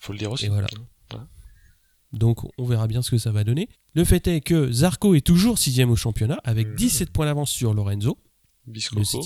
Faut 0.00 0.12
le 0.12 0.18
dire 0.18 0.32
aussi. 0.32 0.46
Et 0.46 0.48
voilà. 0.48 0.66
Donc 2.12 2.38
on 2.56 2.64
verra 2.64 2.86
bien 2.86 3.02
ce 3.02 3.10
que 3.10 3.18
ça 3.18 3.30
va 3.32 3.44
donner. 3.44 3.68
Le 3.94 4.04
fait 4.04 4.26
est 4.28 4.40
que 4.40 4.72
Zarco 4.72 5.14
est 5.14 5.20
toujours 5.20 5.58
sixième 5.58 5.90
au 5.90 5.96
championnat 5.96 6.40
avec 6.44 6.68
Mhm. 6.68 6.74
17 6.76 7.10
points 7.10 7.26
d'avance 7.26 7.50
sur 7.50 7.74
Lorenzo. 7.74 8.18
le 8.66 8.72
Biscoco. 8.72 9.22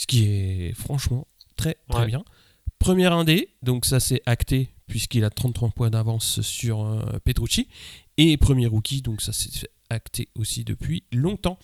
Ce 0.00 0.06
qui 0.06 0.24
est 0.24 0.72
franchement 0.74 1.26
très 1.56 1.76
très 1.90 2.00
Ouais. 2.00 2.06
bien. 2.06 2.24
Premier 2.78 3.06
indé, 3.08 3.50
donc 3.62 3.84
ça 3.84 4.00
c'est 4.00 4.22
acté 4.24 4.70
puisqu'il 4.86 5.24
a 5.24 5.30
33 5.30 5.68
points 5.70 5.90
d'avance 5.90 6.40
sur 6.40 6.80
euh, 6.86 7.02
Petrucci. 7.22 7.68
Et 8.16 8.38
premier 8.38 8.66
rookie, 8.66 9.02
donc 9.02 9.20
ça 9.20 9.32
c'est 9.34 9.68
acté 9.90 10.28
aussi 10.38 10.64
depuis 10.64 11.04
longtemps. 11.12 11.58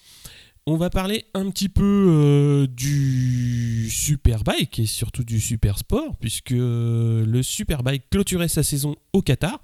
On 0.66 0.76
va 0.76 0.90
parler 0.90 1.24
un 1.32 1.48
petit 1.50 1.70
peu 1.70 1.82
euh, 2.10 2.66
du 2.66 3.88
Superbike 3.90 4.80
et 4.80 4.86
surtout 4.86 5.24
du 5.24 5.40
Super 5.40 5.78
Sport, 5.78 6.16
puisque 6.20 6.50
le 6.50 7.40
Superbike 7.42 8.10
clôturait 8.10 8.48
sa 8.48 8.62
saison 8.62 8.96
au 9.14 9.22
Qatar. 9.22 9.62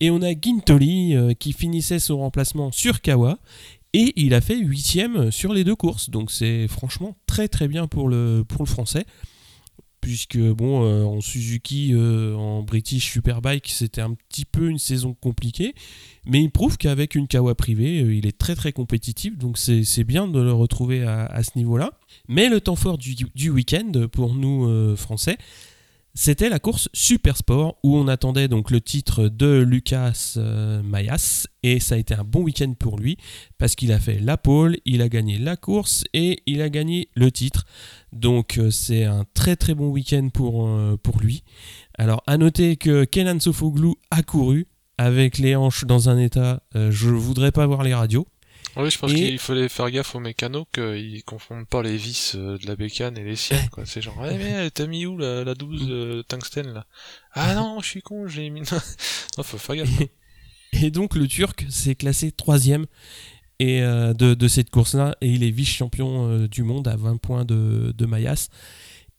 Et 0.00 0.10
on 0.10 0.20
a 0.20 0.32
Gintoli 0.38 1.14
euh, 1.14 1.32
qui 1.32 1.52
finissait 1.52 2.00
son 2.00 2.18
remplacement 2.18 2.72
sur 2.72 3.00
Kawa. 3.00 3.38
Et 3.94 4.12
il 4.16 4.32
a 4.34 4.40
fait 4.40 4.58
huitième 4.58 5.30
sur 5.30 5.52
les 5.52 5.64
deux 5.64 5.76
courses. 5.76 6.10
Donc 6.10 6.30
c'est 6.30 6.66
franchement 6.68 7.16
très 7.26 7.48
très 7.48 7.68
bien 7.68 7.86
pour 7.86 8.08
le, 8.08 8.44
pour 8.46 8.62
le 8.62 8.68
français. 8.68 9.04
Puisque 10.00 10.38
bon, 10.38 10.84
euh, 10.84 11.04
en 11.04 11.20
Suzuki, 11.20 11.92
euh, 11.92 12.34
en 12.34 12.64
British 12.64 13.12
Superbike, 13.12 13.68
c'était 13.68 14.00
un 14.00 14.14
petit 14.14 14.44
peu 14.44 14.68
une 14.68 14.78
saison 14.78 15.14
compliquée. 15.14 15.74
Mais 16.26 16.42
il 16.42 16.50
prouve 16.50 16.76
qu'avec 16.76 17.14
une 17.14 17.28
Kawa 17.28 17.54
privée, 17.54 18.00
euh, 18.00 18.12
il 18.12 18.26
est 18.26 18.36
très 18.36 18.56
très 18.56 18.72
compétitif. 18.72 19.38
Donc 19.38 19.58
c'est 19.58 20.04
bien 20.04 20.26
de 20.26 20.40
le 20.40 20.52
retrouver 20.52 21.04
à, 21.04 21.26
à 21.26 21.44
ce 21.44 21.50
niveau-là. 21.54 21.92
Mais 22.26 22.48
le 22.48 22.60
temps 22.60 22.74
fort 22.74 22.98
du, 22.98 23.14
du 23.14 23.50
week-end 23.50 23.92
pour 24.10 24.34
nous 24.34 24.96
français, 24.96 25.38
C'était 26.14 26.50
la 26.50 26.58
course 26.58 26.90
Super 26.92 27.38
Sport 27.38 27.78
où 27.82 27.96
on 27.96 28.06
attendait 28.06 28.46
donc 28.46 28.70
le 28.70 28.82
titre 28.82 29.28
de 29.28 29.62
Lucas 29.62 30.34
euh, 30.36 30.82
Mayas 30.82 31.46
et 31.62 31.80
ça 31.80 31.94
a 31.94 31.98
été 31.98 32.12
un 32.12 32.22
bon 32.22 32.42
week-end 32.42 32.74
pour 32.78 32.98
lui 32.98 33.16
parce 33.56 33.74
qu'il 33.76 33.92
a 33.92 33.98
fait 33.98 34.18
la 34.18 34.36
pole, 34.36 34.76
il 34.84 35.00
a 35.00 35.08
gagné 35.08 35.38
la 35.38 35.56
course 35.56 36.04
et 36.12 36.42
il 36.44 36.60
a 36.60 36.68
gagné 36.68 37.08
le 37.14 37.32
titre. 37.32 37.64
Donc 38.12 38.58
euh, 38.58 38.70
c'est 38.70 39.04
un 39.04 39.24
très 39.32 39.56
très 39.56 39.74
bon 39.74 39.88
week-end 39.88 40.28
pour, 40.28 40.68
euh, 40.68 40.98
pour 41.02 41.18
lui. 41.18 41.44
Alors 41.96 42.22
à 42.26 42.36
noter 42.36 42.76
que 42.76 43.04
Kenan 43.04 43.40
Sofoglou 43.40 43.94
a 44.10 44.22
couru 44.22 44.66
avec 44.98 45.38
les 45.38 45.56
hanches 45.56 45.86
dans 45.86 46.10
un 46.10 46.18
état, 46.18 46.62
je 46.74 47.08
voudrais 47.08 47.50
pas 47.50 47.66
voir 47.66 47.82
les 47.82 47.94
radios. 47.94 48.26
Oui, 48.76 48.90
je 48.90 48.98
pense 48.98 49.12
qu'il 49.12 49.38
fallait 49.38 49.68
faire 49.68 49.90
gaffe 49.90 50.14
aux 50.14 50.20
mécanos 50.20 50.64
qu'ils 50.72 51.22
confondent 51.24 51.66
pas 51.66 51.82
les 51.82 51.96
vis 51.96 52.34
euh, 52.34 52.56
de 52.56 52.66
la 52.66 52.74
bécane 52.74 53.18
et 53.18 53.24
les 53.24 53.36
siennes, 53.36 53.68
quoi. 53.70 53.84
C'est 53.84 54.00
genre, 54.00 54.16
eh, 54.24 54.38
mais 54.38 54.70
t'as 54.70 54.86
mis 54.86 55.04
où 55.04 55.18
la, 55.18 55.44
la 55.44 55.54
12 55.54 55.86
euh, 55.90 56.22
tungstène, 56.22 56.72
là? 56.72 56.86
Ah 57.32 57.54
non, 57.54 57.80
je 57.80 57.88
suis 57.88 58.02
con, 58.02 58.26
j'ai 58.28 58.48
mis, 58.48 58.60
non, 59.36 59.42
faut 59.42 59.58
faire 59.58 59.76
gaffe. 59.76 59.90
Et 60.72 60.90
donc, 60.90 61.16
le 61.16 61.28
Turc 61.28 61.66
s'est 61.68 61.94
classé 61.94 62.32
troisième 62.32 62.86
et, 63.58 63.82
euh, 63.82 64.14
de, 64.14 64.32
de, 64.32 64.48
cette 64.48 64.70
course-là, 64.70 65.16
et 65.20 65.28
il 65.28 65.44
est 65.44 65.50
vice-champion 65.50 66.46
du 66.46 66.62
monde 66.62 66.88
à 66.88 66.96
20 66.96 67.18
points 67.18 67.44
de, 67.44 67.92
de 67.96 68.06
Mayas. 68.06 68.48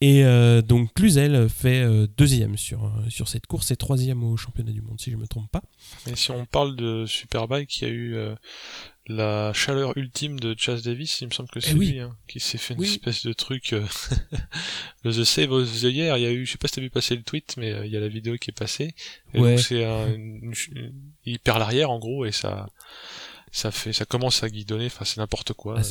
Et 0.02 0.22
donc 0.68 0.94
Cluzel 0.96 1.48
fait 1.48 1.88
deuxième 2.18 2.58
sur, 2.58 2.92
sur 3.08 3.30
cette 3.30 3.48
course 3.48 3.72
et 3.72 3.78
troisième 3.78 4.22
au 4.26 4.36
championnat 4.36 4.74
du 4.74 4.82
monde, 4.82 5.00
si 5.00 5.10
je 5.12 5.16
ne 5.16 5.22
me 5.22 5.28
trompe 5.28 5.50
pas. 5.50 5.62
Et 6.08 6.18
si 6.18 6.32
on 6.32 6.46
parle 6.46 6.76
de 6.76 7.06
Superbike, 7.06 7.80
il 7.80 7.88
y 7.88 7.90
a 7.90 7.94
eu 7.94 8.18
la 9.08 9.52
chaleur 9.54 9.98
ultime 9.98 10.40
de 10.40 10.56
Chas 10.58 10.82
Davis, 10.86 11.20
il 11.22 11.28
me 11.28 11.34
semble 11.34 11.50
que 11.50 11.60
c'est 11.60 11.72
eh 11.72 11.76
lui 11.76 12.00
hein, 12.00 12.16
qui 12.28 12.40
s'est 12.40 12.58
fait 12.58 12.74
une 12.74 12.84
espèce 12.84 13.26
de 13.26 13.34
truc 13.34 13.74
euh, 13.74 13.86
le 15.04 15.12
The 15.12 15.26
Save 15.26 15.52
of 15.52 15.70
the 15.82 15.84
Year, 15.84 16.18
il 16.18 16.24
y 16.24 16.26
a 16.26 16.32
eu 16.32 16.46
je 16.46 16.54
sais 16.54 16.58
pas 16.58 16.68
si 16.70 16.76
t'as 16.76 16.82
vu 16.82 16.90
passer 16.90 17.16
le 17.16 17.24
tweet 17.24 17.56
mais 17.58 17.72
euh, 17.74 17.86
il 17.86 17.92
y 17.92 17.98
a 17.98 18.00
la 18.00 18.08
vidéo 18.08 18.38
qui 18.38 18.52
est 18.52 18.58
passée. 18.58 18.96
Et 19.34 19.40
donc 19.40 19.60
c'est 19.60 19.84
un, 19.84 20.08
il 21.26 21.40
perd 21.40 21.60
l'arrière 21.60 21.92
en 21.92 22.00
gros 22.00 22.26
et 22.26 22.32
ça 22.32 22.68
ça 23.54 23.70
fait 23.72 23.94
ça 23.94 24.04
commence 24.04 24.42
à 24.42 24.50
guidonner 24.50 24.88
enfin 24.88 25.06
c'est 25.06 25.18
n'importe 25.18 25.54
quoi. 25.54 25.76
Ah, 25.78 25.84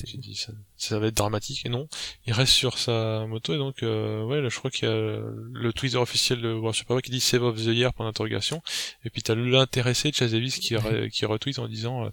ça, 0.76 0.98
va 0.98 1.06
être 1.06 1.16
dramatique 1.16 1.64
et 1.64 1.68
non. 1.68 1.86
Il 2.26 2.32
reste 2.32 2.52
sur 2.52 2.76
sa 2.76 3.24
moto 3.26 3.54
et 3.54 3.56
donc 3.56 3.84
euh, 3.84 4.24
ouais 4.24 4.40
là, 4.40 4.48
je 4.48 4.58
crois 4.58 4.72
qu'il 4.72 4.88
y 4.88 4.90
a 4.90 4.94
le 4.94 5.72
Twitter 5.72 5.96
officiel 5.96 6.42
de 6.42 6.52
World 6.52 6.74
Superbike 6.74 7.04
qui 7.04 7.12
dit 7.12 7.20
save 7.20 7.44
of 7.44 7.56
the 7.56 7.66
year 7.66 7.94
pour 7.94 8.04
l'interrogation. 8.04 8.62
Et 9.04 9.10
puis 9.10 9.22
t'as 9.22 9.36
l'intéressé 9.36 10.10
de 10.10 10.16
Chase 10.16 10.32
Davis 10.32 10.58
qui, 10.58 10.74
qui 11.12 11.24
retweet 11.24 11.60
en 11.60 11.68
disant 11.68 12.06
euh, 12.06 12.10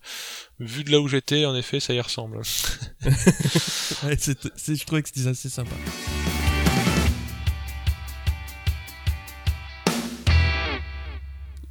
vu 0.59 0.83
de 0.83 0.91
là 0.91 1.01
où 1.01 1.07
j'étais 1.07 1.45
en 1.45 1.55
effet 1.55 1.79
ça 1.79 1.95
y 1.95 1.99
ressemble. 1.99 2.39
Ouais, 4.03 4.15
je 4.17 4.85
trouvais 4.85 5.01
que 5.01 5.09
c'était 5.09 5.27
assez 5.27 5.49
sympa. 5.49 5.75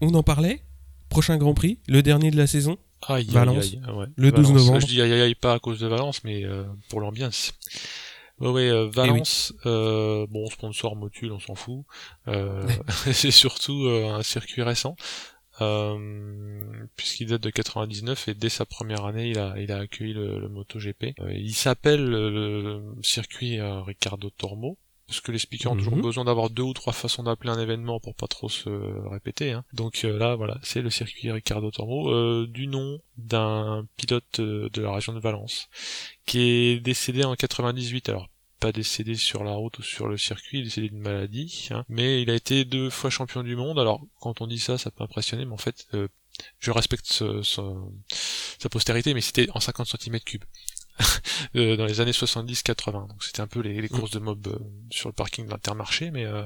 On 0.01 0.13
en 0.15 0.25
parlait? 0.25 0.65
Prochain 1.09 1.37
Grand 1.37 1.55
Prix? 1.55 1.79
Le 1.87 2.03
dernier 2.03 2.33
de 2.33 2.37
la 2.37 2.49
saison? 2.49 2.77
Aïe, 3.07 3.27
Valence, 3.27 3.65
aïe, 3.65 3.81
aïe, 3.87 3.95
ouais. 3.95 4.07
le 4.17 4.33
12 4.33 4.53
novembre. 4.53 4.81
Je 4.81 4.87
dis 4.87 5.03
aïe 5.03 5.13
aïe 5.13 5.35
pas 5.35 5.55
à 5.55 5.59
cause 5.59 5.79
de 5.81 5.87
Valence, 5.87 6.25
mais 6.25 6.45
euh, 6.45 6.65
pour 6.89 7.01
l'ambiance. 7.01 7.53
Ouais, 8.41 8.51
ouais, 8.51 8.69
euh, 8.69 8.89
Valence, 8.89 9.53
eh 9.65 9.69
euh, 9.69 10.27
bon, 10.29 10.47
sponsor 10.49 10.95
Motul, 10.95 11.33
on 11.33 11.41
s'en 11.41 11.55
fout. 11.55 11.85
Euh, 12.29 12.67
c'est 13.13 13.31
surtout 13.31 13.87
euh, 13.87 14.13
un 14.15 14.23
circuit 14.23 14.63
récent, 14.63 14.97
puisqu'il 16.97 17.29
date 17.29 17.43
de 17.43 17.51
99 17.51 18.29
et 18.29 18.35
dès 18.35 18.49
sa 18.49 18.65
première 18.65 19.05
année, 19.07 19.31
il 19.31 19.39
a, 19.39 19.55
il 19.59 19.73
a 19.73 19.79
accueilli 19.79 20.13
le, 20.13 20.39
le 20.39 20.49
MotoGP. 20.49 21.15
il 21.31 21.55
s'appelle 21.55 22.05
le 22.05 22.83
circuit 23.03 23.61
Ricardo 23.61 24.31
Tormo 24.31 24.79
parce 25.09 25.23
que 25.23 25.33
les 25.33 25.39
speakers 25.39 25.73
ont 25.73 25.77
toujours 25.77 25.97
mhm. 25.97 26.03
besoin 26.03 26.25
d'avoir 26.27 26.51
deux 26.51 26.63
ou 26.63 26.75
trois 26.75 26.93
façons 26.93 27.23
d'appeler 27.23 27.49
un 27.49 27.59
événement 27.59 27.99
pour 27.99 28.15
pas 28.15 28.27
trop 28.27 28.51
se 28.51 28.69
répéter. 29.09 29.53
Hein. 29.53 29.65
Donc 29.73 30.03
euh, 30.05 30.19
là, 30.19 30.37
voilà, 30.37 30.59
c'est 30.63 30.83
le 30.83 30.91
circuit 30.91 31.33
Ricardo 31.33 31.71
Tormo, 31.71 32.11
euh, 32.11 32.47
du 32.47 32.67
nom 32.67 33.01
d'un 33.17 33.87
pilote 33.97 34.39
euh, 34.39 34.69
de 34.69 34.83
la 34.83 34.93
région 34.93 35.15
de 35.15 35.19
Valence, 35.19 35.71
qui 36.27 36.41
est 36.41 36.81
décédé 36.81 37.25
en 37.25 37.35
98. 37.35 38.11
Alors 38.11 38.29
pas 38.61 38.71
décédé 38.71 39.15
sur 39.15 39.45
la 39.45 39.53
route 39.53 39.79
ou 39.79 39.83
sur 39.83 40.09
le 40.09 40.19
circuit, 40.19 40.59
il 40.59 40.61
est 40.61 40.65
décédé 40.65 40.89
d'une 40.91 41.01
maladie, 41.01 41.69
hein. 41.71 41.85
mais 41.89 42.21
il 42.21 42.29
a 42.29 42.35
été 42.35 42.67
deux 42.67 42.91
fois 42.91 43.09
champion 43.09 43.43
du 43.43 43.57
monde. 43.57 43.79
Alors 43.79 44.03
quand 44.21 44.43
on 44.43 44.47
dit 44.47 44.59
ça, 44.59 44.77
ça 44.77 44.91
peut 44.91 45.05
impressionner, 45.05 45.47
mais 45.47 45.55
en 45.55 45.59
fait, 45.59 45.87
je 46.59 46.71
respecte 46.71 47.07
sa 47.45 48.69
postérité, 48.69 49.15
mais 49.15 49.23
c'était 49.23 49.49
en 49.55 49.61
50 49.61 49.87
cm3. 49.87 50.41
Euh, 51.57 51.77
dans 51.77 51.87
les 51.87 52.01
années 52.01 52.11
70-80. 52.11 53.09
Donc 53.09 53.23
c'était 53.23 53.41
un 53.41 53.47
peu 53.47 53.61
les, 53.61 53.81
les, 53.81 53.89
courses 53.89 54.11
de 54.11 54.19
mob 54.19 54.47
euh, 54.49 54.59
sur 54.91 55.09
le 55.09 55.13
parking 55.13 55.47
de 55.47 55.51
l'Intermarché, 55.51 56.11
mais 56.11 56.25
euh, 56.25 56.43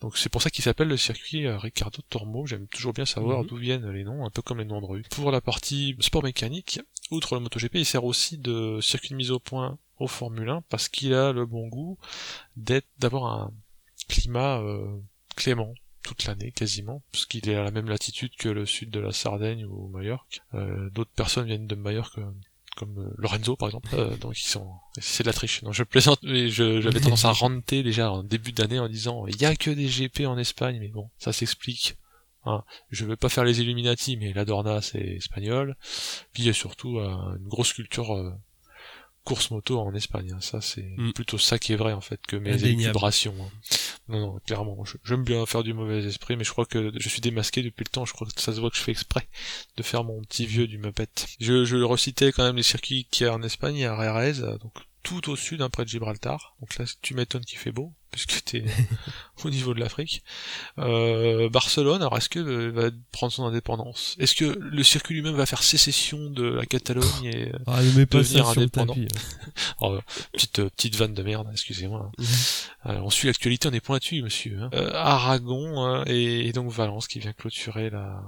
donc 0.00 0.18
c'est 0.18 0.28
pour 0.28 0.42
ça 0.42 0.50
qu'il 0.50 0.64
s'appelle 0.64 0.88
le 0.88 0.96
circuit 0.96 1.48
Ricardo 1.48 2.02
Tormo. 2.10 2.44
J'aime 2.46 2.66
toujours 2.66 2.92
bien 2.92 3.06
savoir 3.06 3.40
mhm. 3.40 3.46
d'où 3.46 3.56
viennent 3.56 3.90
les 3.90 4.04
noms, 4.04 4.26
un 4.26 4.30
peu 4.30 4.42
comme 4.42 4.58
les 4.58 4.64
noms 4.64 4.80
de 4.80 4.86
rue. 4.86 5.02
Pour 5.10 5.30
la 5.30 5.40
partie 5.40 5.96
sport 6.00 6.24
mécanique, 6.24 6.80
outre 7.10 7.34
le 7.34 7.40
MotoGP, 7.40 7.76
il 7.76 7.86
sert 7.86 8.04
aussi 8.04 8.36
de 8.36 8.80
circuit 8.80 9.10
de 9.10 9.16
mise 9.16 9.30
au 9.30 9.38
point 9.38 9.78
au 9.98 10.08
Formule 10.08 10.48
1 10.48 10.62
parce 10.68 10.88
qu'il 10.88 11.14
a 11.14 11.32
le 11.32 11.46
bon 11.46 11.68
goût 11.68 11.96
d'être 12.56 12.88
d'avoir 12.98 13.26
un 13.26 13.52
climat 14.08 14.60
clément 15.36 15.74
toute 16.04 16.26
l'année 16.26 16.52
quasiment, 16.52 17.02
parce 17.10 17.26
qu'il 17.26 17.48
est 17.48 17.56
à 17.56 17.64
la 17.64 17.70
même 17.70 17.88
latitude 17.88 18.36
que 18.36 18.48
le 18.48 18.66
sud 18.66 18.90
de 18.90 19.00
la 19.00 19.10
Sardaigne 19.10 19.64
ou 19.64 19.88
Majorque. 19.88 20.42
Euh, 20.52 20.90
D'autres 20.90 21.10
personnes 21.16 21.46
viennent 21.46 21.66
de 21.66 21.74
Majorque 21.74 22.20
comme 22.76 22.98
euh, 22.98 23.14
Lorenzo 23.16 23.56
par 23.56 23.68
exemple 23.68 23.88
euh, 23.94 24.16
donc 24.16 24.38
ils 24.38 24.48
sont 24.48 24.68
c'est 24.98 25.22
de 25.22 25.28
la 25.28 25.32
triche 25.32 25.62
non 25.62 25.72
je 25.72 25.82
plaisante 25.82 26.20
mais 26.22 26.48
j'avais 26.48 27.00
tendance 27.00 27.24
à 27.24 27.32
renter 27.32 27.82
déjà 27.82 28.10
en 28.10 28.22
début 28.22 28.52
d'année 28.52 28.78
en 28.78 28.88
disant 28.88 29.26
il 29.26 29.40
y 29.40 29.44
a 29.44 29.54
que 29.56 29.70
des 29.70 29.86
GP 29.86 30.26
en 30.26 30.38
Espagne 30.38 30.78
mais 30.80 30.88
bon 30.88 31.10
ça 31.18 31.32
s'explique 31.32 31.96
hein. 32.44 32.64
je 32.90 33.04
veux 33.04 33.16
pas 33.16 33.28
faire 33.28 33.44
les 33.44 33.60
Illuminati 33.60 34.16
mais 34.16 34.32
la 34.32 34.44
Dorna 34.44 34.82
c'est 34.82 34.98
espagnol 34.98 35.76
puis 36.32 36.42
il 36.42 36.46
y 36.46 36.50
a 36.50 36.54
surtout 36.54 36.98
euh, 36.98 37.36
une 37.38 37.48
grosse 37.48 37.72
culture 37.72 38.12
course 39.24 39.50
moto 39.50 39.78
en 39.78 39.94
Espagne. 39.94 40.32
Hein. 40.34 40.40
Ça, 40.40 40.60
c'est 40.60 40.94
mm. 40.96 41.12
plutôt 41.12 41.38
ça 41.38 41.58
qui 41.58 41.72
est 41.72 41.76
vrai 41.76 41.92
en 41.92 42.00
fait 42.00 42.20
que 42.26 42.36
mes 42.36 42.56
vibrations. 42.56 43.34
Hein. 43.40 43.50
Non, 44.08 44.20
non, 44.20 44.38
clairement, 44.46 44.84
j'aime 45.04 45.24
bien 45.24 45.46
faire 45.46 45.62
du 45.62 45.72
mauvais 45.72 46.04
esprit, 46.04 46.36
mais 46.36 46.44
je 46.44 46.50
crois 46.50 46.66
que 46.66 46.92
je 46.98 47.08
suis 47.08 47.22
démasqué 47.22 47.62
depuis 47.62 47.84
le 47.84 47.90
temps. 47.90 48.04
Je 48.04 48.12
crois 48.12 48.26
que 48.26 48.40
ça 48.40 48.52
se 48.52 48.60
voit 48.60 48.70
que 48.70 48.76
je 48.76 48.82
fais 48.82 48.92
exprès 48.92 49.26
de 49.76 49.82
faire 49.82 50.04
mon 50.04 50.20
petit 50.22 50.46
vieux 50.46 50.66
du 50.66 50.78
Muppet. 50.78 51.08
Je, 51.40 51.64
je 51.64 51.76
recitais 51.76 52.30
quand 52.32 52.44
même 52.44 52.56
les 52.56 52.62
circuits 52.62 53.06
qu'il 53.10 53.26
y 53.26 53.30
a 53.30 53.32
en 53.32 53.42
Espagne, 53.42 53.84
à 53.84 53.96
Rerez, 53.96 54.58
donc 54.60 54.74
tout 55.04 55.30
au 55.30 55.36
sud, 55.36 55.62
hein, 55.62 55.68
près 55.70 55.84
de 55.84 55.88
Gibraltar. 55.88 56.56
Donc 56.60 56.76
là, 56.78 56.86
tu 57.02 57.14
m'étonnes 57.14 57.44
qu'il 57.44 57.58
fait 57.58 57.70
beau, 57.70 57.92
puisque 58.10 58.42
t'es 58.42 58.64
au 59.44 59.50
niveau 59.50 59.74
de 59.74 59.78
l'Afrique. 59.78 60.24
Euh, 60.78 61.48
Barcelone, 61.50 62.00
alors 62.00 62.16
est-ce 62.16 62.30
que 62.30 62.40
euh, 62.40 62.70
va 62.70 62.90
prendre 63.12 63.32
son 63.32 63.44
indépendance? 63.44 64.16
Est-ce 64.18 64.34
que 64.34 64.58
le 64.58 64.82
circuit 64.82 65.14
lui-même 65.14 65.34
va 65.36 65.46
faire 65.46 65.62
sécession 65.62 66.30
de 66.30 66.44
la 66.44 66.66
Catalogne 66.66 67.24
et 67.24 67.54
euh, 67.54 67.58
ah, 67.66 67.82
devenir 67.82 68.48
indépendant? 68.48 68.96
oh, 69.82 69.98
petite, 70.32 70.58
euh, 70.58 70.70
petite 70.70 70.96
vanne 70.96 71.14
de 71.14 71.22
merde, 71.22 71.48
excusez-moi. 71.52 72.10
Hein. 72.84 73.00
on 73.02 73.10
suit 73.10 73.28
l'actualité, 73.28 73.68
on 73.68 73.72
est 73.72 73.80
pointu, 73.80 74.22
monsieur. 74.22 74.58
Hein. 74.58 74.70
Aragon 74.94 75.84
hein, 75.84 76.04
et, 76.06 76.48
et 76.48 76.52
donc 76.52 76.72
Valence 76.72 77.06
qui 77.08 77.20
vient 77.20 77.34
clôturer 77.34 77.90
la 77.90 78.22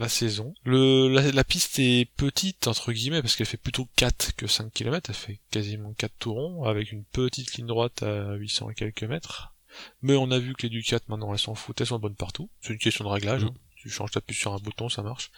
la 0.00 0.08
saison. 0.08 0.54
Le, 0.64 1.08
la, 1.08 1.44
piste 1.44 1.78
est 1.78 2.10
petite, 2.16 2.66
entre 2.66 2.92
guillemets, 2.92 3.20
parce 3.20 3.36
qu'elle 3.36 3.46
fait 3.46 3.58
plutôt 3.58 3.86
4 3.96 4.34
que 4.34 4.46
5 4.46 4.72
km, 4.72 5.10
elle 5.10 5.14
fait 5.14 5.40
quasiment 5.50 5.92
4 5.92 6.12
tourons, 6.18 6.64
avec 6.64 6.90
une 6.90 7.04
petite 7.04 7.54
ligne 7.54 7.66
droite 7.66 8.02
à 8.02 8.34
800 8.34 8.70
et 8.70 8.74
quelques 8.74 9.04
mètres. 9.04 9.54
Mais 10.02 10.16
on 10.16 10.30
a 10.30 10.38
vu 10.38 10.54
que 10.54 10.62
les 10.62 10.70
Ducat, 10.70 11.00
maintenant, 11.08 11.32
elles 11.32 11.38
s'en 11.38 11.54
foutent, 11.54 11.80
elles 11.80 11.86
sont 11.86 11.98
bonnes 11.98 12.16
partout. 12.16 12.48
C'est 12.60 12.72
une 12.72 12.78
question 12.78 13.04
de 13.04 13.10
réglage. 13.10 13.44
Mm. 13.44 13.48
Hein 13.48 13.54
tu 13.80 13.88
changes, 13.88 14.10
ta 14.10 14.20
puce 14.20 14.38
sur 14.38 14.52
un 14.52 14.58
bouton, 14.58 14.88
ça 14.88 15.02
marche. 15.02 15.30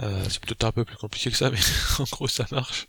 Euh, 0.00 0.24
c'est 0.28 0.40
peut-être 0.40 0.64
un 0.64 0.72
peu 0.72 0.84
plus 0.84 0.96
compliqué 0.96 1.30
que 1.30 1.36
ça, 1.36 1.50
mais 1.52 1.58
en 1.98 2.04
gros 2.04 2.28
ça 2.28 2.46
marche. 2.50 2.86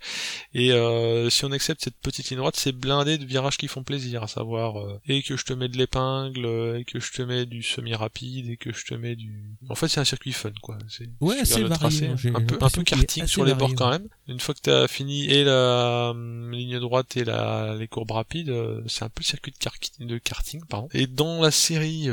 Et 0.54 0.72
euh, 0.72 1.30
si 1.30 1.44
on 1.44 1.52
accepte 1.52 1.84
cette 1.84 1.98
petite 1.98 2.30
ligne 2.30 2.40
droite, 2.40 2.56
c'est 2.56 2.72
blindé 2.72 3.18
de 3.18 3.26
virages 3.26 3.58
qui 3.58 3.68
font 3.68 3.84
plaisir, 3.84 4.24
à 4.24 4.28
savoir 4.28 4.80
euh, 4.80 5.02
et 5.08 5.24
que 5.24 5.36
je 5.36 5.44
te 5.44 5.54
mets 5.54 5.68
de 5.68 5.78
l'épingle, 5.78 6.46
et 6.78 6.86
que 6.86 7.00
je 7.00 7.12
te 7.12 7.22
mets 7.22 7.46
du 7.46 7.64
semi-rapide, 7.64 8.50
et 8.50 8.58
que 8.58 8.72
je 8.72 8.86
te 8.86 8.94
mets 8.94 9.16
du. 9.16 9.58
En 9.70 9.76
fait, 9.76 9.88
c'est 9.88 10.00
un 10.00 10.06
circuit 10.06 10.32
fun, 10.32 10.52
quoi. 10.62 10.78
C'est 10.88 11.10
ouais, 11.20 11.44
c'est 11.46 11.64
varié. 11.64 12.08
Hein, 12.08 12.16
un 12.36 12.42
peu, 12.42 12.58
un 12.62 12.70
peu 12.70 12.84
karting 12.84 13.26
sur 13.26 13.44
les 13.44 13.56
bords 13.56 13.76
quand 13.76 13.90
même. 13.90 14.08
Une 14.28 14.40
fois 14.40 14.54
que 14.54 14.62
t'as 14.62 14.88
fini 14.88 15.26
et 15.26 15.44
la 15.44 16.12
hum, 16.12 16.52
ligne 16.52 16.80
droite 16.80 17.18
et 17.18 17.26
la 17.26 17.76
les 17.76 17.88
courbes 17.88 18.12
rapides, 18.12 18.54
c'est 18.88 19.04
un 19.04 19.10
peu 19.10 19.22
le 19.22 19.26
circuit 19.26 19.54
de, 20.00 20.06
de 20.06 20.18
karting, 20.20 20.64
pardon. 20.66 20.88
Et 20.94 21.08
dans 21.08 21.42
la 21.42 21.52
série, 21.52 22.08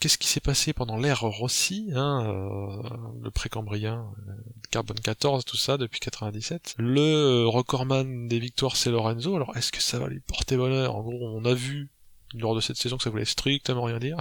qu'est-ce 0.00 0.18
qui 0.18 0.28
s'est 0.28 0.40
passé 0.40 0.72
pendant 0.72 0.96
l'ère 0.96 1.20
Rossi 1.20 1.90
euh, 2.00 2.82
le 3.22 3.30
précambrien, 3.30 4.12
euh, 4.28 4.32
Carbone 4.70 5.00
14, 5.00 5.44
tout 5.44 5.56
ça 5.56 5.76
depuis 5.76 6.00
97. 6.00 6.74
Le 6.78 7.00
euh, 7.00 7.46
recordman 7.46 8.28
des 8.28 8.38
victoires 8.38 8.76
c'est 8.76 8.90
Lorenzo. 8.90 9.34
Alors 9.36 9.56
est-ce 9.56 9.72
que 9.72 9.82
ça 9.82 9.98
va 9.98 10.08
lui 10.08 10.20
porter 10.20 10.56
bonheur? 10.56 10.94
En 10.94 11.02
gros, 11.02 11.36
on 11.36 11.44
a 11.44 11.54
vu 11.54 11.90
lors 12.34 12.54
de 12.54 12.60
cette 12.60 12.76
saison 12.76 12.96
que 12.96 13.02
ça 13.02 13.10
voulait 13.10 13.24
strictement 13.24 13.82
rien 13.82 13.98
dire, 13.98 14.18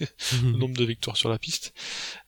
le 0.42 0.58
nombre 0.58 0.76
de 0.76 0.84
victoires 0.84 1.16
sur 1.16 1.30
la 1.30 1.38
piste. 1.38 1.72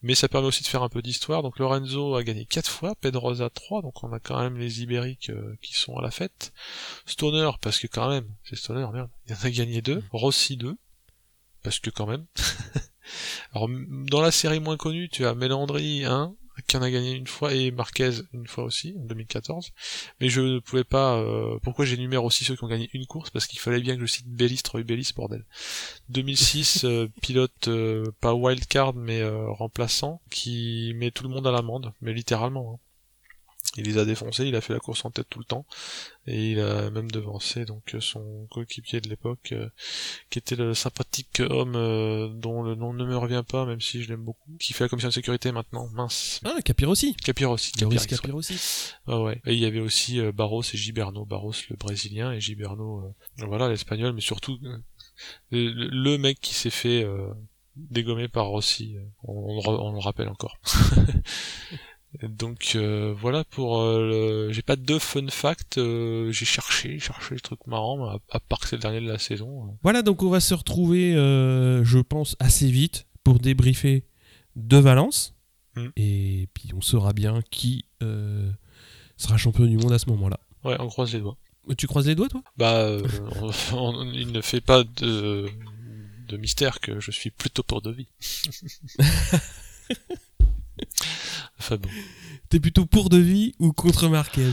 Mais 0.00 0.14
ça 0.14 0.28
permet 0.28 0.48
aussi 0.48 0.62
de 0.62 0.68
faire 0.68 0.82
un 0.82 0.88
peu 0.88 1.02
d'histoire. 1.02 1.42
Donc 1.42 1.58
Lorenzo 1.58 2.14
a 2.14 2.24
gagné 2.24 2.46
4 2.46 2.70
fois, 2.70 2.94
Pedrosa 2.94 3.50
3, 3.50 3.82
donc 3.82 4.02
on 4.02 4.12
a 4.12 4.20
quand 4.20 4.40
même 4.40 4.56
les 4.56 4.82
Ibériques 4.82 5.30
qui 5.60 5.74
sont 5.74 5.96
à 5.98 6.02
la 6.02 6.10
fête. 6.10 6.52
Stoner, 7.04 7.50
parce 7.60 7.78
que 7.78 7.86
quand 7.86 8.08
même, 8.08 8.26
c'est 8.44 8.56
Stoner, 8.56 8.86
merde, 8.92 9.10
il 9.26 9.34
en 9.34 9.38
a 9.42 9.50
gagné 9.50 9.82
2, 9.82 10.02
Rossi 10.12 10.56
2, 10.56 10.78
parce 11.62 11.78
que 11.78 11.90
quand 11.90 12.06
même. 12.06 12.24
Alors 13.54 13.68
dans 13.68 14.20
la 14.20 14.30
série 14.30 14.60
moins 14.60 14.76
connue, 14.76 15.08
tu 15.08 15.26
as 15.26 15.34
Mélandry 15.34 16.04
1 16.04 16.34
qui 16.66 16.76
en 16.76 16.82
a 16.82 16.90
gagné 16.90 17.12
une 17.12 17.26
fois 17.26 17.54
et 17.54 17.70
Marquez 17.70 18.10
une 18.32 18.46
fois 18.46 18.64
aussi 18.64 18.94
en 18.98 19.04
2014. 19.04 19.72
Mais 20.20 20.28
je 20.28 20.40
ne 20.40 20.58
pouvais 20.58 20.84
pas. 20.84 21.16
Euh, 21.18 21.58
pourquoi 21.62 21.84
j'énumère 21.84 22.24
aussi 22.24 22.44
ceux 22.44 22.56
qui 22.56 22.64
ont 22.64 22.68
gagné 22.68 22.90
une 22.92 23.06
course? 23.06 23.30
Parce 23.30 23.46
qu'il 23.46 23.60
fallait 23.60 23.80
bien 23.80 23.94
que 23.94 24.00
je 24.00 24.06
cite 24.06 24.28
Bellis, 24.28 24.62
Troy 24.62 24.82
Bellis, 24.82 25.12
bordel. 25.14 25.44
2006, 26.08 26.84
euh, 26.84 27.08
pilote 27.22 27.68
euh, 27.68 28.04
pas 28.20 28.34
wildcard 28.34 28.94
mais 28.94 29.22
remplaçant 29.28 30.20
qui 30.30 30.92
met 30.96 31.10
tout 31.10 31.22
le 31.22 31.30
monde 31.30 31.46
à 31.46 31.52
l'amende, 31.52 31.92
mais 32.00 32.12
littéralement. 32.12 32.74
Hein. 32.74 32.87
Il 33.76 33.84
les 33.84 33.98
a 33.98 34.04
défoncés, 34.04 34.44
il 34.44 34.56
a 34.56 34.60
fait 34.60 34.72
la 34.72 34.78
course 34.78 35.04
en 35.04 35.10
tête 35.10 35.26
tout 35.28 35.38
le 35.38 35.44
temps, 35.44 35.66
et 36.26 36.52
il 36.52 36.60
a 36.60 36.90
même 36.90 37.10
devancé 37.10 37.64
donc 37.64 37.94
son 38.00 38.46
coéquipier 38.50 39.00
de 39.00 39.08
l'époque, 39.08 39.52
euh, 39.52 39.68
qui 40.30 40.38
était 40.38 40.56
le 40.56 40.74
sympathique 40.74 41.40
homme 41.40 41.74
euh, 41.76 42.28
dont 42.28 42.62
le 42.62 42.74
nom 42.74 42.92
ne 42.92 43.04
me 43.04 43.16
revient 43.16 43.44
pas, 43.46 43.66
même 43.66 43.80
si 43.80 44.02
je 44.02 44.08
l'aime 44.08 44.24
beaucoup, 44.24 44.56
qui 44.58 44.72
fait 44.72 44.84
la 44.84 44.88
commission 44.88 45.08
de 45.08 45.14
sécurité 45.14 45.52
maintenant, 45.52 45.88
mince. 45.88 46.40
Ah, 46.44 46.56
Capirossi. 46.64 47.14
Capirossi. 47.16 47.72
Capirossi. 47.72 48.06
Capirossi. 48.06 48.92
Ah 49.06 49.20
ouais. 49.20 49.40
Et 49.46 49.54
il 49.54 49.58
y 49.58 49.66
avait 49.66 49.80
aussi 49.80 50.20
euh, 50.20 50.32
Barros 50.32 50.62
et 50.62 50.76
Giberno, 50.76 51.24
Barros 51.24 51.52
le 51.70 51.76
brésilien 51.76 52.32
et 52.32 52.40
Giberno, 52.40 53.14
voilà 53.38 53.68
l'espagnol, 53.68 54.12
mais 54.12 54.20
surtout 54.20 54.58
le, 55.50 56.16
mec 56.16 56.40
qui 56.40 56.54
s'est 56.54 56.70
fait 56.70 57.06
dégommer 57.76 58.28
par 58.28 58.46
Rossi, 58.46 58.96
on, 59.22 59.60
on 59.66 59.92
le 59.92 59.98
rappelle 59.98 60.28
encore. 60.28 60.58
Donc 62.22 62.72
euh, 62.74 63.14
voilà 63.16 63.44
pour 63.44 63.80
euh, 63.80 64.48
j'ai 64.50 64.62
pas 64.62 64.76
de 64.76 64.98
fun 64.98 65.28
fact, 65.28 65.76
euh, 65.76 66.32
j'ai 66.32 66.46
cherché, 66.46 66.98
cherché 66.98 67.34
des 67.34 67.40
trucs 67.40 67.66
marrants 67.66 68.18
à, 68.30 68.40
part 68.40 68.60
que 68.60 68.68
c'est 68.68 68.76
le 68.76 68.82
dernier 68.82 69.00
de 69.00 69.08
la 69.08 69.18
saison. 69.18 69.76
Voilà 69.82 70.00
donc 70.00 70.22
on 70.22 70.30
va 70.30 70.40
se 70.40 70.54
retrouver 70.54 71.12
je 71.12 71.98
pense 71.98 72.34
assez 72.38 72.70
vite 72.70 73.06
pour 73.24 73.38
débriefer 73.38 74.06
de 74.56 74.78
Valence 74.78 75.34
hmm. 75.76 75.88
et 75.96 76.48
puis 76.54 76.70
on 76.74 76.80
saura 76.80 77.12
bien 77.12 77.42
qui 77.50 77.84
sera 78.00 79.36
champion 79.36 79.66
du 79.66 79.76
monde 79.76 79.92
à 79.92 79.98
ce 79.98 80.08
moment-là. 80.10 80.40
Ouais, 80.64 80.76
on 80.78 80.88
croise 80.88 81.12
les 81.12 81.20
doigts. 81.20 81.36
Tu 81.76 81.86
croises 81.86 82.06
les 82.06 82.14
doigts 82.14 82.28
toi? 82.28 82.42
Bah 82.56 82.96
il 84.14 84.32
ne 84.32 84.40
fait 84.40 84.62
pas 84.62 84.82
de 84.82 85.46
de 86.26 86.36
mystère 86.38 86.80
que 86.80 87.00
je 87.00 87.10
suis 87.10 87.30
plutôt 87.30 87.62
pour 87.62 87.82
de 87.82 87.90
vie. 87.90 88.08
Enfin 91.58 91.76
bon. 91.76 91.88
T'es 92.48 92.60
plutôt 92.60 92.86
pour 92.86 93.10
De 93.10 93.18
Vie 93.18 93.54
ou 93.58 93.72
contre 93.72 94.08
Marquez 94.08 94.50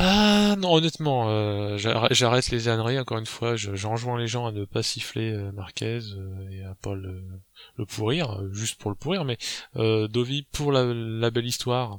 ah 0.00 0.54
non 0.58 0.74
honnêtement, 0.74 1.28
euh, 1.28 1.76
j'arrête 1.76 2.50
les 2.50 2.68
âneries 2.68 3.00
encore 3.00 3.18
une 3.18 3.26
fois. 3.26 3.56
J'enjoins 3.56 4.16
les 4.16 4.28
gens 4.28 4.46
à 4.46 4.52
ne 4.52 4.64
pas 4.64 4.84
siffler 4.84 5.32
euh, 5.32 5.50
Marquez 5.50 6.00
euh, 6.16 6.50
et 6.50 6.62
à 6.62 6.76
pas 6.76 6.94
le, 6.94 7.24
pourrir, 7.86 8.40
juste 8.52 8.80
pour 8.80 8.92
le 8.92 8.96
pourrir. 8.96 9.24
Mais 9.24 9.38
Dovi 9.74 10.46
pour 10.52 10.70
la, 10.70 11.30
belle 11.30 11.46
histoire 11.46 11.98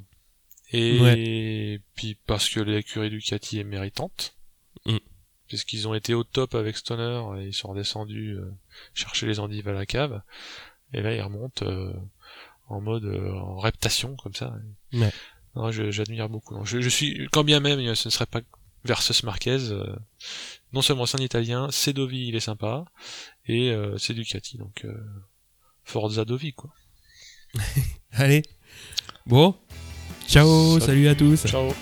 et 0.71 1.81
puis 1.95 2.15
parce 2.25 2.47
que 2.47 2.59
l'écurie 2.59 3.09
Ducati 3.09 3.59
est 3.59 3.63
méritante, 3.63 4.35
mm. 4.85 4.97
puisqu'ils 5.47 5.87
ont 5.87 5.93
été 5.93 6.13
au 6.13 6.23
top 6.23 6.55
avec 6.55 6.77
Stoner 6.77 7.41
et 7.41 7.47
ils 7.47 7.53
sont 7.53 7.69
redescendus 7.69 8.37
chercher 8.93 9.25
les 9.25 9.41
endives 9.41 9.67
à 9.67 9.73
la 9.73 9.85
cave. 9.85 10.21
Et 10.93 11.01
là 11.01 11.13
ils 11.13 11.21
remontent 11.21 11.65
en 12.69 12.81
mode 12.81 13.05
euh, 13.05 13.33
en 13.33 13.57
reptation 13.57 14.15
comme 14.15 14.33
ça. 14.33 14.53
Ouais. 14.93 15.11
j'admire 15.91 16.29
beaucoup. 16.29 16.55
je, 16.65 16.81
je, 16.81 16.89
suis 16.89 17.27
quand 17.31 17.43
bien 17.43 17.59
même 17.59 17.95
ce 17.95 18.07
ne 18.07 18.11
serait 18.11 18.25
pas 18.25 18.41
versus 18.85 19.23
Marquez. 19.23 19.71
Euh, 19.71 19.95
non 20.71 20.81
seulement 20.81 21.05
c'est 21.05 21.19
un 21.19 21.23
Italien, 21.23 21.67
c'est 21.71 21.93
Dovi, 21.93 22.27
il 22.27 22.35
est 22.35 22.39
sympa, 22.39 22.85
et 23.45 23.71
euh, 23.71 23.97
c'est 23.97 24.13
Ducati, 24.13 24.57
donc 24.57 24.85
Forza 25.83 26.25
Dovi 26.25 26.53
quoi. 26.53 26.71
Allez, 28.11 28.43
bon, 29.25 29.55
ciao, 30.27 30.79
salut 30.79 31.07
à 31.07 31.15
tous. 31.15 31.47
Ciao. 31.47 31.73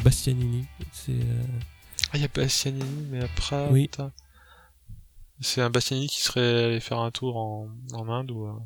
Bastianini. 0.00 0.66
C'est. 0.92 1.12
Euh, 1.12 1.44
ah, 2.12 2.16
il 2.16 2.22
y 2.22 2.24
a 2.24 2.28
Bastianini, 2.28 3.06
mais 3.10 3.22
après. 3.22 3.68
Oui. 3.70 3.90
C'est 5.40 5.62
un 5.62 5.70
Bastianini 5.70 6.08
qui 6.08 6.20
serait 6.20 6.64
allé 6.64 6.80
faire 6.80 6.98
un 6.98 7.10
tour 7.10 7.36
en, 7.36 7.68
en 7.94 8.08
Inde 8.08 8.30
ou, 8.30 8.60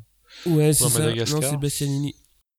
ouais, 0.47 0.73
c'est 0.73 0.89
ça. 0.89 1.13
Non, 1.13 1.41
c'est 1.41 1.57
Bastianini. 1.57 2.15